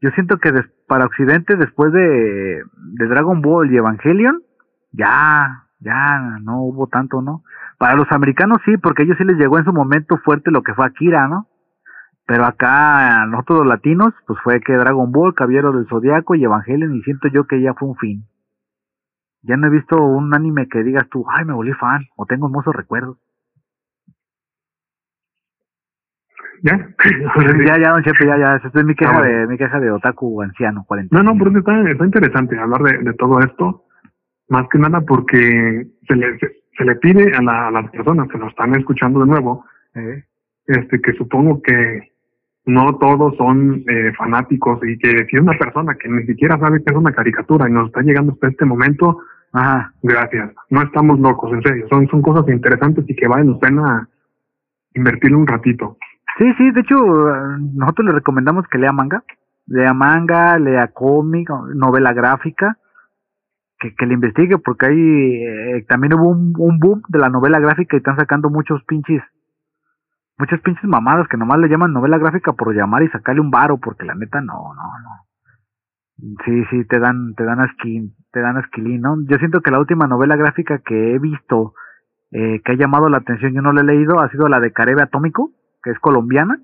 Yo 0.00 0.10
siento 0.12 0.38
que 0.38 0.52
des- 0.52 0.70
para 0.88 1.04
Occidente, 1.06 1.56
después 1.56 1.92
de, 1.92 2.62
de 2.96 3.06
Dragon 3.06 3.40
Ball 3.42 3.70
y 3.72 3.76
Evangelion, 3.76 4.42
ya, 4.92 5.66
ya 5.80 6.38
no 6.42 6.62
hubo 6.62 6.86
tanto, 6.88 7.20
¿no? 7.22 7.42
Para 7.78 7.94
los 7.94 8.10
americanos 8.10 8.58
sí, 8.64 8.76
porque 8.78 9.02
a 9.02 9.04
ellos 9.04 9.18
sí 9.18 9.24
les 9.24 9.36
llegó 9.36 9.58
en 9.58 9.64
su 9.64 9.72
momento 9.72 10.16
fuerte 10.18 10.50
lo 10.50 10.62
que 10.62 10.74
fue 10.74 10.86
Akira, 10.86 11.28
¿no? 11.28 11.46
Pero 12.30 12.44
acá, 12.44 13.26
nosotros 13.26 13.58
los 13.58 13.66
latinos, 13.66 14.14
pues 14.24 14.38
fue 14.44 14.60
que 14.60 14.72
Dragon 14.74 15.10
Ball, 15.10 15.34
Caballero 15.34 15.72
del 15.72 15.88
Zodiaco 15.88 16.36
y 16.36 16.44
Evangelion, 16.44 16.94
y 16.94 17.02
siento 17.02 17.26
yo 17.26 17.44
que 17.48 17.60
ya 17.60 17.74
fue 17.74 17.88
un 17.88 17.96
fin. 17.96 18.24
Ya 19.42 19.56
no 19.56 19.66
he 19.66 19.70
visto 19.70 19.96
un 20.00 20.32
anime 20.32 20.68
que 20.68 20.84
digas 20.84 21.08
tú, 21.10 21.26
ay, 21.28 21.44
me 21.44 21.54
volví 21.54 21.72
fan, 21.72 22.02
o 22.14 22.26
tengo 22.26 22.46
hermosos 22.46 22.72
recuerdos. 22.76 23.18
¿Ya? 26.62 26.76
ya, 27.66 27.78
ya, 27.82 27.90
don 27.90 28.04
Chepe, 28.04 28.24
ya, 28.26 28.38
ya, 28.38 28.56
esa 28.64 28.68
es 28.78 28.84
mi 28.84 28.94
queja, 28.94 29.10
Ah, 29.10 29.18
bueno. 29.18 29.38
de, 29.40 29.46
mi 29.48 29.58
queja 29.58 29.80
de 29.80 29.90
otaku 29.90 30.40
anciano, 30.42 30.84
40. 30.86 31.16
No, 31.16 31.24
no, 31.24 31.36
porque 31.36 31.58
está, 31.58 31.82
está 31.90 32.04
interesante 32.04 32.56
hablar 32.60 32.82
de, 32.82 32.98
de 32.98 33.12
todo 33.14 33.40
esto, 33.40 33.86
más 34.48 34.68
que 34.70 34.78
nada 34.78 35.00
porque 35.00 35.88
se 36.06 36.14
le, 36.14 36.38
se, 36.38 36.62
se 36.78 36.84
le 36.84 36.94
pide 36.94 37.34
a, 37.36 37.42
la- 37.42 37.66
a 37.66 37.70
las 37.72 37.90
personas 37.90 38.28
que 38.28 38.38
nos 38.38 38.50
están 38.50 38.72
escuchando 38.76 39.18
de 39.18 39.26
nuevo, 39.26 39.64
Eh, 39.96 40.22
este 40.66 41.00
que 41.00 41.12
supongo 41.14 41.60
que 41.62 42.09
no 42.66 42.98
todos 42.98 43.36
son 43.36 43.84
eh, 43.88 44.12
fanáticos 44.16 44.80
y 44.84 44.98
que 44.98 45.26
si 45.28 45.36
es 45.36 45.42
una 45.42 45.58
persona 45.58 45.94
que 45.94 46.08
ni 46.08 46.24
siquiera 46.24 46.58
sabe 46.58 46.82
que 46.82 46.90
es 46.90 46.96
una 46.96 47.12
caricatura 47.12 47.68
y 47.68 47.72
nos 47.72 47.86
está 47.86 48.02
llegando 48.02 48.32
hasta 48.32 48.48
este 48.48 48.64
momento, 48.64 49.18
Ajá, 49.52 49.92
gracias. 50.02 50.52
No 50.70 50.82
estamos 50.82 51.18
locos, 51.18 51.52
en 51.52 51.62
serio. 51.62 51.86
Son, 51.88 52.06
son 52.08 52.22
cosas 52.22 52.48
interesantes 52.48 53.04
y 53.08 53.16
que 53.16 53.26
valen 53.26 53.52
la 53.52 53.58
pena 53.58 54.08
invertirle 54.94 55.36
un 55.36 55.46
ratito. 55.46 55.96
Sí, 56.38 56.44
sí, 56.56 56.70
de 56.70 56.80
hecho, 56.80 56.96
nosotros 57.74 58.06
le 58.06 58.12
recomendamos 58.12 58.66
que 58.68 58.78
lea 58.78 58.92
manga. 58.92 59.24
Lea 59.66 59.92
manga, 59.92 60.58
lea 60.58 60.88
cómic, 60.88 61.48
novela 61.74 62.12
gráfica, 62.12 62.76
que, 63.78 63.94
que 63.94 64.06
le 64.06 64.14
investigue, 64.14 64.58
porque 64.58 64.86
ahí 64.86 65.44
eh, 65.44 65.84
también 65.88 66.14
hubo 66.14 66.28
un 66.28 66.78
boom 66.78 67.02
de 67.08 67.18
la 67.18 67.28
novela 67.28 67.60
gráfica 67.60 67.96
y 67.96 67.98
están 67.98 68.16
sacando 68.16 68.50
muchos 68.50 68.82
pinches, 68.84 69.22
muchas 70.40 70.60
pinches 70.60 70.84
mamadas 70.84 71.28
que 71.28 71.36
nomás 71.36 71.58
le 71.58 71.68
llaman 71.68 71.92
novela 71.92 72.18
gráfica 72.18 72.52
por 72.52 72.74
llamar 72.74 73.02
y 73.02 73.08
sacarle 73.08 73.40
un 73.40 73.50
varo, 73.50 73.78
porque 73.78 74.04
la 74.04 74.14
neta 74.14 74.40
no, 74.40 74.74
no, 74.74 74.82
no. 74.82 76.36
Sí, 76.44 76.64
sí, 76.70 76.84
te 76.86 76.98
dan, 76.98 77.34
te 77.34 77.44
dan 77.44 77.60
asquín, 77.60 78.14
te 78.32 78.40
dan 78.40 78.56
asquilín, 78.56 79.00
¿no? 79.00 79.16
Yo 79.26 79.38
siento 79.38 79.60
que 79.60 79.70
la 79.70 79.78
última 79.78 80.06
novela 80.06 80.36
gráfica 80.36 80.78
que 80.78 81.14
he 81.14 81.18
visto 81.18 81.74
eh, 82.32 82.60
que 82.64 82.72
ha 82.72 82.76
llamado 82.76 83.08
la 83.08 83.18
atención, 83.18 83.52
yo 83.54 83.62
no 83.62 83.72
la 83.72 83.80
he 83.80 83.84
leído, 83.84 84.20
ha 84.20 84.30
sido 84.30 84.48
la 84.48 84.60
de 84.60 84.72
Carebe 84.72 85.02
Atómico, 85.02 85.50
que 85.82 85.90
es 85.90 85.98
colombiana, 85.98 86.60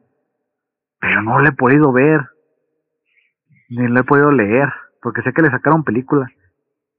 pero 1.01 1.23
no 1.23 1.41
la 1.41 1.51
he 1.51 1.53
podido 1.53 1.93
ver, 1.93 2.21
ni 3.69 3.89
la 3.89 4.01
he 4.01 4.05
podido 4.05 4.31
leer, 4.31 4.69
porque 5.03 5.23
sé 5.23 5.33
que 5.33 5.43
le 5.43 5.51
sacaron 5.51 5.85
película. 5.85 6.29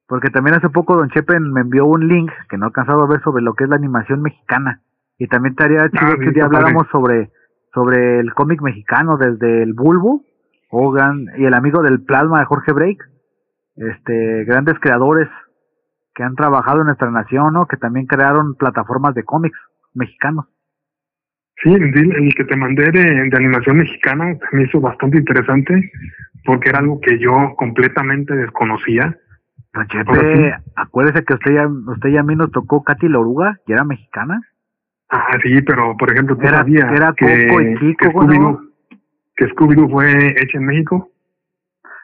Porque 0.08 0.30
también 0.30 0.56
hace 0.56 0.70
poco 0.70 0.96
Don 0.96 1.10
Chepen 1.10 1.52
me 1.52 1.62
envió 1.62 1.86
un 1.86 2.08
link 2.08 2.32
que 2.50 2.58
no 2.58 2.66
he 2.66 2.68
alcanzado 2.68 3.04
a 3.04 3.08
ver 3.08 3.22
sobre 3.22 3.44
lo 3.44 3.54
que 3.54 3.66
es 3.66 3.70
la 3.70 3.76
animación 3.76 4.22
mexicana. 4.22 4.82
Y 5.18 5.28
también 5.28 5.52
estaría 5.52 5.90
chido 5.90 6.02
Ah, 6.02 6.16
que 6.20 6.26
padre. 6.26 6.42
habláramos 6.42 6.88
sobre, 6.92 7.32
sobre 7.74 8.20
el 8.20 8.34
cómic 8.34 8.62
mexicano, 8.62 9.18
desde 9.18 9.64
el 9.64 9.74
Bulbo, 9.74 10.24
Hogan 10.70 11.26
y 11.38 11.46
el 11.46 11.54
amigo 11.54 11.82
del 11.82 12.04
plasma 12.04 12.40
de 12.40 12.46
Jorge 12.46 12.72
Break. 12.74 12.98
Este, 13.76 14.44
grandes 14.46 14.80
creadores 14.80 15.28
que 16.16 16.24
han 16.24 16.36
trabajado 16.36 16.82
en 16.82 16.88
nuestra 16.88 17.12
nación, 17.12 17.54
¿no? 17.54 17.68
Que 17.68 17.78
también 17.78 18.08
crearon 18.08 18.56
plataformas 18.56 19.14
de 19.14 19.24
cómics 19.24 19.58
mexicanos. 19.94 20.46
Sí, 21.64 21.74
el, 21.74 22.34
que 22.36 22.44
te 22.44 22.56
mandé 22.56 22.92
de, 22.92 23.30
de 23.30 23.38
animación 23.38 23.78
mexicana 23.78 24.36
me 24.52 24.64
hizo 24.64 24.80
bastante 24.80 25.18
interesante 25.18 25.92
porque 26.46 26.70
era 26.70 26.80
algo 26.80 27.00
que 27.02 27.18
yo 27.20 27.32
completamente 27.58 28.36
desconocía. 28.36 29.16
Don 29.74 29.88
Chepe, 29.88 30.56
acuérdese 30.76 31.24
que 31.26 31.34
usted 31.34 31.54
ya, 31.56 31.68
usted 31.68 32.10
y 32.10 32.18
a 32.18 32.24
mí 32.24 32.36
nos 32.36 32.52
tocó 32.52 32.84
Katy 32.84 33.10
la 33.10 33.20
oruga, 33.20 33.60
y 33.68 33.74
era 33.74 33.84
mexicana. 33.84 34.40
Ah, 35.10 35.38
sí, 35.44 35.62
pero 35.62 35.96
por 35.98 36.12
ejemplo, 36.12 36.36
tú 36.36 36.42
Era- 36.48 36.58
sabías 36.60 36.92
era 36.92 37.14
que, 37.16 37.48
Coco 37.48 37.62
y 37.62 37.76
Kiko, 37.78 38.58
que. 39.38 39.46
Scooby-Doo 39.50 39.90
fue 39.90 40.30
hecha 40.42 40.58
en 40.58 40.66
México. 40.66 41.10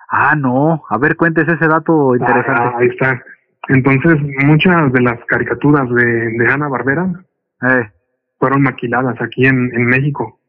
Ah, 0.09 0.35
no, 0.35 0.83
a 0.89 0.97
ver, 0.99 1.15
cuéntese 1.15 1.53
ese 1.53 1.67
dato 1.67 2.13
Ah, 2.13 2.17
interesante. 2.17 2.75
ahí 2.77 2.87
está. 2.87 3.21
Entonces, 3.69 4.17
muchas 4.45 4.91
de 4.93 5.01
las 5.01 5.19
caricaturas 5.25 5.89
de, 5.89 6.05
de 6.05 6.47
Hanna 6.51 6.67
Barbera 6.67 7.07
Eh, 7.63 7.89
fueron 8.39 8.61
maquiladas 8.61 9.19
aquí 9.21 9.45
en, 9.47 9.71
en 9.73 9.85
México. 9.85 10.39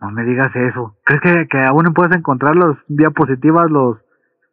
no 0.00 0.10
me 0.12 0.24
digas 0.24 0.54
eso. 0.54 0.96
¿Crees 1.04 1.20
que, 1.22 1.48
que 1.48 1.58
aún 1.58 1.92
puedes 1.94 2.16
encontrar 2.16 2.54
los 2.56 2.76
diapositivas, 2.88 3.70
los, 3.70 3.98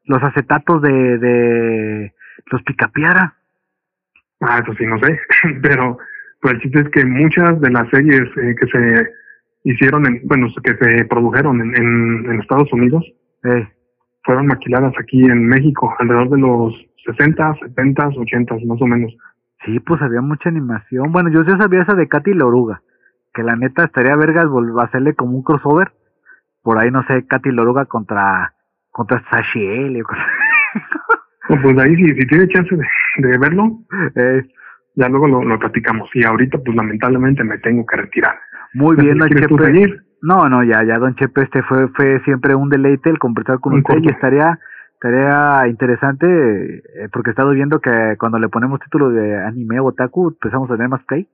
los 0.06 0.22
acetatos 0.24 0.82
de, 0.82 1.18
de 1.20 2.14
los 2.52 2.62
picapiedra? 2.64 3.36
Ah, 4.42 4.60
eso 4.64 4.74
sí, 4.76 4.86
no 4.86 4.98
sé. 5.00 5.20
Pero 5.62 5.98
pues 6.42 6.56
el 6.56 6.62
chiste 6.62 6.80
es 6.82 6.90
que 6.90 7.06
muchas 7.06 7.60
de 7.62 7.70
las 7.72 7.90
series 7.90 8.22
eh, 8.38 8.56
que 8.60 8.68
se 8.68 9.08
hicieron, 9.64 10.06
en, 10.08 10.22
bueno, 10.26 10.48
que 10.64 10.76
se 10.76 11.06
produjeron 11.06 11.62
en, 11.62 11.76
en, 11.76 12.32
en 12.32 12.40
Estados 12.40 12.72
Unidos, 12.74 13.04
Eh, 13.44 13.68
fueron 14.24 14.46
maquiladas 14.48 14.94
aquí 15.00 15.24
en 15.26 15.48
México, 15.48 15.94
alrededor 16.00 16.30
de 16.30 16.38
los 16.40 16.76
60, 17.06 17.56
70, 17.62 18.10
80 18.10 18.56
más 18.68 18.80
o 18.82 18.86
menos. 18.86 19.12
sí, 19.66 19.80
pues 19.80 20.00
había 20.02 20.22
mucha 20.22 20.50
animación. 20.50 21.12
Bueno, 21.12 21.30
yo 21.32 21.44
ya 21.44 21.58
sabía 21.58 21.82
esa 21.82 21.96
de 21.96 22.08
Katy 22.08 22.34
la 22.36 22.46
oruga, 22.46 22.82
que 23.34 23.42
la 23.44 23.56
neta 23.56 23.86
estaría 23.86 24.16
vergas 24.16 24.46
vol- 24.46 24.80
hacerle 24.84 25.16
como 25.16 25.38
un 25.38 25.44
crossover. 25.44 25.92
Por 26.62 26.78
ahí, 26.78 26.92
no 26.92 27.04
sé, 27.08 27.26
Katy 27.26 27.52
la 27.52 27.64
oruga 27.64 27.86
contra, 27.86 28.54
contra. 28.92 29.24
No, 31.50 31.62
pues 31.62 31.78
ahí, 31.80 31.96
si, 31.96 32.06
si 32.14 32.28
tiene 32.28 32.48
chance 32.50 32.76
de, 32.76 33.28
de 33.28 33.38
verlo, 33.38 33.80
Eh, 34.16 34.44
ya 34.96 35.08
luego 35.10 35.28
lo, 35.28 35.44
lo 35.44 35.60
platicamos. 35.60 36.10
Y 36.14 36.24
ahorita, 36.26 36.60
pues 36.60 36.76
lamentablemente 36.76 37.44
me 37.44 37.58
tengo 37.60 37.86
que 37.86 37.98
retirar. 37.98 38.36
muy 38.74 38.96
bien, 38.96 39.18
don 39.18 39.30
¿Quieres 39.30 39.48
tú 39.48 39.58
Chepe. 39.58 40.02
No, 40.22 40.48
no, 40.50 40.64
ya, 40.64 40.84
ya, 40.84 41.00
don 41.00 41.16
Chepe, 41.16 41.42
este 41.42 41.64
fue, 41.64 41.88
fue 41.90 42.22
siempre 42.24 42.54
un 42.54 42.70
deleite 42.70 43.10
el 43.10 43.18
conversar 43.18 43.60
con 43.60 43.74
usted 43.74 43.98
y 44.04 44.10
estaría, 44.10 44.60
estaría 44.94 45.68
interesante 45.68 46.28
eh, 46.28 47.10
porque 47.12 47.32
he 47.32 47.34
estado 47.34 47.52
viendo 47.52 47.80
que 47.80 48.16
cuando 48.20 48.38
le 48.38 48.48
ponemos 48.48 48.80
título 48.82 49.10
de 49.10 49.44
anime 49.44 49.80
o 49.80 49.86
otaku 49.86 50.30
empezamos 50.30 50.70
a 50.70 50.76
tener 50.76 50.90
más 50.90 51.04
play. 51.06 51.28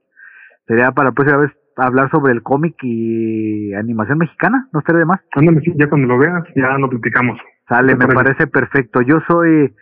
Sería 0.68 0.92
para 0.92 1.10
la 1.10 1.16
próxima 1.16 1.40
vez 1.40 1.52
hablar 1.76 2.10
sobre 2.12 2.32
el 2.32 2.44
cómic 2.44 2.76
y 2.82 3.74
animación 3.74 4.20
mexicana, 4.20 4.68
no 4.72 4.80
estaría 4.80 5.00
de 5.00 5.06
más. 5.06 5.20
Ándale, 5.36 5.60
sí, 5.62 5.74
ya 5.76 5.90
cuando 5.90 6.08
lo 6.08 6.18
veas, 6.18 6.44
ya 6.56 6.78
lo 6.78 6.90
platicamos. 6.90 7.40
Sale, 7.68 7.98
¿Qué 7.98 8.08
me 8.08 8.14
parece 8.14 8.48
perfecto. 8.48 9.02
Yo 9.02 9.20
soy 9.28 9.74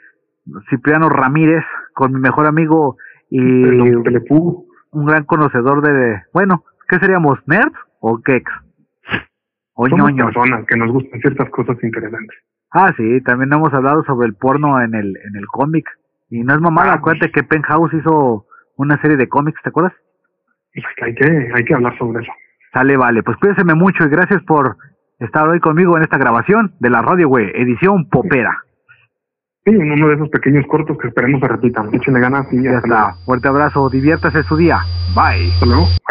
Cipriano 0.70 1.10
Ramírez, 1.10 1.64
con 1.94 2.12
mi 2.14 2.20
mejor 2.20 2.48
amigo 2.48 2.98
y 3.30 3.64
Telepú. 4.04 4.68
un 4.92 5.06
gran 5.06 5.24
conocedor 5.26 5.82
de, 5.82 6.22
bueno, 6.34 6.64
¿qué 6.88 7.00
seríamos? 7.00 7.40
¿Nerds 7.48 7.76
o 8.00 8.18
geeks? 8.26 8.52
O 9.74 9.88
Somos 9.88 10.12
ñoños. 10.12 10.34
personas 10.34 10.66
que 10.68 10.78
nos 10.78 10.92
gustan 10.92 11.20
ciertas 11.20 11.50
cosas 11.50 11.78
interesantes. 11.84 12.38
Ah, 12.72 12.94
sí, 12.98 13.22
también 13.22 13.52
hemos 13.54 13.74
hablado 13.74 14.04
sobre 14.04 14.28
el 14.28 14.36
porno 14.36 14.82
en 14.82 14.96
el, 14.96 15.08
en 15.18 15.36
el 15.36 15.46
cómic. 15.48 15.86
Y 16.30 16.42
no 16.44 16.54
es 16.56 16.62
mamada, 16.62 16.94
Ah, 16.94 16.96
acuérdate 16.96 17.32
que 17.32 17.44
Penthouse 17.44 17.94
hizo 17.94 18.46
una 18.78 19.00
serie 19.02 19.18
de 19.18 19.28
cómics, 19.30 19.62
¿te 19.64 19.70
acuerdas? 19.70 19.94
Pues 20.74 20.86
hay 21.04 21.16
que, 21.16 21.50
hay 21.56 21.64
que 21.64 21.74
hablar 21.74 21.98
sobre 21.98 22.24
eso. 22.24 22.32
Sale, 22.74 22.98
vale, 22.98 23.24
pues 23.24 23.38
cuídeseme 23.38 23.76
mucho 23.76 24.04
y 24.06 24.10
gracias 24.10 24.44
por 24.44 24.76
estar 25.20 25.48
hoy 25.48 25.60
conmigo 25.62 25.96
en 25.96 26.04
esta 26.04 26.18
grabación 26.18 26.74
de 26.80 26.90
la 26.90 27.02
radio, 27.02 27.30
güey, 27.30 27.50
edición 27.56 28.10
popera. 28.10 28.65
Sí, 29.66 29.72
en 29.72 29.92
uno 29.92 30.10
de 30.10 30.16
esos 30.16 30.30
pequeños 30.30 30.64
cortos 30.68 30.96
que 31.00 31.08
esperemos 31.08 31.42
se 31.42 31.48
repitan. 31.48 31.90
Échenle 31.92 32.20
ganas 32.20 32.46
y 32.52 32.62
Ya 32.62 32.78
hasta 32.78 33.16
fuerte 33.26 33.48
abrazo, 33.48 33.90
diviértase 33.90 34.44
su 34.44 34.56
día, 34.56 34.80
bye. 35.16 35.52
Hasta 35.52 35.66
luego. 35.66 35.86
Bye. 35.86 36.06